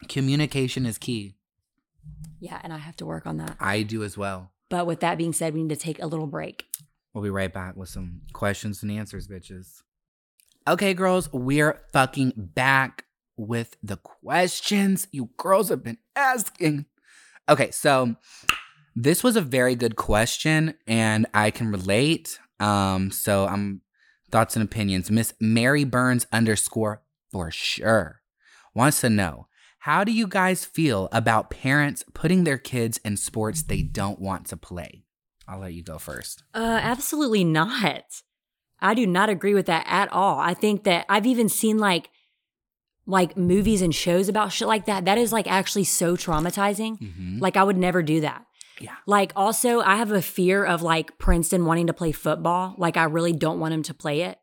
Communication 0.08 0.86
is 0.86 0.98
key. 0.98 1.36
yeah, 2.40 2.62
and 2.64 2.72
I 2.72 2.78
have 2.78 2.96
to 2.98 3.06
work 3.06 3.28
on 3.28 3.38
that. 3.38 3.58
I 3.60 3.82
do 3.82 4.04
as 4.06 4.18
well. 4.18 4.52
But 4.70 4.88
with 4.88 5.02
that 5.02 5.18
being 5.18 5.34
said, 5.34 5.54
we 5.54 5.64
need 5.64 5.76
to 5.76 5.82
take 5.82 6.02
a 6.02 6.08
little 6.08 6.28
break. 6.28 6.66
We'll 7.14 7.26
be 7.26 7.30
right 7.30 7.52
back 7.52 7.76
with 7.76 7.90
some 7.90 8.22
questions 8.32 8.84
and 8.84 8.92
answers, 8.92 9.28
bitches. 9.28 9.82
Okay, 10.66 10.94
girls, 10.94 11.30
we're 11.34 11.82
fucking 11.92 12.34
back 12.38 13.04
with 13.38 13.78
the 13.82 13.98
questions 13.98 15.08
you 15.12 15.30
girls 15.38 15.70
have 15.70 15.84
been 15.84 16.00
asking. 16.16 16.86
Okay, 17.48 17.72
so 17.72 18.16
this 18.96 19.24
was 19.24 19.36
a 19.36 19.42
very 19.42 19.76
good 19.76 19.96
question 19.96 20.74
and 20.86 21.28
I 21.34 21.52
can 21.52 21.72
relate. 21.72 22.40
Um, 22.60 23.12
so 23.12 23.46
I'm 23.46 23.82
thoughts 24.32 24.56
and 24.56 24.66
opinions. 24.66 25.10
Miss 25.10 25.34
Mary 25.40 25.84
Burns 25.84 26.28
underscore 26.32 27.04
for 27.32 27.52
sure 27.52 28.22
wants 28.74 29.02
to 29.02 29.10
know 29.10 29.48
how 29.80 30.04
do 30.04 30.12
you 30.12 30.28
guys 30.28 30.66
feel 30.66 31.08
about 31.12 31.50
parents 31.50 32.04
putting 32.14 32.44
their 32.44 32.58
kids 32.58 33.00
in 33.06 33.16
sports 33.16 33.64
they 33.64 33.84
don't 33.84 34.20
want 34.20 34.46
to 34.48 34.58
play? 34.58 35.04
I'll 35.48 35.60
let 35.60 35.74
you 35.74 35.84
go 35.84 35.98
first. 35.98 36.44
Uh, 36.54 36.80
absolutely 36.82 37.46
not. 37.46 38.04
I 38.82 38.94
do 38.94 39.08
not 39.08 39.30
agree 39.30 39.54
with 39.54 39.66
that 39.68 39.86
at 39.88 40.12
all. 40.12 40.40
I 40.40 40.54
think 40.54 40.84
that 40.84 41.06
I've 41.08 41.26
even 41.26 41.48
seen 41.48 41.78
like 41.78 42.10
like 43.08 43.36
movies 43.38 43.82
and 43.82 43.96
shows 43.96 44.28
about 44.30 44.52
shit 44.52 44.68
like 44.68 44.86
that. 44.86 45.06
That 45.06 45.18
is 45.18 45.32
like 45.32 45.48
actually 45.48 45.86
so 45.86 46.16
traumatizing. 46.16 47.00
Mhm. 47.00 47.42
Like 47.42 47.58
I 47.58 47.64
would 47.64 47.78
never 47.78 48.04
do 48.04 48.22
that. 48.22 48.46
Yeah. 48.80 48.96
Like 49.08 49.32
also 49.36 49.80
I 49.80 49.96
have 49.96 50.12
a 50.12 50.22
fear 50.22 50.64
of 50.64 50.82
like 50.84 51.18
Princeton 51.18 51.66
wanting 51.66 51.88
to 51.88 51.94
play 51.94 52.12
football. 52.12 52.76
Like 52.78 52.98
I 52.98 53.06
really 53.06 53.34
don't 53.34 53.60
want 53.60 53.74
him 53.74 53.82
to 53.84 53.94
play 53.94 54.22
it. 54.22 54.38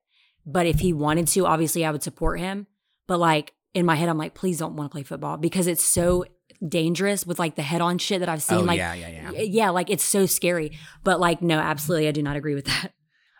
But 0.47 0.67
if 0.67 0.81
he 0.81 0.93
wanted 0.93 1.29
to, 1.29 1.47
obviously 1.47 1.85
I 1.85 1.91
would 1.91 2.03
support 2.03 2.41
him. 2.41 2.67
But 3.07 3.19
like 3.21 3.53
in 3.75 3.85
my 3.87 3.95
head, 3.97 4.09
I'm 4.09 4.19
like, 4.19 4.35
please 4.35 4.59
don't 4.59 4.77
want 4.77 4.91
to 4.91 4.95
play 4.95 5.03
football 5.03 5.37
because 5.37 5.67
it's 5.67 5.85
so 5.85 6.25
dangerous 6.67 7.27
with 7.27 7.39
like 7.39 7.57
the 7.57 7.63
head 7.63 7.81
on 7.81 7.99
shit 7.99 8.21
that 8.21 8.29
I've 8.29 8.43
seen. 8.43 8.59
Oh, 8.59 8.63
like 8.63 8.79
yeah, 8.79 8.95
yeah, 8.95 9.31
yeah. 9.33 9.41
yeah, 9.43 9.71
like 9.71 9.91
it's 9.91 10.05
so 10.05 10.27
scary. 10.27 10.79
But 11.03 11.21
like, 11.21 11.43
no, 11.43 11.59
absolutely 11.59 12.09
I 12.09 12.13
do 12.13 12.23
not 12.23 12.37
agree 12.37 12.55
with 12.55 12.65
that. 12.67 12.93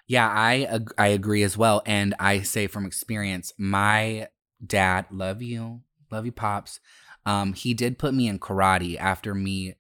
Yeah, 0.07 0.29
I 0.29 0.67
ag- 0.71 0.93
I 0.99 1.07
agree 1.09 1.43
as 1.45 1.57
well, 1.57 1.81
and 1.87 2.15
I 2.21 2.43
say 2.43 2.67
from 2.67 2.85
experience, 2.85 3.55
my 3.57 4.29
dad, 4.67 5.07
love 5.11 5.43
you, 5.43 5.83
love 6.11 6.27
you, 6.27 6.33
pops. 6.33 6.81
Um, 7.27 7.55
he 7.55 7.75
did 7.75 7.99
put 7.99 8.15
me 8.15 8.29
in 8.29 8.39
karate 8.39 8.99
after 8.99 9.35
me 9.35 9.77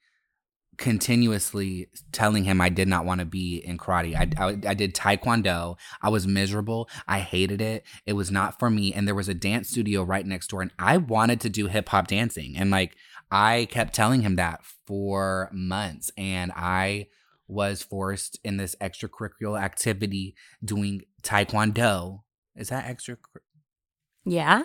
continuously 0.76 1.88
telling 2.12 2.44
him 2.44 2.60
I 2.60 2.68
did 2.68 2.88
not 2.88 3.04
want 3.04 3.20
to 3.20 3.24
be 3.24 3.58
in 3.58 3.78
karate. 3.78 4.14
I, 4.14 4.44
I 4.44 4.70
I 4.70 4.74
did 4.74 4.94
taekwondo. 4.94 5.76
I 6.02 6.08
was 6.08 6.26
miserable. 6.26 6.88
I 7.06 7.20
hated 7.20 7.60
it. 7.60 7.84
It 8.06 8.14
was 8.14 8.30
not 8.30 8.58
for 8.58 8.70
me. 8.70 8.92
And 8.92 9.06
there 9.06 9.14
was 9.14 9.28
a 9.28 9.34
dance 9.34 9.68
studio 9.68 10.02
right 10.02 10.26
next 10.26 10.48
door, 10.48 10.62
and 10.62 10.72
I 10.78 10.96
wanted 10.96 11.40
to 11.42 11.48
do 11.48 11.66
hip 11.66 11.88
hop 11.88 12.08
dancing, 12.08 12.56
and 12.56 12.70
like 12.70 12.96
I 13.30 13.66
kept 13.70 13.94
telling 13.94 14.22
him 14.22 14.36
that 14.36 14.60
for 14.86 15.50
months, 15.52 16.10
and 16.16 16.52
I 16.54 17.08
was 17.46 17.82
forced 17.82 18.38
in 18.42 18.56
this 18.56 18.74
extracurricular 18.80 19.60
activity 19.60 20.34
doing 20.64 21.02
taekwondo. 21.22 22.22
Is 22.56 22.68
that 22.68 22.86
extra? 22.86 23.16
Yeah. 24.24 24.64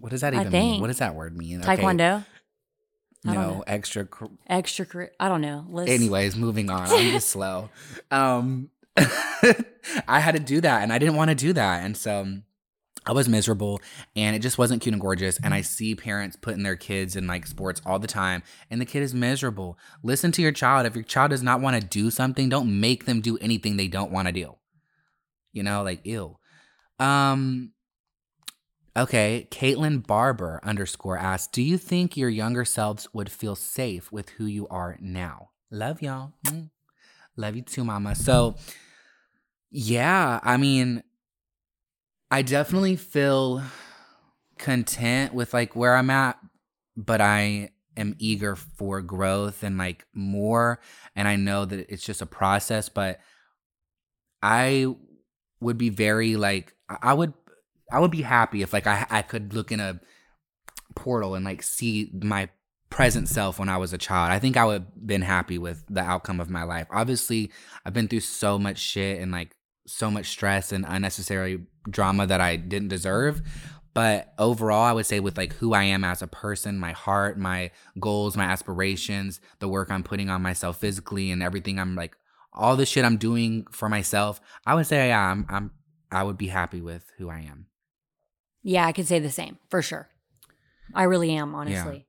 What 0.00 0.10
does 0.10 0.22
that 0.22 0.34
even 0.34 0.50
mean? 0.50 0.80
What 0.80 0.86
does 0.86 0.98
that 0.98 1.14
word 1.14 1.36
mean? 1.36 1.60
Taekwondo. 1.60 2.24
Don't 3.24 3.34
No, 3.34 3.64
extra. 3.66 4.08
Extra 4.48 5.08
I 5.20 5.28
don't 5.28 5.40
know. 5.40 5.64
Let's, 5.68 5.90
Anyways, 5.90 6.36
moving 6.36 6.70
on. 6.70 6.88
I'm 6.88 7.10
just 7.12 7.28
slow. 7.30 7.70
Um, 8.10 8.70
I 8.96 10.20
had 10.20 10.34
to 10.34 10.40
do 10.40 10.60
that, 10.60 10.82
and 10.82 10.92
I 10.92 10.98
didn't 10.98 11.16
want 11.16 11.30
to 11.30 11.34
do 11.34 11.52
that, 11.52 11.84
and 11.84 11.96
so 11.96 12.38
I 13.04 13.12
was 13.12 13.28
miserable, 13.28 13.80
and 14.16 14.36
it 14.36 14.40
just 14.40 14.58
wasn't 14.58 14.82
cute 14.82 14.92
and 14.92 15.00
gorgeous. 15.00 15.38
And 15.42 15.54
I 15.54 15.60
see 15.60 15.94
parents 15.94 16.36
putting 16.36 16.62
their 16.62 16.76
kids 16.76 17.16
in 17.16 17.26
like 17.26 17.46
sports 17.46 17.80
all 17.86 17.98
the 17.98 18.06
time, 18.06 18.42
and 18.70 18.80
the 18.80 18.84
kid 18.84 19.02
is 19.02 19.14
miserable. 19.14 19.78
Listen 20.02 20.32
to 20.32 20.42
your 20.42 20.52
child. 20.52 20.86
If 20.86 20.94
your 20.94 21.04
child 21.04 21.30
does 21.30 21.42
not 21.42 21.60
want 21.60 21.80
to 21.80 21.86
do 21.86 22.10
something, 22.10 22.48
don't 22.48 22.80
make 22.80 23.04
them 23.04 23.20
do 23.20 23.38
anything 23.38 23.76
they 23.76 23.88
don't 23.88 24.12
want 24.12 24.28
to 24.28 24.32
do. 24.32 24.56
You 25.52 25.62
know, 25.62 25.82
like 25.82 26.04
ew. 26.06 26.38
Um. 26.98 27.72
Okay, 28.96 29.48
Caitlin 29.50 30.06
Barber 30.06 30.60
underscore 30.62 31.16
asks, 31.16 31.48
"Do 31.50 31.62
you 31.62 31.78
think 31.78 32.16
your 32.16 32.28
younger 32.28 32.64
selves 32.64 33.08
would 33.14 33.30
feel 33.30 33.56
safe 33.56 34.12
with 34.12 34.30
who 34.30 34.44
you 34.44 34.68
are 34.68 34.98
now?" 35.00 35.50
Love 35.70 36.02
y'all. 36.02 36.34
Mm. 36.44 36.70
Love 37.36 37.56
you 37.56 37.62
too, 37.62 37.84
mama. 37.84 38.14
So, 38.14 38.56
yeah, 39.70 40.38
I 40.42 40.58
mean, 40.58 41.02
I 42.30 42.42
definitely 42.42 42.96
feel 42.96 43.62
content 44.58 45.32
with 45.32 45.54
like 45.54 45.74
where 45.74 45.96
I'm 45.96 46.10
at, 46.10 46.38
but 46.96 47.20
I 47.22 47.70
am 47.96 48.14
eager 48.18 48.56
for 48.56 49.00
growth 49.00 49.62
and 49.62 49.78
like 49.78 50.06
more. 50.14 50.80
And 51.16 51.26
I 51.26 51.36
know 51.36 51.64
that 51.64 51.90
it's 51.90 52.04
just 52.04 52.20
a 52.22 52.26
process, 52.26 52.88
but 52.90 53.20
I 54.42 54.86
would 55.60 55.78
be 55.78 55.88
very 55.88 56.36
like, 56.36 56.74
I 56.88 56.98
I 57.02 57.14
would, 57.14 57.32
I 57.92 58.00
would 58.00 58.10
be 58.10 58.22
happy 58.22 58.62
if 58.62 58.72
like 58.72 58.86
I, 58.86 59.06
I 59.10 59.22
could 59.22 59.54
look 59.54 59.70
in 59.70 59.80
a 59.80 60.00
portal 60.96 61.34
and 61.34 61.44
like 61.44 61.62
see 61.62 62.10
my 62.12 62.48
present 62.90 63.28
self 63.28 63.58
when 63.58 63.68
I 63.68 63.76
was 63.76 63.92
a 63.92 63.98
child. 63.98 64.32
I 64.32 64.38
think 64.38 64.56
I 64.56 64.64
would 64.64 64.72
have 64.72 65.06
been 65.06 65.22
happy 65.22 65.58
with 65.58 65.84
the 65.88 66.00
outcome 66.00 66.40
of 66.40 66.50
my 66.50 66.62
life. 66.62 66.86
Obviously, 66.90 67.50
I've 67.84 67.92
been 67.92 68.08
through 68.08 68.20
so 68.20 68.58
much 68.58 68.78
shit 68.78 69.20
and 69.20 69.32
like 69.32 69.56
so 69.86 70.10
much 70.10 70.26
stress 70.26 70.72
and 70.72 70.84
unnecessary 70.88 71.60
drama 71.88 72.26
that 72.26 72.40
I 72.40 72.56
didn't 72.56 72.88
deserve. 72.88 73.42
But 73.94 74.32
overall, 74.38 74.84
I 74.84 74.92
would 74.92 75.06
say 75.06 75.20
with 75.20 75.36
like 75.36 75.52
who 75.54 75.74
I 75.74 75.82
am 75.84 76.02
as 76.02 76.22
a 76.22 76.26
person, 76.26 76.78
my 76.78 76.92
heart, 76.92 77.38
my 77.38 77.70
goals, 78.00 78.36
my 78.36 78.44
aspirations, 78.44 79.40
the 79.58 79.68
work 79.68 79.90
I'm 79.90 80.02
putting 80.02 80.30
on 80.30 80.40
myself 80.40 80.78
physically 80.78 81.30
and 81.30 81.42
everything 81.42 81.78
I'm 81.78 81.94
like 81.94 82.16
all 82.54 82.76
the 82.76 82.86
shit 82.86 83.04
I'm 83.04 83.16
doing 83.16 83.66
for 83.70 83.88
myself, 83.88 84.40
I 84.66 84.74
would 84.74 84.86
say 84.86 85.08
yeah, 85.08 85.30
I'm 85.30 85.46
I'm 85.48 85.70
I 86.10 86.22
would 86.22 86.38
be 86.38 86.48
happy 86.48 86.80
with 86.80 87.10
who 87.18 87.28
I 87.28 87.40
am. 87.40 87.66
Yeah, 88.62 88.86
I 88.86 88.92
could 88.92 89.06
say 89.06 89.18
the 89.18 89.30
same 89.30 89.58
for 89.68 89.82
sure. 89.82 90.08
I 90.94 91.04
really 91.04 91.32
am, 91.32 91.54
honestly. 91.54 92.06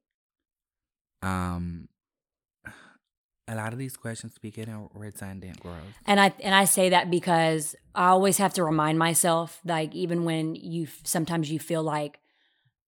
Yeah. 1.22 1.46
Um 1.46 1.90
a 3.48 3.56
lot 3.56 3.74
of 3.74 3.80
these 3.80 3.98
questions 3.98 4.38
begin 4.42 4.70
in 4.70 4.90
red 4.94 5.18
sign 5.18 5.40
dent 5.40 5.60
growth. 5.60 5.76
And 6.06 6.20
I 6.20 6.34
and 6.42 6.54
I 6.56 6.66
say 6.66 6.90
that 6.90 7.10
because 7.10 7.76
I 7.96 8.08
always 8.08 8.38
have 8.38 8.54
to 8.56 8.64
remind 8.64 9.00
myself, 9.00 9.60
like 9.66 9.94
even 9.96 10.26
when 10.26 10.56
you 10.56 10.88
sometimes 11.04 11.52
you 11.52 11.60
feel 11.60 11.84
like, 11.84 12.20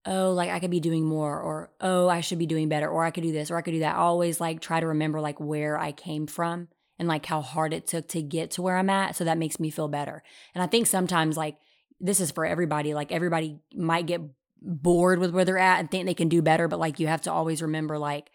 oh, 0.05 0.31
like 0.31 0.49
I 0.49 0.59
could 0.59 0.71
be 0.71 0.79
doing 0.79 1.05
more, 1.05 1.39
or 1.39 1.71
oh, 1.81 2.07
I 2.07 2.21
should 2.21 2.39
be 2.39 2.45
doing 2.45 2.69
better, 2.69 2.89
or 2.89 3.03
I 3.03 3.11
could 3.11 3.23
do 3.23 3.31
this, 3.31 3.51
or 3.51 3.57
I 3.57 3.61
could 3.61 3.71
do 3.71 3.79
that. 3.79 3.95
I 3.95 3.99
always 3.99 4.39
like 4.39 4.61
try 4.61 4.79
to 4.79 4.87
remember 4.87 5.21
like 5.21 5.39
where 5.39 5.77
I 5.77 5.91
came 5.91 6.27
from 6.27 6.69
and 6.97 7.07
like 7.07 7.25
how 7.25 7.41
hard 7.41 7.73
it 7.73 7.87
took 7.87 8.07
to 8.09 8.21
get 8.21 8.51
to 8.51 8.61
where 8.61 8.77
I'm 8.77 8.89
at. 8.89 9.15
So 9.15 9.23
that 9.23 9.37
makes 9.37 9.59
me 9.59 9.69
feel 9.69 9.87
better. 9.87 10.23
And 10.53 10.63
I 10.63 10.67
think 10.67 10.87
sometimes 10.87 11.37
like 11.37 11.57
this 11.99 12.19
is 12.19 12.31
for 12.31 12.45
everybody. 12.45 12.93
Like 12.93 13.11
everybody 13.11 13.59
might 13.73 14.05
get 14.05 14.21
bored 14.61 15.19
with 15.19 15.31
where 15.31 15.45
they're 15.45 15.57
at 15.57 15.79
and 15.79 15.89
think 15.89 16.05
they 16.05 16.13
can 16.13 16.29
do 16.29 16.41
better, 16.41 16.67
but 16.67 16.79
like 16.79 16.99
you 16.99 17.07
have 17.07 17.21
to 17.21 17.31
always 17.31 17.61
remember 17.61 17.97
like 17.97 18.29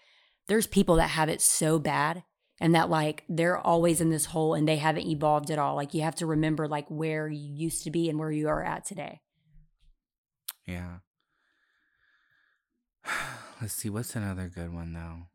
there's 0.48 0.66
people 0.66 0.96
that 0.96 1.08
have 1.08 1.28
it 1.28 1.40
so 1.40 1.78
bad 1.78 2.24
and 2.60 2.74
that 2.74 2.90
like 2.90 3.24
they're 3.28 3.58
always 3.58 4.00
in 4.00 4.10
this 4.10 4.26
hole 4.26 4.54
and 4.54 4.68
they 4.68 4.76
haven't 4.76 5.06
evolved 5.06 5.50
at 5.50 5.58
all. 5.58 5.74
Like 5.76 5.94
you 5.94 6.02
have 6.02 6.16
to 6.16 6.26
remember 6.26 6.68
like 6.68 6.88
where 6.88 7.28
you 7.28 7.52
used 7.54 7.84
to 7.84 7.90
be 7.90 8.08
and 8.08 8.18
where 8.18 8.30
you 8.30 8.48
are 8.48 8.64
at 8.64 8.84
today. 8.84 9.20
Yeah. 10.66 10.98
Let's 13.60 13.74
see, 13.74 13.90
what's 13.90 14.14
another 14.14 14.50
good 14.52 14.72
one 14.72 14.92
though? 14.92 15.26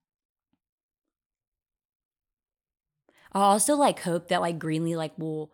I 3.33 3.41
also 3.41 3.75
like 3.75 4.01
hope 4.01 4.29
that 4.29 4.41
like 4.41 4.57
Greenlee 4.57 4.95
like 4.95 5.17
will 5.17 5.51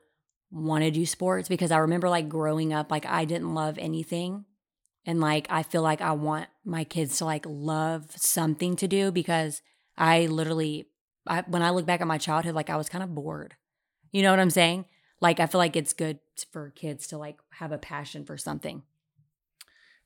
want 0.52 0.84
to 0.84 0.92
do 0.92 1.06
sports 1.06 1.48
because 1.48 1.72
I 1.72 1.78
remember 1.78 2.10
like 2.10 2.28
growing 2.28 2.74
up 2.74 2.92
like 2.92 3.06
I 3.06 3.26
didn't 3.26 3.54
love 3.54 3.78
anything 3.78 4.46
and 5.06 5.20
like 5.20 5.48
I 5.50 5.64
feel 5.64 5.82
like 5.82 6.02
I 6.02 6.12
want 6.12 6.48
my 6.66 6.84
kids 6.84 7.18
to 7.18 7.26
like 7.26 7.46
love 7.48 8.12
something 8.16 8.76
to 8.78 8.88
do 8.88 9.12
because 9.12 9.62
I 9.98 10.26
literally 10.26 10.88
I 11.28 11.44
when 11.48 11.62
I 11.62 11.70
look 11.70 11.86
back 11.86 12.02
at 12.02 12.08
my 12.08 12.18
childhood 12.18 12.56
like 12.56 12.70
I 12.70 12.78
was 12.78 12.90
kind 12.90 13.04
of 13.04 13.16
bored. 13.16 13.56
You 14.12 14.22
know 14.22 14.32
what 14.32 14.40
I'm 14.40 14.50
saying? 14.50 14.86
Like 15.22 15.40
I 15.40 15.46
feel 15.46 15.60
like 15.60 15.76
it's 15.76 15.94
good 15.94 16.20
for 16.52 16.70
kids 16.72 17.08
to 17.08 17.18
like 17.18 17.38
have 17.52 17.72
a 17.72 17.78
passion 17.78 18.26
for 18.26 18.38
something. 18.38 18.84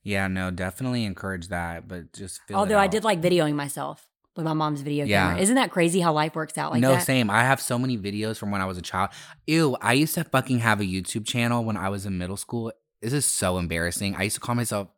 Yeah, 0.02 0.28
no, 0.28 0.52
definitely 0.52 1.04
encourage 1.04 1.48
that, 1.48 1.88
but 1.88 2.12
just 2.12 2.40
Although 2.54 2.78
I 2.78 2.86
did 2.86 3.02
like 3.02 3.20
videoing 3.20 3.54
myself 3.54 4.06
with 4.36 4.44
my 4.44 4.52
mom's 4.52 4.82
video 4.82 5.04
Yeah. 5.06 5.28
camera. 5.28 5.42
Isn't 5.42 5.54
that 5.56 5.70
crazy 5.70 6.00
how 6.00 6.12
life 6.12 6.34
works 6.34 6.56
out 6.58 6.72
like 6.72 6.80
no, 6.80 6.92
that? 6.92 7.02
same. 7.04 7.30
I 7.30 7.42
have 7.42 7.60
so 7.60 7.78
many 7.78 7.96
videos 7.96 8.36
from 8.38 8.50
when 8.50 8.60
I 8.60 8.66
was 8.66 8.78
a 8.78 8.82
child. 8.82 9.10
Ew, 9.46 9.76
I 9.80 9.94
used 9.94 10.14
to 10.14 10.24
fucking 10.24 10.58
have 10.60 10.80
a 10.80 10.84
YouTube 10.84 11.26
channel 11.26 11.64
when 11.64 11.76
I 11.76 11.88
was 11.88 12.06
in 12.06 12.18
middle 12.18 12.36
school. 12.36 12.72
This 13.02 13.12
is 13.12 13.24
so 13.26 13.58
embarrassing. 13.58 14.14
I 14.16 14.24
used 14.24 14.36
to 14.36 14.40
call 14.40 14.54
myself 14.54 14.88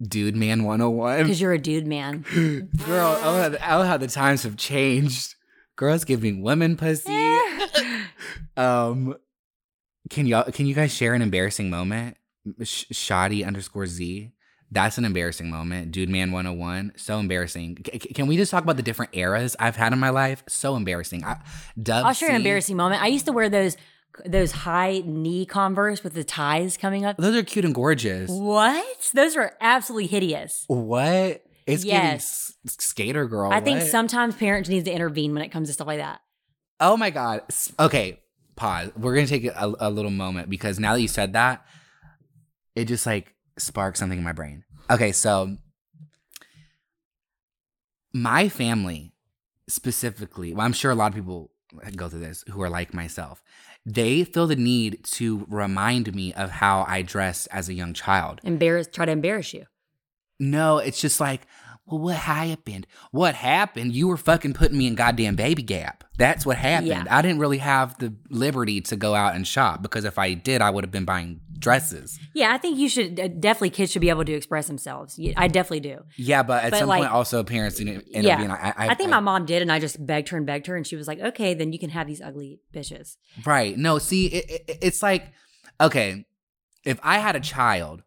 Dude 0.00 0.34
Man 0.36 0.64
101. 0.64 1.18
Because 1.22 1.40
you're 1.40 1.52
a 1.52 1.58
dude 1.58 1.86
man. 1.86 2.24
Girl, 2.86 3.16
oh, 3.22 3.40
how 3.42 3.48
the- 3.48 3.72
oh, 3.74 3.82
how 3.84 3.96
the 3.96 4.08
times 4.08 4.42
have 4.42 4.56
changed. 4.56 5.34
Girls 5.76 6.04
giving 6.04 6.42
women 6.42 6.76
pussy. 6.76 7.12
um, 8.56 9.14
can 10.10 10.26
y'all 10.26 10.50
can 10.50 10.66
you 10.66 10.74
guys 10.74 10.92
share 10.92 11.14
an 11.14 11.22
embarrassing 11.22 11.70
moment? 11.70 12.16
Sh- 12.62 12.84
shoddy 12.90 13.44
underscore 13.44 13.86
Z. 13.86 14.31
That's 14.72 14.96
an 14.96 15.04
embarrassing 15.04 15.50
moment. 15.50 15.92
Dude 15.92 16.08
Man 16.08 16.32
101. 16.32 16.94
So 16.96 17.18
embarrassing. 17.18 17.78
C- 17.92 17.98
can 17.98 18.26
we 18.26 18.38
just 18.38 18.50
talk 18.50 18.64
about 18.64 18.76
the 18.78 18.82
different 18.82 19.14
eras 19.14 19.54
I've 19.60 19.76
had 19.76 19.92
in 19.92 19.98
my 19.98 20.08
life? 20.08 20.42
So 20.48 20.76
embarrassing. 20.76 21.24
I, 21.24 21.36
Dub 21.80 22.06
I'll 22.06 22.14
share 22.14 22.30
an 22.30 22.36
embarrassing 22.36 22.76
moment. 22.76 23.02
I 23.02 23.08
used 23.08 23.26
to 23.26 23.32
wear 23.32 23.50
those 23.50 23.76
those 24.26 24.52
high 24.52 25.02
knee 25.04 25.44
Converse 25.46 26.02
with 26.02 26.14
the 26.14 26.24
ties 26.24 26.76
coming 26.78 27.04
up. 27.04 27.16
Those 27.18 27.36
are 27.36 27.42
cute 27.42 27.64
and 27.66 27.74
gorgeous. 27.74 28.30
What? 28.30 29.10
Those 29.14 29.36
are 29.36 29.52
absolutely 29.60 30.06
hideous. 30.06 30.64
What? 30.68 31.44
It's 31.66 31.84
Yes. 31.84 32.54
s- 32.66 32.76
skater 32.78 33.26
girl. 33.26 33.52
I 33.52 33.60
think 33.60 33.82
sometimes 33.82 34.34
parents 34.36 34.68
need 34.70 34.84
to 34.86 34.90
intervene 34.90 35.34
when 35.34 35.42
it 35.42 35.48
comes 35.50 35.68
to 35.68 35.74
stuff 35.74 35.86
like 35.86 35.98
that. 35.98 36.20
Oh 36.80 36.96
my 36.96 37.10
god. 37.10 37.42
Okay, 37.78 38.20
pause. 38.56 38.90
We're 38.96 39.14
gonna 39.14 39.26
take 39.26 39.44
a, 39.44 39.74
a 39.80 39.90
little 39.90 40.10
moment 40.10 40.48
because 40.50 40.78
now 40.80 40.94
that 40.94 41.00
you 41.00 41.08
said 41.08 41.34
that, 41.34 41.64
it 42.74 42.86
just 42.86 43.04
like 43.06 43.34
sparked 43.58 43.98
something 43.98 44.18
in 44.18 44.24
my 44.24 44.32
brain. 44.32 44.64
Okay, 44.90 45.12
so 45.12 45.56
my 48.12 48.48
family 48.48 49.14
specifically, 49.68 50.52
well, 50.52 50.66
I'm 50.66 50.72
sure 50.72 50.90
a 50.90 50.94
lot 50.94 51.12
of 51.12 51.14
people 51.14 51.50
go 51.96 52.08
through 52.08 52.20
this 52.20 52.44
who 52.50 52.60
are 52.62 52.70
like 52.70 52.92
myself. 52.92 53.42
They 53.84 54.24
feel 54.24 54.46
the 54.46 54.56
need 54.56 55.04
to 55.12 55.46
remind 55.48 56.14
me 56.14 56.32
of 56.34 56.50
how 56.50 56.84
I 56.86 57.02
dressed 57.02 57.48
as 57.50 57.68
a 57.68 57.74
young 57.74 57.94
child. 57.94 58.40
Embarrass, 58.44 58.86
try 58.86 59.06
to 59.06 59.12
embarrass 59.12 59.52
you. 59.54 59.66
No, 60.38 60.78
it's 60.78 61.00
just 61.00 61.20
like, 61.20 61.42
well, 61.86 62.00
what 62.00 62.16
happened? 62.16 62.86
What 63.10 63.34
happened? 63.34 63.94
You 63.94 64.08
were 64.08 64.16
fucking 64.16 64.54
putting 64.54 64.78
me 64.78 64.86
in 64.86 64.94
goddamn 64.94 65.34
baby 65.34 65.62
gap. 65.62 66.04
That's 66.16 66.46
what 66.46 66.56
happened. 66.56 66.88
Yeah. 66.88 67.04
I 67.10 67.22
didn't 67.22 67.40
really 67.40 67.58
have 67.58 67.98
the 67.98 68.14
liberty 68.30 68.80
to 68.82 68.96
go 68.96 69.14
out 69.14 69.34
and 69.34 69.46
shop 69.46 69.82
because 69.82 70.04
if 70.04 70.18
I 70.18 70.34
did, 70.34 70.62
I 70.62 70.70
would 70.70 70.84
have 70.84 70.92
been 70.92 71.04
buying 71.04 71.40
dresses. 71.58 72.20
Yeah, 72.34 72.52
I 72.52 72.58
think 72.58 72.78
you 72.78 72.88
should 72.88 73.18
uh, 73.18 73.28
definitely 73.28 73.70
kids 73.70 73.90
should 73.90 74.02
be 74.02 74.10
able 74.10 74.24
to 74.24 74.32
express 74.32 74.68
themselves. 74.68 75.18
I 75.36 75.48
definitely 75.48 75.80
do. 75.80 76.02
Yeah, 76.16 76.42
but 76.42 76.64
at 76.64 76.70
But, 76.70 76.80
some 76.80 76.88
like- 76.88 77.02
point, 77.02 77.12
also 77.12 77.42
parents 77.42 77.80
end 77.80 77.96
up 77.96 78.04
yeah, 78.06 78.36
being 78.36 78.48
like, 78.48 78.62
I, 78.62 78.88
I, 78.90 78.94
think 78.94 79.10
my 79.10 79.20
mom 79.20 79.46
did, 79.46 79.62
and 79.62 79.72
I 79.72 79.78
just 79.78 80.04
begged 80.04 80.28
her 80.28 80.36
and 80.36 80.46
begged 80.46 80.66
her, 80.66 80.76
and 80.76 80.86
she 80.86 80.96
was 80.96 81.08
like, 81.08 81.20
"Okay, 81.20 81.54
then 81.54 81.72
you 81.72 81.78
can 81.78 81.90
have 81.90 82.06
these 82.06 82.20
ugly 82.20 82.60
bitches." 82.72 83.16
Right. 83.44 83.76
No, 83.76 83.98
see, 83.98 84.26
it, 84.26 84.50
it, 84.68 84.78
it's 84.82 85.02
like, 85.02 85.32
okay, 85.80 86.26
if 86.84 86.98
I 87.02 87.18
had 87.18 87.36
a 87.36 87.40
child, 87.40 88.02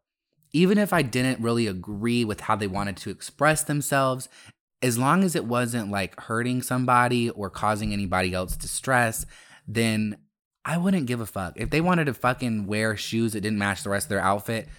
even 0.55 0.77
if 0.77 0.93
I 0.93 1.01
didn't 1.01 1.43
really 1.43 1.67
agree 1.67 2.23
with 2.23 2.39
how 2.39 2.55
they 2.55 2.67
wanted 2.67 2.95
to 2.97 3.09
express 3.09 3.63
themselves, 3.63 4.29
as 4.81 4.97
long 4.97 5.21
as 5.21 5.35
it 5.35 5.43
wasn't 5.43 5.91
like 5.91 6.17
hurting 6.17 6.61
somebody 6.61 7.29
or 7.29 7.49
causing 7.49 7.91
anybody 7.91 8.33
else 8.33 8.55
distress, 8.55 9.25
then 9.67 10.15
I 10.63 10.77
wouldn't 10.77 11.07
give 11.07 11.19
a 11.19 11.25
fuck. 11.25 11.55
If 11.57 11.71
they 11.71 11.81
wanted 11.81 12.05
to 12.05 12.13
fucking 12.13 12.67
wear 12.67 12.95
shoes 12.95 13.33
that 13.33 13.41
didn't 13.41 13.59
match 13.59 13.83
the 13.83 13.89
rest 13.89 14.05
of 14.05 14.11
their 14.11 14.21
outfit, 14.21 14.69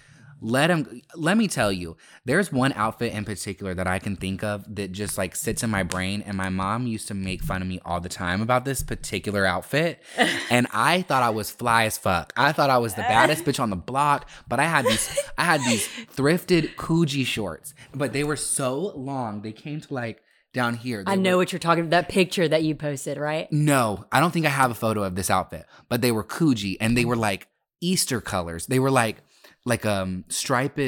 let 0.41 0.67
them. 0.67 1.01
Let 1.15 1.37
me 1.37 1.47
tell 1.47 1.71
you, 1.71 1.97
there's 2.25 2.51
one 2.51 2.73
outfit 2.73 3.13
in 3.13 3.25
particular 3.25 3.73
that 3.73 3.87
I 3.87 3.99
can 3.99 4.15
think 4.15 4.43
of 4.43 4.63
that 4.75 4.91
just 4.91 5.17
like 5.17 5.35
sits 5.35 5.63
in 5.63 5.69
my 5.69 5.83
brain. 5.83 6.23
And 6.25 6.37
my 6.37 6.49
mom 6.49 6.87
used 6.87 7.07
to 7.07 7.13
make 7.13 7.41
fun 7.41 7.61
of 7.61 7.67
me 7.67 7.79
all 7.85 7.99
the 7.99 8.09
time 8.09 8.41
about 8.41 8.65
this 8.65 8.83
particular 8.83 9.45
outfit. 9.45 10.01
and 10.49 10.67
I 10.71 11.01
thought 11.01 11.23
I 11.23 11.29
was 11.29 11.49
fly 11.49 11.85
as 11.85 11.97
fuck. 11.97 12.33
I 12.37 12.51
thought 12.51 12.69
I 12.69 12.77
was 12.77 12.93
the 12.93 13.01
baddest 13.01 13.45
bitch 13.45 13.59
on 13.59 13.69
the 13.69 13.75
block. 13.75 14.29
But 14.47 14.59
I 14.59 14.65
had 14.65 14.85
these, 14.85 15.19
I 15.37 15.43
had 15.43 15.61
these 15.61 15.87
thrifted 16.15 16.75
Coogi 16.75 17.25
shorts, 17.25 17.73
but 17.93 18.13
they 18.13 18.23
were 18.23 18.35
so 18.35 18.91
long. 18.95 19.41
They 19.41 19.51
came 19.53 19.81
to 19.81 19.93
like 19.93 20.21
down 20.53 20.75
here. 20.75 21.03
I 21.07 21.15
know 21.15 21.31
were- 21.31 21.37
what 21.37 21.51
you're 21.51 21.59
talking 21.59 21.81
about. 21.81 21.91
That 21.91 22.09
picture 22.09 22.47
that 22.47 22.63
you 22.63 22.75
posted, 22.75 23.17
right? 23.17 23.51
no, 23.51 24.05
I 24.11 24.19
don't 24.19 24.31
think 24.31 24.45
I 24.45 24.49
have 24.49 24.71
a 24.71 24.75
photo 24.75 25.03
of 25.03 25.15
this 25.15 25.29
outfit, 25.29 25.65
but 25.89 26.01
they 26.01 26.11
were 26.11 26.23
Coogi 26.23 26.77
and 26.79 26.97
they 26.97 27.05
were 27.05 27.15
like 27.15 27.47
Easter 27.81 28.21
colors. 28.21 28.65
They 28.67 28.79
were 28.79 28.91
like 28.91 29.17
like 29.67 29.85
um 29.85 30.23
striped 30.29 30.79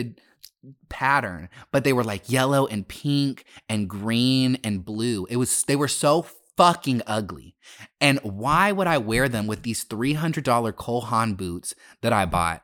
pattern, 0.90 1.50
but 1.72 1.84
they 1.84 1.94
were 1.94 2.04
like 2.04 2.30
yellow 2.30 2.66
and 2.68 2.88
pink 2.88 3.46
and 3.70 3.90
green 3.90 4.58
and 4.64 4.84
blue. 4.84 5.26
It 5.30 5.38
was 5.38 5.64
they 5.64 5.76
were 5.76 5.88
so 5.88 6.26
fucking 6.58 7.02
ugly. 7.08 7.56
And 8.02 8.20
why 8.24 8.72
would 8.72 8.88
I 8.88 8.98
wear 8.98 9.30
them 9.30 9.48
with 9.48 9.64
these 9.64 9.86
$300 9.86 10.76
Cole 10.76 11.02
Haan 11.02 11.36
boots 11.36 11.74
that 12.02 12.12
I 12.12 12.26
bought? 12.26 12.62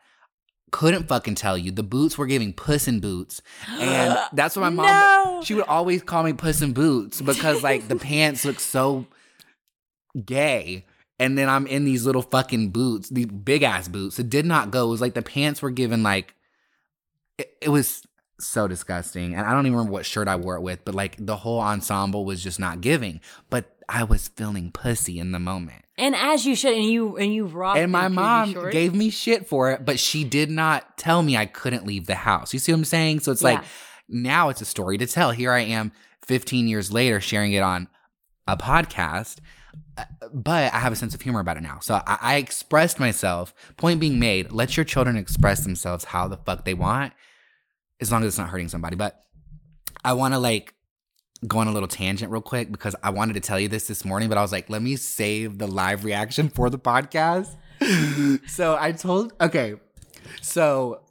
Couldn't 0.71 1.07
fucking 1.07 1.35
tell 1.35 1.57
you. 1.57 1.71
The 1.71 1.83
boots 1.83 2.17
were 2.17 2.25
giving 2.25 2.51
puss 2.51 2.87
in 2.89 2.99
boots. 2.99 3.41
And 3.69 4.17
that's 4.33 4.57
what 4.57 4.63
my 4.63 4.69
mom 4.69 4.85
No. 4.87 5.41
she 5.45 5.53
would 5.53 5.63
always 5.67 6.03
call 6.03 6.23
me 6.23 6.33
puss 6.33 6.61
in 6.61 6.73
boots 6.73 7.21
because 7.21 7.63
like 7.63 7.87
the 7.87 7.95
pants 8.09 8.43
look 8.43 8.59
so 8.59 9.05
gay. 10.25 10.85
And 11.19 11.37
then 11.37 11.47
I'm 11.47 11.65
in 11.67 11.85
these 11.85 12.05
little 12.05 12.21
fucking 12.21 12.71
boots, 12.71 13.09
these 13.09 13.27
big 13.27 13.63
ass 13.63 13.87
boots. 13.87 14.19
It 14.19 14.29
did 14.29 14.45
not 14.45 14.71
go. 14.71 14.87
It 14.87 14.91
was 14.91 15.01
like 15.01 15.13
the 15.13 15.21
pants 15.21 15.61
were 15.61 15.71
given 15.71 16.03
like 16.03 16.35
it, 17.37 17.55
it 17.61 17.69
was 17.69 18.03
so 18.39 18.67
disgusting. 18.67 19.33
And 19.33 19.45
I 19.45 19.51
don't 19.51 19.65
even 19.65 19.77
remember 19.77 19.93
what 19.93 20.05
shirt 20.05 20.27
I 20.27 20.35
wore 20.35 20.55
it 20.55 20.61
with, 20.61 20.83
but 20.83 20.95
like 20.95 21.15
the 21.17 21.37
whole 21.37 21.59
ensemble 21.59 22.25
was 22.25 22.43
just 22.43 22.59
not 22.59 22.81
giving. 22.81 23.21
But 23.49 23.75
I 23.87 24.03
was 24.03 24.27
feeling 24.29 24.71
pussy 24.71 25.19
in 25.19 25.31
the 25.31 25.39
moment. 25.39 25.83
And 25.97 26.15
as 26.15 26.45
you 26.45 26.55
should, 26.55 26.73
and 26.73 26.85
you 26.85 27.15
and 27.17 27.33
you 27.33 27.45
rocked. 27.45 27.79
And 27.79 27.91
my 27.91 28.09
mom 28.09 28.51
shorts. 28.51 28.73
gave 28.73 28.93
me 28.93 29.09
shit 29.09 29.47
for 29.47 29.71
it, 29.71 29.85
but 29.85 29.99
she 29.99 30.23
did 30.25 30.49
not 30.49 30.97
tell 30.97 31.23
me 31.23 31.37
I 31.37 31.45
couldn't 31.45 31.85
leave 31.85 32.07
the 32.07 32.15
house. 32.15 32.53
You 32.53 32.59
see 32.59 32.73
what 32.73 32.79
I'm 32.79 32.85
saying? 32.85 33.21
So 33.21 33.31
it's 33.31 33.43
like 33.43 33.63
now 34.09 34.49
it's 34.49 34.61
a 34.61 34.65
story 34.65 34.97
to 34.97 35.07
tell. 35.07 35.31
Here 35.31 35.51
I 35.51 35.61
am 35.61 35.93
15 36.25 36.67
years 36.67 36.91
later 36.91 37.21
sharing 37.21 37.53
it 37.53 37.61
on 37.61 37.87
a 38.47 38.57
podcast, 38.57 39.37
but 40.33 40.73
I 40.73 40.79
have 40.79 40.93
a 40.93 40.95
sense 40.95 41.13
of 41.13 41.21
humor 41.21 41.39
about 41.39 41.57
it 41.57 41.63
now. 41.63 41.79
So 41.79 41.95
I, 41.95 42.17
I 42.21 42.35
expressed 42.35 42.99
myself. 42.99 43.53
Point 43.77 43.99
being 43.99 44.19
made, 44.19 44.51
let 44.51 44.75
your 44.75 44.83
children 44.83 45.15
express 45.15 45.63
themselves 45.63 46.05
how 46.05 46.27
the 46.27 46.37
fuck 46.37 46.65
they 46.65 46.73
want, 46.73 47.13
as 48.01 48.11
long 48.11 48.23
as 48.23 48.27
it's 48.27 48.37
not 48.37 48.49
hurting 48.49 48.69
somebody. 48.69 48.95
But 48.95 49.21
I 50.03 50.13
want 50.13 50.33
to 50.33 50.39
like 50.39 50.73
go 51.47 51.59
on 51.59 51.67
a 51.67 51.71
little 51.71 51.87
tangent 51.87 52.31
real 52.31 52.41
quick 52.41 52.71
because 52.71 52.95
I 53.03 53.09
wanted 53.09 53.33
to 53.33 53.39
tell 53.39 53.59
you 53.59 53.67
this 53.67 53.87
this 53.87 54.03
morning, 54.03 54.29
but 54.29 54.37
I 54.37 54.41
was 54.41 54.51
like, 54.51 54.69
let 54.69 54.81
me 54.81 54.95
save 54.95 55.57
the 55.57 55.67
live 55.67 56.03
reaction 56.03 56.49
for 56.49 56.69
the 56.69 56.79
podcast. 56.79 57.55
so 58.49 58.77
I 58.79 58.91
told, 58.91 59.33
okay, 59.39 59.75
so 60.41 61.01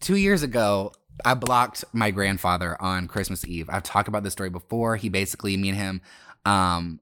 two 0.00 0.16
years 0.16 0.42
ago, 0.42 0.92
I 1.24 1.34
blocked 1.34 1.84
my 1.92 2.10
grandfather 2.10 2.80
on 2.80 3.06
Christmas 3.06 3.46
Eve. 3.46 3.68
I've 3.70 3.82
talked 3.82 4.08
about 4.08 4.24
this 4.24 4.32
story 4.32 4.50
before. 4.50 4.96
He 4.96 5.08
basically, 5.08 5.56
me 5.56 5.70
and 5.70 5.78
him, 5.78 6.00
um, 6.44 7.00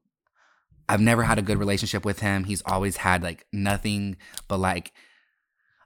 I've 0.93 1.01
never 1.01 1.23
had 1.23 1.39
a 1.39 1.41
good 1.41 1.57
relationship 1.57 2.05
with 2.05 2.19
him. 2.19 2.43
He's 2.43 2.61
always 2.67 2.97
had 2.97 3.23
like 3.23 3.47
nothing 3.51 4.17
but 4.47 4.59
like 4.59 4.93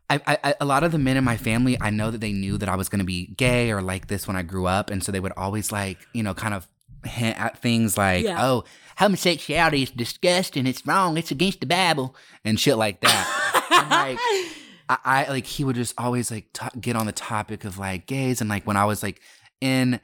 I, 0.10 0.38
I, 0.44 0.56
a 0.62 0.66
lot 0.66 0.84
of 0.84 0.92
the 0.92 0.98
men 0.98 1.18
in 1.18 1.24
my 1.24 1.38
family, 1.38 1.78
I 1.80 1.90
know 1.90 2.12
that 2.12 2.22
they 2.22 2.32
knew 2.32 2.58
that 2.58 2.70
I 2.70 2.76
was 2.76 2.88
going 2.90 3.00
to 3.00 3.06
be 3.06 3.28
gay 3.28 3.72
or 3.72 3.82
like 3.82 4.08
this 4.08 4.26
when 4.28 4.38
I 4.38 4.42
grew 4.42 4.66
up, 4.66 4.90
and 4.90 5.04
so 5.04 5.12
they 5.12 5.20
would 5.20 5.34
always 5.36 5.72
like, 5.72 5.98
you 6.14 6.24
know, 6.24 6.34
kind 6.34 6.54
of 6.54 6.68
hint 7.06 7.40
at 7.40 7.62
things 7.62 7.98
like, 7.98 8.24
Yeah. 8.24 8.38
"Oh, 8.46 8.64
homosexuality 8.98 9.84
is 9.84 9.92
disgusting. 9.92 10.66
It's 10.66 10.86
wrong. 10.88 11.18
It's 11.18 11.32
against 11.32 11.60
the 11.60 11.66
Bible," 11.66 12.16
and 12.46 12.58
shit 12.60 12.78
like 12.78 13.02
that. 13.02 13.88
Like, 13.90 14.18
I, 14.90 15.26
I 15.28 15.30
like 15.30 15.46
he 15.46 15.66
would 15.66 15.76
just 15.76 15.94
always 15.98 16.32
like 16.32 16.48
ta 16.54 16.70
get 16.80 16.96
on 16.96 17.06
the 17.06 17.12
topic 17.12 17.66
of 17.66 17.78
like 17.78 18.08
gays, 18.08 18.40
and 18.40 18.50
like 18.50 18.66
when 18.66 18.78
I 18.78 18.86
was 18.86 19.04
like 19.04 19.22
in, 19.60 20.00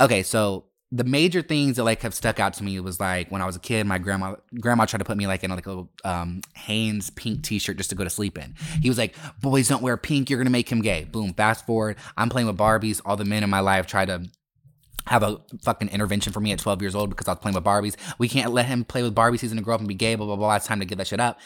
okay, 0.00 0.24
so 0.24 0.64
the 0.94 1.02
major 1.02 1.42
things 1.42 1.76
that 1.76 1.82
like 1.82 2.02
have 2.02 2.14
stuck 2.14 2.38
out 2.38 2.54
to 2.54 2.62
me 2.62 2.78
was 2.78 3.00
like 3.00 3.28
when 3.32 3.42
I 3.42 3.46
was 3.46 3.56
a 3.56 3.58
kid, 3.58 3.84
my 3.84 3.98
grandma 3.98 4.36
grandma 4.60 4.84
tried 4.84 4.98
to 4.98 5.04
put 5.04 5.16
me 5.16 5.26
like 5.26 5.42
in 5.42 5.50
like 5.50 5.66
a 5.66 5.68
little 5.68 5.90
um 6.04 6.40
Hanes 6.54 7.10
pink 7.10 7.42
t-shirt 7.42 7.76
just 7.76 7.90
to 7.90 7.96
go 7.96 8.04
to 8.04 8.10
sleep 8.10 8.38
in. 8.38 8.54
He 8.80 8.88
was 8.88 8.96
like, 8.96 9.16
"Boys 9.40 9.66
don't 9.66 9.82
wear 9.82 9.96
pink, 9.96 10.30
you're 10.30 10.38
gonna 10.38 10.50
make 10.50 10.70
him 10.70 10.82
gay." 10.82 11.02
Boom. 11.02 11.34
Fast 11.34 11.66
forward, 11.66 11.96
I'm 12.16 12.28
playing 12.28 12.46
with 12.46 12.56
Barbies. 12.56 13.00
All 13.04 13.16
the 13.16 13.24
men 13.24 13.42
in 13.42 13.50
my 13.50 13.58
life 13.58 13.88
try 13.88 14.04
to 14.04 14.28
have 15.06 15.24
a 15.24 15.40
fucking 15.62 15.88
intervention 15.88 16.32
for 16.32 16.40
me 16.40 16.52
at 16.52 16.60
12 16.60 16.80
years 16.80 16.94
old 16.94 17.10
because 17.10 17.26
I 17.26 17.32
was 17.32 17.40
playing 17.40 17.56
with 17.56 17.64
Barbies. 17.64 17.96
We 18.18 18.28
can't 18.28 18.52
let 18.52 18.66
him 18.66 18.84
play 18.84 19.02
with 19.02 19.16
Barbies. 19.16 19.40
He's 19.40 19.50
gonna 19.50 19.62
grow 19.62 19.74
up 19.74 19.80
and 19.80 19.88
be 19.88 19.94
gay. 19.94 20.14
Blah 20.14 20.26
blah 20.26 20.36
blah. 20.36 20.54
It's 20.54 20.66
time 20.66 20.78
to 20.78 20.86
give 20.86 20.98
that 20.98 21.08
shit 21.08 21.18
up. 21.18 21.40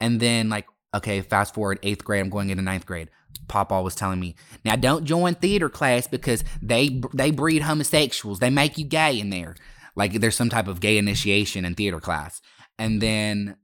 And 0.00 0.18
then 0.18 0.48
like, 0.48 0.66
okay, 0.94 1.20
fast 1.20 1.52
forward 1.52 1.78
eighth 1.82 2.04
grade. 2.04 2.22
I'm 2.22 2.30
going 2.30 2.48
into 2.48 2.62
ninth 2.62 2.86
grade. 2.86 3.10
Papa 3.48 3.82
was 3.82 3.94
telling 3.94 4.20
me, 4.20 4.34
now 4.64 4.76
don't 4.76 5.04
join 5.04 5.34
theater 5.34 5.68
class 5.68 6.06
because 6.06 6.44
they 6.62 7.00
they 7.12 7.30
breed 7.30 7.62
homosexuals. 7.62 8.38
They 8.38 8.50
make 8.50 8.78
you 8.78 8.84
gay 8.84 9.18
in 9.18 9.30
there. 9.30 9.54
Like 9.96 10.12
there's 10.14 10.36
some 10.36 10.50
type 10.50 10.68
of 10.68 10.80
gay 10.80 10.98
initiation 10.98 11.64
in 11.64 11.74
theater 11.74 12.00
class. 12.00 12.40
And 12.78 13.00
then, 13.00 13.56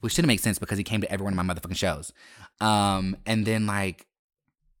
which 0.00 0.14
didn't 0.14 0.28
make 0.28 0.40
sense 0.40 0.58
because 0.58 0.78
he 0.78 0.84
came 0.84 1.00
to 1.00 1.10
every 1.10 1.24
one 1.24 1.38
of 1.38 1.46
my 1.46 1.54
motherfucking 1.54 1.76
shows. 1.76 2.12
Um, 2.60 3.16
and 3.26 3.46
then 3.46 3.66
like 3.66 4.06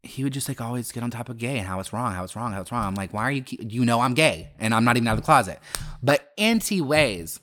he 0.02 0.24
would 0.24 0.32
just 0.32 0.48
like 0.48 0.60
always 0.60 0.90
get 0.92 1.02
on 1.02 1.10
top 1.10 1.28
of 1.28 1.38
gay 1.38 1.58
and 1.58 1.66
how 1.66 1.80
it's 1.80 1.92
wrong, 1.92 2.12
how 2.12 2.24
it's 2.24 2.36
wrong, 2.36 2.52
how 2.52 2.60
it's 2.60 2.72
wrong. 2.72 2.84
I'm 2.84 2.94
like, 2.94 3.12
why 3.12 3.22
are 3.22 3.30
you? 3.30 3.44
You 3.48 3.84
know 3.84 4.00
I'm 4.00 4.14
gay 4.14 4.50
and 4.58 4.74
I'm 4.74 4.84
not 4.84 4.96
even 4.96 5.08
out 5.08 5.12
of 5.12 5.18
the 5.18 5.24
closet. 5.24 5.60
But 6.02 6.32
anti 6.38 6.80
ways. 6.80 7.40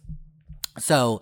So 0.80 1.22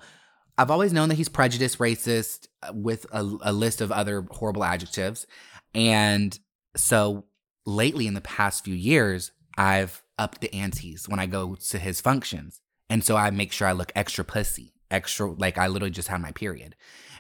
I've 0.58 0.72
always 0.72 0.94
known 0.94 1.10
that 1.10 1.16
he's 1.16 1.30
prejudiced, 1.30 1.80
racist, 1.80 2.48
uh, 2.64 2.72
with 2.74 3.06
a, 3.12 3.22
a 3.42 3.54
list 3.54 3.82
of 3.82 3.92
other 3.92 4.26
horrible 4.30 4.64
adjectives. 4.64 5.26
And 5.74 6.38
so 6.76 7.26
lately, 7.66 8.08
in 8.08 8.14
the 8.14 8.22
past 8.22 8.64
few 8.64 8.76
years, 8.76 9.32
I've 9.58 10.04
upped 10.18 10.42
the 10.42 10.54
antes 10.54 11.08
when 11.08 11.20
I 11.20 11.26
go 11.26 11.56
to 11.56 11.80
his 11.80 12.02
functions. 12.02 12.62
And 12.90 13.04
so 13.04 13.16
I 13.16 13.32
make 13.32 13.52
sure 13.52 13.68
I 13.68 13.72
look 13.72 13.92
extra 13.96 14.24
pussy, 14.24 14.74
extra, 14.90 15.32
like 15.32 15.58
I 15.58 15.68
literally 15.68 15.92
just 15.92 16.10
had 16.10 16.22
my 16.22 16.32
period. 16.32 16.76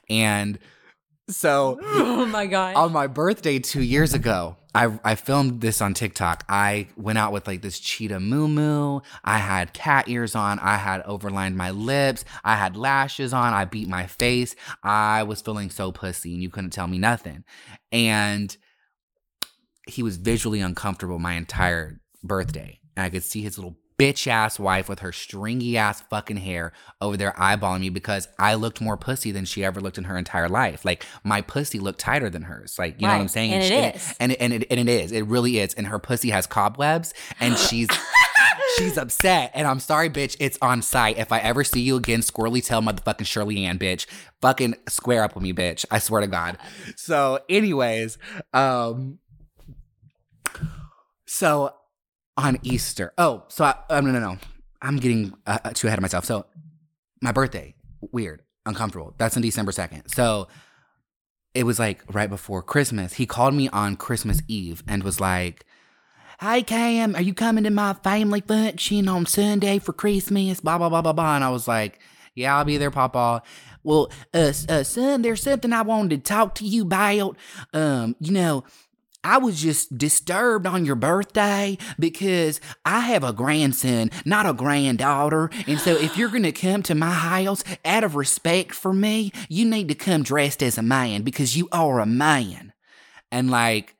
And 0.09 0.59
so 1.29 1.79
oh 1.83 2.25
my 2.25 2.45
god. 2.45 2.75
on 2.75 2.91
my 2.91 3.07
birthday 3.07 3.59
two 3.59 3.81
years 3.81 4.13
ago, 4.13 4.57
I 4.73 4.99
I 5.03 5.15
filmed 5.15 5.61
this 5.61 5.81
on 5.81 5.93
TikTok. 5.93 6.45
I 6.47 6.87
went 6.95 7.17
out 7.17 7.33
with 7.33 7.47
like 7.47 7.61
this 7.61 7.79
cheetah 7.79 8.19
moo 8.19 8.47
moo. 8.47 9.01
I 9.23 9.37
had 9.37 9.73
cat 9.73 10.07
ears 10.07 10.35
on. 10.35 10.59
I 10.59 10.77
had 10.77 11.03
overlined 11.03 11.55
my 11.55 11.71
lips. 11.71 12.23
I 12.43 12.55
had 12.55 12.77
lashes 12.77 13.33
on. 13.33 13.53
I 13.53 13.65
beat 13.65 13.87
my 13.87 14.07
face. 14.07 14.55
I 14.83 15.23
was 15.23 15.41
feeling 15.41 15.69
so 15.69 15.91
pussy, 15.91 16.33
and 16.33 16.41
you 16.41 16.49
couldn't 16.49 16.71
tell 16.71 16.87
me 16.87 16.97
nothing. 16.97 17.43
And 17.91 18.55
he 19.87 20.03
was 20.03 20.17
visually 20.17 20.61
uncomfortable 20.61 21.19
my 21.19 21.33
entire 21.33 21.99
birthday, 22.23 22.79
and 22.95 23.05
I 23.05 23.09
could 23.09 23.23
see 23.23 23.41
his 23.41 23.57
little 23.57 23.77
bitch 24.01 24.25
ass 24.27 24.59
wife 24.59 24.89
with 24.89 24.99
her 24.99 25.11
stringy 25.11 25.77
ass 25.77 26.01
fucking 26.09 26.37
hair 26.37 26.71
over 26.99 27.15
there 27.15 27.33
eyeballing 27.37 27.81
me 27.81 27.89
because 27.89 28.27
I 28.39 28.55
looked 28.55 28.81
more 28.81 28.97
pussy 28.97 29.31
than 29.31 29.45
she 29.45 29.63
ever 29.63 29.79
looked 29.79 29.97
in 29.99 30.05
her 30.05 30.17
entire 30.17 30.49
life. 30.49 30.83
Like 30.83 31.05
my 31.23 31.41
pussy 31.41 31.79
looked 31.79 31.99
tighter 31.99 32.29
than 32.29 32.43
hers. 32.43 32.77
Like 32.79 32.99
you 32.99 33.07
know 33.07 33.13
what 33.13 33.15
I'm 33.15 33.21
Right. 33.21 33.29
saying? 33.31 33.53
And 33.53 33.63
it 33.63 33.67
she- 33.67 33.75
is. 33.97 34.15
And 34.19 34.31
it, 34.31 34.37
and 34.41 34.53
it 34.53 34.67
and 34.71 34.79
it 34.79 34.89
is. 34.89 35.11
It 35.11 35.21
really 35.27 35.59
is. 35.59 35.73
And 35.75 35.87
her 35.87 35.99
pussy 35.99 36.31
has 36.31 36.47
cobwebs, 36.47 37.13
and 37.39 37.57
she's 37.57 37.87
She's 38.77 38.97
upset, 38.97 39.51
and 39.53 39.67
I'm 39.67 39.79
sorry, 39.81 40.09
bitch. 40.09 40.37
It's 40.39 40.57
on 40.61 40.81
site. 40.81 41.17
If 41.17 41.31
I 41.33 41.39
ever 41.39 41.63
see 41.63 41.81
you 41.81 41.97
again, 41.97 42.21
squirrely 42.21 42.63
tail 42.65 42.81
motherfucking 42.81 43.25
Shirley 43.25 43.65
Ann, 43.65 43.77
bitch. 43.77 44.05
Fucking 44.41 44.75
square 44.87 45.23
up 45.23 45.35
with 45.35 45.43
me, 45.43 45.51
bitch. 45.53 45.85
I 45.91 45.99
swear 45.99 46.21
to 46.21 46.27
God. 46.27 46.57
So, 46.95 47.39
anyways, 47.49 48.17
um, 48.53 49.19
so 51.25 51.73
on 52.37 52.59
Easter. 52.63 53.13
Oh, 53.17 53.43
so 53.47 53.65
I, 53.65 53.75
um, 53.89 54.05
no, 54.05 54.11
no, 54.11 54.19
no. 54.19 54.37
I'm 54.81 54.97
getting 54.97 55.33
uh, 55.45 55.59
uh, 55.63 55.69
too 55.71 55.87
ahead 55.87 55.99
of 55.99 56.01
myself. 56.01 56.25
So, 56.25 56.45
my 57.21 57.31
birthday, 57.31 57.75
weird, 58.11 58.41
uncomfortable. 58.65 59.13
That's 59.17 59.35
on 59.35 59.43
December 59.43 59.71
2nd. 59.71 60.13
So, 60.13 60.47
it 61.53 61.63
was 61.63 61.79
like 61.79 62.03
right 62.13 62.29
before 62.29 62.63
Christmas. 62.63 63.13
He 63.13 63.25
called 63.25 63.53
me 63.53 63.69
on 63.69 63.95
Christmas 63.95 64.41
Eve 64.47 64.83
and 64.87 65.03
was 65.03 65.19
like, 65.19 65.65
Hey 66.39 66.63
Cam, 66.63 67.15
are 67.15 67.21
you 67.21 67.33
coming 67.33 67.65
to 67.65 67.69
my 67.69 67.93
family 67.93 68.41
function 68.41 69.07
on 69.07 69.25
Sunday 69.25 69.77
for 69.77 69.93
Christmas? 69.93 70.61
Blah 70.61 70.77
blah 70.77 70.89
blah 70.89 71.01
blah 71.01 71.13
blah. 71.13 71.35
And 71.35 71.43
I 71.43 71.49
was 71.49 71.67
like, 71.67 71.99
Yeah, 72.33 72.57
I'll 72.57 72.65
be 72.65 72.77
there, 72.77 72.91
Papa. 72.91 73.43
Well, 73.83 74.11
uh, 74.33 74.53
uh 74.69 74.83
son, 74.83 75.21
there's 75.21 75.43
something 75.43 75.73
I 75.73 75.81
wanted 75.81 76.23
to 76.23 76.33
talk 76.33 76.55
to 76.55 76.65
you 76.65 76.83
about. 76.83 77.37
Um, 77.73 78.15
you 78.19 78.31
know, 78.31 78.63
I 79.23 79.37
was 79.37 79.61
just 79.61 79.97
disturbed 79.97 80.65
on 80.65 80.85
your 80.85 80.95
birthday 80.95 81.77
because 81.99 82.59
I 82.85 83.01
have 83.01 83.23
a 83.23 83.33
grandson, 83.33 84.09
not 84.25 84.47
a 84.47 84.53
granddaughter. 84.53 85.49
And 85.67 85.79
so 85.79 85.91
if 85.91 86.17
you're 86.17 86.29
going 86.29 86.43
to 86.43 86.51
come 86.51 86.81
to 86.83 86.95
my 86.95 87.11
house 87.11 87.63
out 87.85 88.03
of 88.03 88.15
respect 88.15 88.73
for 88.73 88.93
me, 88.93 89.31
you 89.47 89.65
need 89.65 89.87
to 89.89 89.95
come 89.95 90.23
dressed 90.23 90.63
as 90.63 90.77
a 90.77 90.83
man 90.83 91.21
because 91.21 91.55
you 91.55 91.69
are 91.71 91.99
a 91.99 92.05
man. 92.05 92.73
And 93.31 93.51
like, 93.51 93.95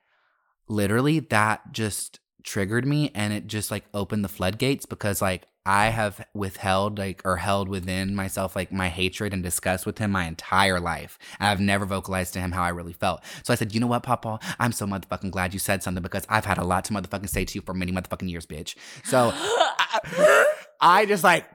literally, 0.68 1.20
that 1.20 1.72
just 1.72 2.20
triggered 2.44 2.88
me 2.88 3.12
and 3.14 3.34
it 3.34 3.46
just 3.46 3.70
like 3.70 3.86
opened 3.94 4.24
the 4.24 4.30
floodgates 4.30 4.86
because 4.86 5.22
like 5.22 5.46
I 5.66 5.90
have 5.90 6.26
withheld 6.34 6.98
like 6.98 7.22
or 7.24 7.38
held 7.38 7.70
within 7.70 8.16
myself 8.16 8.56
like 8.56 8.72
my 8.72 8.90
hatred 8.90 9.34
and 9.34 9.44
disgust 9.44 9.86
with 9.86 10.00
him 10.00 10.12
my 10.12 10.26
entire 10.26 10.80
life. 10.80 11.20
And 11.40 11.50
I've 11.50 11.60
never 11.60 11.86
vocalized 11.86 12.34
to 12.34 12.40
him 12.40 12.52
how 12.52 12.64
I 12.64 12.70
really 12.70 12.94
felt. 12.94 13.22
So 13.44 13.54
I 13.54 13.56
said, 13.56 13.74
you 13.74 13.80
know 13.80 13.88
what, 13.88 14.04
Papa? 14.04 14.40
I'm 14.60 14.72
so 14.72 14.86
motherfucking 14.88 15.32
glad 15.32 15.54
you 15.54 15.60
said 15.60 15.84
something 15.84 16.02
because 16.02 16.26
I've 16.30 16.46
had 16.46 16.58
a 16.58 16.64
lot 16.64 16.86
to 16.86 16.94
motherfucking 16.94 17.30
say 17.30 17.46
to 17.46 17.56
you 17.56 17.62
for 17.62 17.74
many 17.74 17.92
motherfucking 17.92 18.30
years, 18.30 18.46
bitch. 18.46 18.76
So 19.04 19.32
I, 19.36 20.46
I 20.82 21.06
just 21.06 21.24
like 21.24 21.46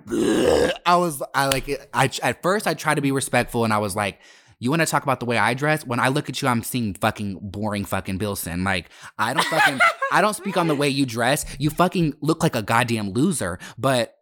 I 0.87 0.97
was 0.97 1.21
I 1.35 1.49
like 1.49 1.69
I 1.93 2.11
at 2.23 2.43
first 2.43 2.69
I 2.69 2.75
tried 2.75 2.95
to 2.95 3.03
be 3.03 3.11
respectful 3.11 3.65
and 3.65 3.73
I 3.73 3.79
was 3.79 3.97
like 3.97 4.21
you 4.59 4.71
want 4.71 4.81
to 4.81 4.87
talk 4.87 5.03
about 5.03 5.21
the 5.21 5.27
way 5.27 5.37
I 5.37 5.55
dress? 5.55 5.87
When 5.87 6.01
I 6.01 6.09
look 6.09 6.29
at 6.29 6.41
you, 6.41 6.49
I'm 6.49 6.63
seeing 6.63 6.95
fucking 6.95 7.39
boring 7.43 7.85
fucking 7.85 8.19
Bilson. 8.19 8.65
Like, 8.65 8.89
I 9.19 9.35
don't 9.35 9.45
fucking, 9.47 9.79
I 10.13 10.21
don't 10.21 10.35
speak 10.35 10.57
on 10.57 10.67
the 10.67 10.75
way 10.75 10.89
you 10.89 11.05
dress. 11.05 11.45
You 11.59 11.71
fucking 11.71 12.15
look 12.21 12.43
like 12.43 12.57
a 12.57 12.63
goddamn 12.63 13.11
loser. 13.11 13.59
But 13.77 14.17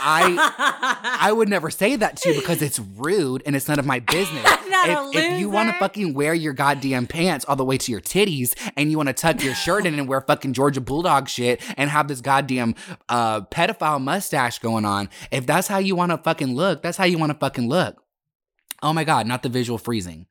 I, 0.00 1.18
I 1.20 1.32
would 1.32 1.48
never 1.48 1.70
say 1.70 1.96
that 1.96 2.16
to 2.18 2.28
you 2.28 2.40
because 2.40 2.62
it's 2.62 2.78
rude 2.78 3.42
and 3.46 3.56
it's 3.56 3.66
none 3.66 3.78
of 3.78 3.86
my 3.86 4.00
business. 4.00 4.44
If, 4.80 5.16
if 5.16 5.40
you 5.40 5.50
want 5.50 5.70
to 5.70 5.78
fucking 5.78 6.14
wear 6.14 6.32
your 6.32 6.52
goddamn 6.52 7.08
pants 7.08 7.44
all 7.46 7.56
the 7.56 7.64
way 7.64 7.78
to 7.78 7.90
your 7.90 8.00
titties 8.00 8.54
and 8.76 8.92
you 8.92 8.96
want 8.96 9.08
to 9.08 9.12
tuck 9.12 9.42
your 9.42 9.54
shirt 9.54 9.86
in 9.86 9.98
and 9.98 10.06
wear 10.06 10.20
fucking 10.20 10.52
Georgia 10.52 10.80
Bulldog 10.80 11.28
shit 11.28 11.60
and 11.76 11.90
have 11.90 12.06
this 12.06 12.20
goddamn 12.20 12.76
uh, 13.08 13.40
pedophile 13.40 14.00
mustache 14.00 14.60
going 14.60 14.84
on, 14.84 15.08
if 15.32 15.46
that's 15.46 15.66
how 15.66 15.78
you 15.78 15.96
want 15.96 16.12
to 16.12 16.18
fucking 16.18 16.54
look, 16.54 16.80
that's 16.80 16.96
how 16.96 17.04
you 17.04 17.18
want 17.18 17.32
to 17.32 17.38
fucking 17.38 17.68
look. 17.68 18.00
Oh 18.82 18.92
my 18.92 19.04
God, 19.04 19.26
not 19.26 19.42
the 19.42 19.48
visual 19.48 19.78
freezing. 19.78 20.26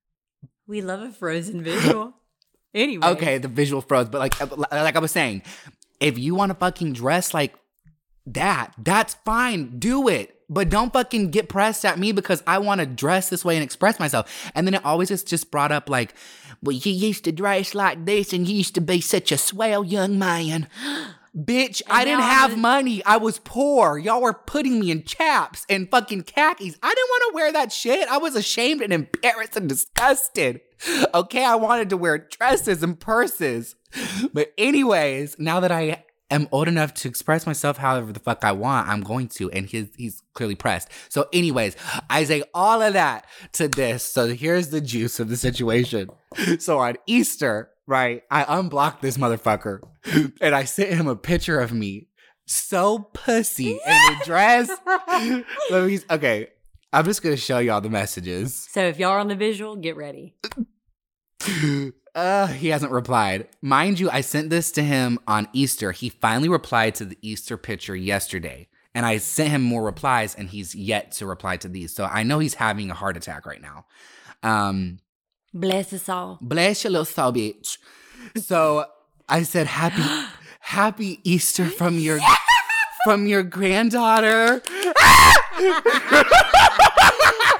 We 0.67 0.81
love 0.81 1.01
a 1.01 1.11
frozen 1.11 1.63
visual. 1.63 2.13
Anyway. 2.75 3.07
Okay, 3.07 3.37
the 3.39 3.47
visual 3.47 3.81
froze, 3.81 4.07
but 4.07 4.19
like 4.19 4.39
uh, 4.39 4.47
like 4.69 4.95
I 4.95 4.99
was 4.99 5.09
saying, 5.09 5.41
if 5.99 6.19
you 6.19 6.35
want 6.35 6.51
to 6.51 6.53
fucking 6.53 6.93
dress 6.93 7.33
like 7.33 7.55
that, 8.27 8.73
that's 8.77 9.15
fine. 9.25 9.79
Do 9.79 10.07
it. 10.09 10.35
But 10.47 10.69
don't 10.69 10.93
fucking 10.93 11.31
get 11.31 11.49
pressed 11.49 11.85
at 11.85 11.97
me 11.97 12.11
because 12.11 12.43
I 12.45 12.59
want 12.59 12.79
to 12.81 12.85
dress 12.85 13.29
this 13.29 13.43
way 13.43 13.55
and 13.55 13.63
express 13.63 13.99
myself. 13.99 14.51
And 14.53 14.67
then 14.67 14.75
it 14.75 14.85
always 14.85 15.09
is 15.09 15.23
just 15.23 15.49
brought 15.49 15.71
up 15.71 15.89
like, 15.89 16.13
well, 16.61 16.75
you 16.75 16.91
used 16.91 17.23
to 17.23 17.31
dress 17.31 17.73
like 17.73 18.05
this 18.05 18.31
and 18.31 18.47
you 18.47 18.57
used 18.57 18.75
to 18.75 18.81
be 18.81 19.01
such 19.01 19.31
a 19.31 19.37
swell 19.37 19.83
young 19.83 20.19
man. 20.19 20.67
Bitch, 21.37 21.81
I 21.87 22.03
didn't 22.03 22.21
I'm 22.21 22.29
have 22.29 22.53
a- 22.53 22.57
money. 22.57 23.03
I 23.05 23.17
was 23.17 23.39
poor. 23.39 23.97
Y'all 23.97 24.21
were 24.21 24.33
putting 24.33 24.79
me 24.79 24.89
in 24.91 25.03
chaps 25.03 25.65
and 25.69 25.89
fucking 25.91 26.23
khakis. 26.23 26.77
I 26.81 26.87
didn't 26.89 27.09
want 27.09 27.23
to 27.29 27.35
wear 27.35 27.51
that 27.53 27.71
shit. 27.71 28.07
I 28.09 28.17
was 28.17 28.35
ashamed 28.35 28.81
and 28.81 28.91
embarrassed 28.91 29.55
and 29.55 29.69
disgusted. 29.69 30.61
Okay, 31.13 31.43
I 31.43 31.55
wanted 31.55 31.89
to 31.91 31.97
wear 31.97 32.17
dresses 32.17 32.81
and 32.83 32.99
purses. 32.99 33.75
But, 34.33 34.51
anyways, 34.57 35.37
now 35.39 35.59
that 35.59 35.71
I 35.71 36.03
am 36.29 36.47
old 36.51 36.67
enough 36.67 36.93
to 36.95 37.07
express 37.07 37.45
myself 37.47 37.77
however 37.77 38.11
the 38.11 38.19
fuck 38.19 38.43
I 38.43 38.51
want, 38.51 38.87
I'm 38.87 39.01
going 39.01 39.27
to. 39.29 39.49
And 39.51 39.65
he's, 39.67 39.87
he's 39.95 40.21
clearly 40.33 40.55
pressed. 40.55 40.89
So, 41.09 41.27
anyways, 41.33 41.75
I 42.09 42.23
say 42.25 42.43
all 42.53 42.81
of 42.81 42.93
that 42.93 43.25
to 43.53 43.67
this. 43.67 44.03
So, 44.03 44.27
here's 44.27 44.69
the 44.69 44.81
juice 44.81 45.19
of 45.19 45.29
the 45.29 45.37
situation. 45.37 46.09
So, 46.59 46.79
on 46.79 46.97
Easter, 47.07 47.69
right, 47.87 48.23
I 48.29 48.59
unblocked 48.59 49.01
this 49.01 49.17
motherfucker 49.17 49.79
and 50.41 50.53
I 50.53 50.65
sent 50.65 50.93
him 50.93 51.07
a 51.07 51.15
picture 51.15 51.59
of 51.59 51.71
me 51.73 52.09
so 52.45 52.99
pussy 52.99 53.71
in 53.71 54.13
a 54.13 54.19
dress. 54.25 54.69
Let 55.71 55.87
me, 55.87 55.99
okay, 56.09 56.49
I'm 56.93 57.05
just 57.05 57.21
gonna 57.21 57.37
show 57.37 57.59
y'all 57.59 57.81
the 57.81 57.89
messages. 57.89 58.67
So 58.71 58.81
if 58.81 58.99
y'all 58.99 59.11
are 59.11 59.19
on 59.19 59.27
the 59.27 59.35
visual, 59.35 59.75
get 59.75 59.97
ready. 59.97 60.35
Uh, 62.15 62.47
he 62.47 62.69
hasn't 62.69 62.91
replied. 62.91 63.47
Mind 63.61 63.99
you, 63.99 64.09
I 64.09 64.21
sent 64.21 64.49
this 64.49 64.71
to 64.71 64.81
him 64.81 65.19
on 65.27 65.47
Easter. 65.53 65.91
He 65.91 66.09
finally 66.09 66.49
replied 66.49 66.95
to 66.95 67.05
the 67.05 67.17
Easter 67.21 67.57
picture 67.57 67.95
yesterday. 67.95 68.67
And 68.95 69.05
I 69.05 69.17
sent 69.17 69.51
him 69.51 69.61
more 69.61 69.83
replies, 69.83 70.33
and 70.33 70.49
he's 70.49 70.73
yet 70.73 71.11
to 71.13 71.27
reply 71.27 71.57
to 71.57 71.67
these. 71.67 71.93
So 71.93 72.05
I 72.05 72.23
know 72.23 72.39
he's 72.39 72.55
having 72.55 72.89
a 72.89 72.95
heart 72.95 73.17
attack 73.17 73.45
right 73.45 73.61
now. 73.61 73.85
Um, 74.41 74.97
Bless 75.59 75.93
us 75.93 76.07
all. 76.09 76.37
bless 76.41 76.83
your 76.83 76.91
little 76.91 77.05
soul, 77.05 77.33
bitch. 77.33 77.77
So 78.35 78.85
I 79.27 79.43
said, 79.43 79.67
"Happy, 79.67 80.03
happy 80.59 81.19
Easter 81.23 81.65
from 81.65 81.97
your 81.97 82.19
from 83.03 83.25
your 83.27 83.43
granddaughter." 83.43 84.61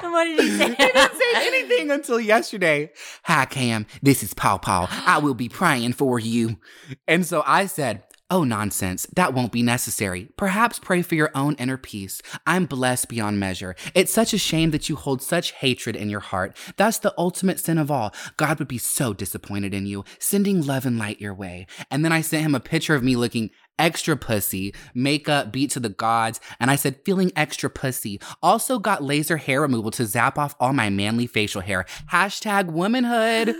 what 0.02 0.24
did 0.24 0.40
he 0.40 0.56
say? 0.56 0.68
He 0.68 0.74
didn't 0.76 1.12
say 1.16 1.32
anything 1.36 1.90
until 1.90 2.20
yesterday. 2.20 2.90
Hi, 3.24 3.44
Cam. 3.46 3.86
This 4.02 4.22
is 4.22 4.34
Paw 4.34 4.58
Paw. 4.58 4.88
I 5.06 5.18
will 5.18 5.34
be 5.34 5.48
praying 5.48 5.94
for 5.94 6.18
you. 6.18 6.58
And 7.06 7.26
so 7.26 7.42
I 7.46 7.66
said, 7.66 8.02
Oh, 8.30 8.44
nonsense. 8.44 9.06
That 9.14 9.32
won't 9.32 9.52
be 9.52 9.62
necessary. 9.62 10.28
Perhaps 10.36 10.80
pray 10.80 11.00
for 11.00 11.14
your 11.14 11.30
own 11.34 11.54
inner 11.54 11.78
peace. 11.78 12.20
I'm 12.46 12.66
blessed 12.66 13.08
beyond 13.08 13.40
measure. 13.40 13.74
It's 13.94 14.12
such 14.12 14.34
a 14.34 14.38
shame 14.38 14.70
that 14.72 14.90
you 14.90 14.96
hold 14.96 15.22
such 15.22 15.52
hatred 15.52 15.96
in 15.96 16.10
your 16.10 16.20
heart. 16.20 16.54
That's 16.76 16.98
the 16.98 17.14
ultimate 17.16 17.58
sin 17.58 17.78
of 17.78 17.90
all. 17.90 18.14
God 18.36 18.58
would 18.58 18.68
be 18.68 18.76
so 18.76 19.14
disappointed 19.14 19.72
in 19.72 19.86
you, 19.86 20.04
sending 20.18 20.66
love 20.66 20.84
and 20.84 20.98
light 20.98 21.22
your 21.22 21.32
way. 21.32 21.66
And 21.90 22.04
then 22.04 22.12
I 22.12 22.20
sent 22.20 22.44
him 22.44 22.54
a 22.54 22.60
picture 22.60 22.94
of 22.94 23.02
me 23.02 23.16
looking 23.16 23.48
extra 23.78 24.14
pussy, 24.14 24.74
makeup 24.92 25.50
beat 25.50 25.70
to 25.70 25.80
the 25.80 25.88
gods, 25.88 26.38
and 26.60 26.70
I 26.70 26.76
said 26.76 27.00
feeling 27.06 27.32
extra 27.34 27.70
pussy. 27.70 28.20
Also 28.42 28.78
got 28.78 29.02
laser 29.02 29.38
hair 29.38 29.62
removal 29.62 29.90
to 29.92 30.04
zap 30.04 30.36
off 30.36 30.54
all 30.60 30.74
my 30.74 30.90
manly 30.90 31.26
facial 31.26 31.62
hair. 31.62 31.86
Hashtag 32.12 32.66
womanhood. 32.66 33.54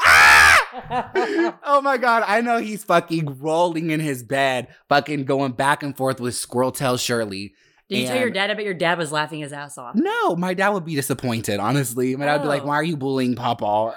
Ah! 0.00 1.58
oh 1.64 1.80
my 1.80 1.96
god, 1.96 2.24
I 2.26 2.40
know 2.40 2.58
he's 2.58 2.84
fucking 2.84 3.38
rolling 3.40 3.90
in 3.90 4.00
his 4.00 4.22
bed, 4.22 4.68
fucking 4.88 5.24
going 5.24 5.52
back 5.52 5.82
and 5.82 5.96
forth 5.96 6.20
with 6.20 6.34
Squirrel 6.34 6.72
Tail 6.72 6.96
Shirley. 6.96 7.54
Did 7.88 7.98
you 7.98 8.06
tell 8.06 8.18
your 8.20 8.30
dad? 8.30 8.50
I 8.50 8.54
bet 8.54 8.64
your 8.64 8.74
dad 8.74 8.98
was 8.98 9.10
laughing 9.10 9.40
his 9.40 9.52
ass 9.52 9.76
off. 9.76 9.96
No, 9.96 10.36
my 10.36 10.54
dad 10.54 10.68
would 10.68 10.84
be 10.84 10.94
disappointed, 10.94 11.58
honestly. 11.58 12.14
My 12.14 12.26
dad 12.26 12.34
would 12.34 12.42
be 12.42 12.48
like, 12.48 12.62
Oh. 12.62 12.66
why 12.66 12.76
are 12.76 12.84
you 12.84 12.96
bullying 12.96 13.34
Papa? 13.34 13.96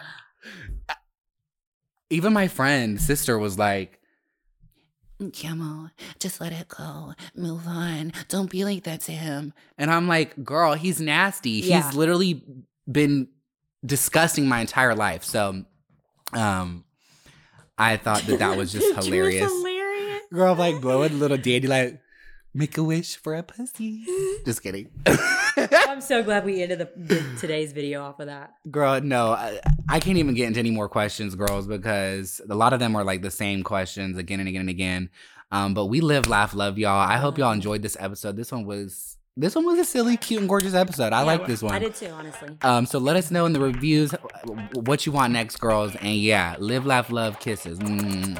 Even 2.10 2.34
my 2.34 2.48
friend, 2.48 3.00
sister, 3.00 3.38
was 3.38 3.58
like, 3.60 4.00
Come 5.40 5.62
on, 5.62 5.92
just 6.20 6.42
let 6.42 6.52
it 6.52 6.68
go. 6.68 7.14
Move 7.36 7.66
on. 7.68 8.12
Don't 8.28 8.50
be 8.50 8.66
like 8.66 8.84
that 8.84 9.02
to 9.02 9.12
him. 9.14 9.54
And 9.78 9.90
I'm 9.90 10.08
like, 10.08 10.44
girl, 10.44 10.74
he's 10.74 11.00
nasty. 11.00 11.52
Yeah. 11.52 11.84
He's 11.84 11.96
literally 11.96 12.44
been 12.92 13.30
disgusting 13.86 14.48
my 14.48 14.60
entire 14.60 14.96
life. 14.96 15.24
So, 15.24 15.64
um, 16.36 16.84
I 17.78 17.98
thought 17.98 18.24
that 18.24 18.40
that 18.40 18.58
was 18.58 18.72
just 18.72 18.86
Picture 18.96 19.12
hilarious. 19.12 19.52
hilarious. 19.52 20.22
Girl, 20.32 20.56
like 20.56 20.82
blowing 20.82 21.20
little 21.20 21.38
dandy, 21.38 21.68
like, 21.68 22.00
make 22.54 22.78
a 22.78 22.84
wish 22.84 23.18
for 23.18 23.36
a 23.36 23.44
pussy. 23.44 24.06
Just 24.46 24.62
kidding. 24.62 24.90
I'm 25.08 26.02
so 26.02 26.24
glad 26.24 26.46
we 26.46 26.62
ended 26.62 26.80
the, 26.80 26.90
the, 26.96 27.24
today's 27.40 27.72
video 27.74 28.04
off 28.04 28.20
of 28.20 28.28
that. 28.28 28.54
Girl, 28.70 29.02
no, 29.02 29.32
I, 29.32 29.60
I 29.90 30.00
can't 30.00 30.18
even 30.18 30.34
get 30.34 30.48
into 30.48 30.60
any 30.60 30.72
more 30.72 30.90
questions, 30.90 31.36
girls, 31.36 31.68
because 31.68 32.42
a 32.50 32.56
lot 32.56 32.74
of 32.74 32.80
them 32.80 32.96
are 32.96 33.04
like 33.04 33.22
the 33.22 33.32
same 33.32 33.64
questions 33.64 34.18
again 34.18 34.40
and 34.40 34.50
again 34.50 34.62
and 34.62 34.70
again. 34.70 35.10
Um, 35.52 35.74
but 35.74 35.86
we 35.86 36.02
live, 36.02 36.28
laugh, 36.28 36.54
love 36.56 36.78
y'all. 36.80 37.00
I 37.00 37.18
hope 37.18 37.38
y'all 37.38 37.52
enjoyed 37.52 37.82
this 37.82 37.98
episode. 38.00 38.36
This 38.36 38.52
one 38.52 38.66
was 38.66 39.13
this 39.36 39.56
one 39.56 39.66
was 39.66 39.80
a 39.80 39.86
silly, 39.86 40.16
cute, 40.16 40.42
and 40.42 40.48
gorgeous 40.48 40.76
episode. 40.76 41.12
I 41.12 41.22
yeah, 41.22 41.26
like 41.26 41.48
this 41.48 41.64
one. 41.64 41.74
I 41.74 41.80
did 41.80 41.96
too, 41.96 42.08
honestly. 42.08 42.56
Um, 42.62 42.86
so 42.86 43.00
let 43.00 43.16
us 43.16 43.32
know 43.32 43.46
in 43.46 43.54
the 43.54 43.60
reviews 43.60 44.14
what 44.74 45.06
you 45.06 45.12
want 45.12 45.34
next, 45.34 45.58
girls. 45.58 45.96
And 45.96 46.18
yeah, 46.18 46.56
live, 46.60 46.86
laugh, 46.86 47.12
love, 47.12 47.40
kisses. 47.40 47.80
Mm. 47.80 48.40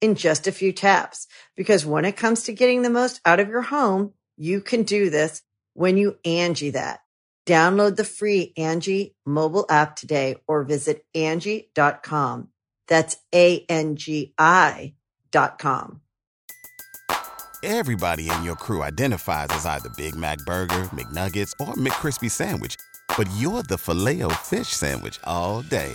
in 0.00 0.14
just 0.14 0.46
a 0.46 0.52
few 0.52 0.72
taps. 0.72 1.26
Because 1.56 1.84
when 1.86 2.04
it 2.04 2.16
comes 2.16 2.44
to 2.44 2.52
getting 2.52 2.82
the 2.82 2.90
most 2.90 3.20
out 3.24 3.40
of 3.40 3.48
your 3.48 3.62
home, 3.62 4.12
you 4.36 4.60
can 4.60 4.82
do 4.82 5.10
this 5.10 5.42
when 5.74 5.96
you 5.96 6.18
Angi 6.24 6.72
that. 6.72 7.00
Download 7.46 7.96
the 7.96 8.04
free 8.04 8.52
Angi 8.58 9.14
mobile 9.24 9.64
app 9.70 9.96
today 9.96 10.36
or 10.46 10.64
visit 10.64 11.04
Angi.com. 11.14 12.48
That's 12.86 13.16
A-N-G-I 13.34 14.94
dot 15.30 15.58
com. 15.58 16.00
Everybody 17.62 18.30
in 18.30 18.44
your 18.44 18.54
crew 18.54 18.82
identifies 18.82 19.48
as 19.50 19.66
either 19.66 19.90
Big 19.96 20.14
Mac 20.14 20.38
Burger, 20.46 20.84
McNuggets, 20.94 21.52
or 21.60 21.74
McCrispy 21.74 22.30
Sandwich. 22.30 22.76
But 23.16 23.28
you're 23.36 23.62
the 23.64 23.78
filet 23.78 24.22
fish 24.34 24.68
Sandwich 24.68 25.18
all 25.24 25.62
day 25.62 25.94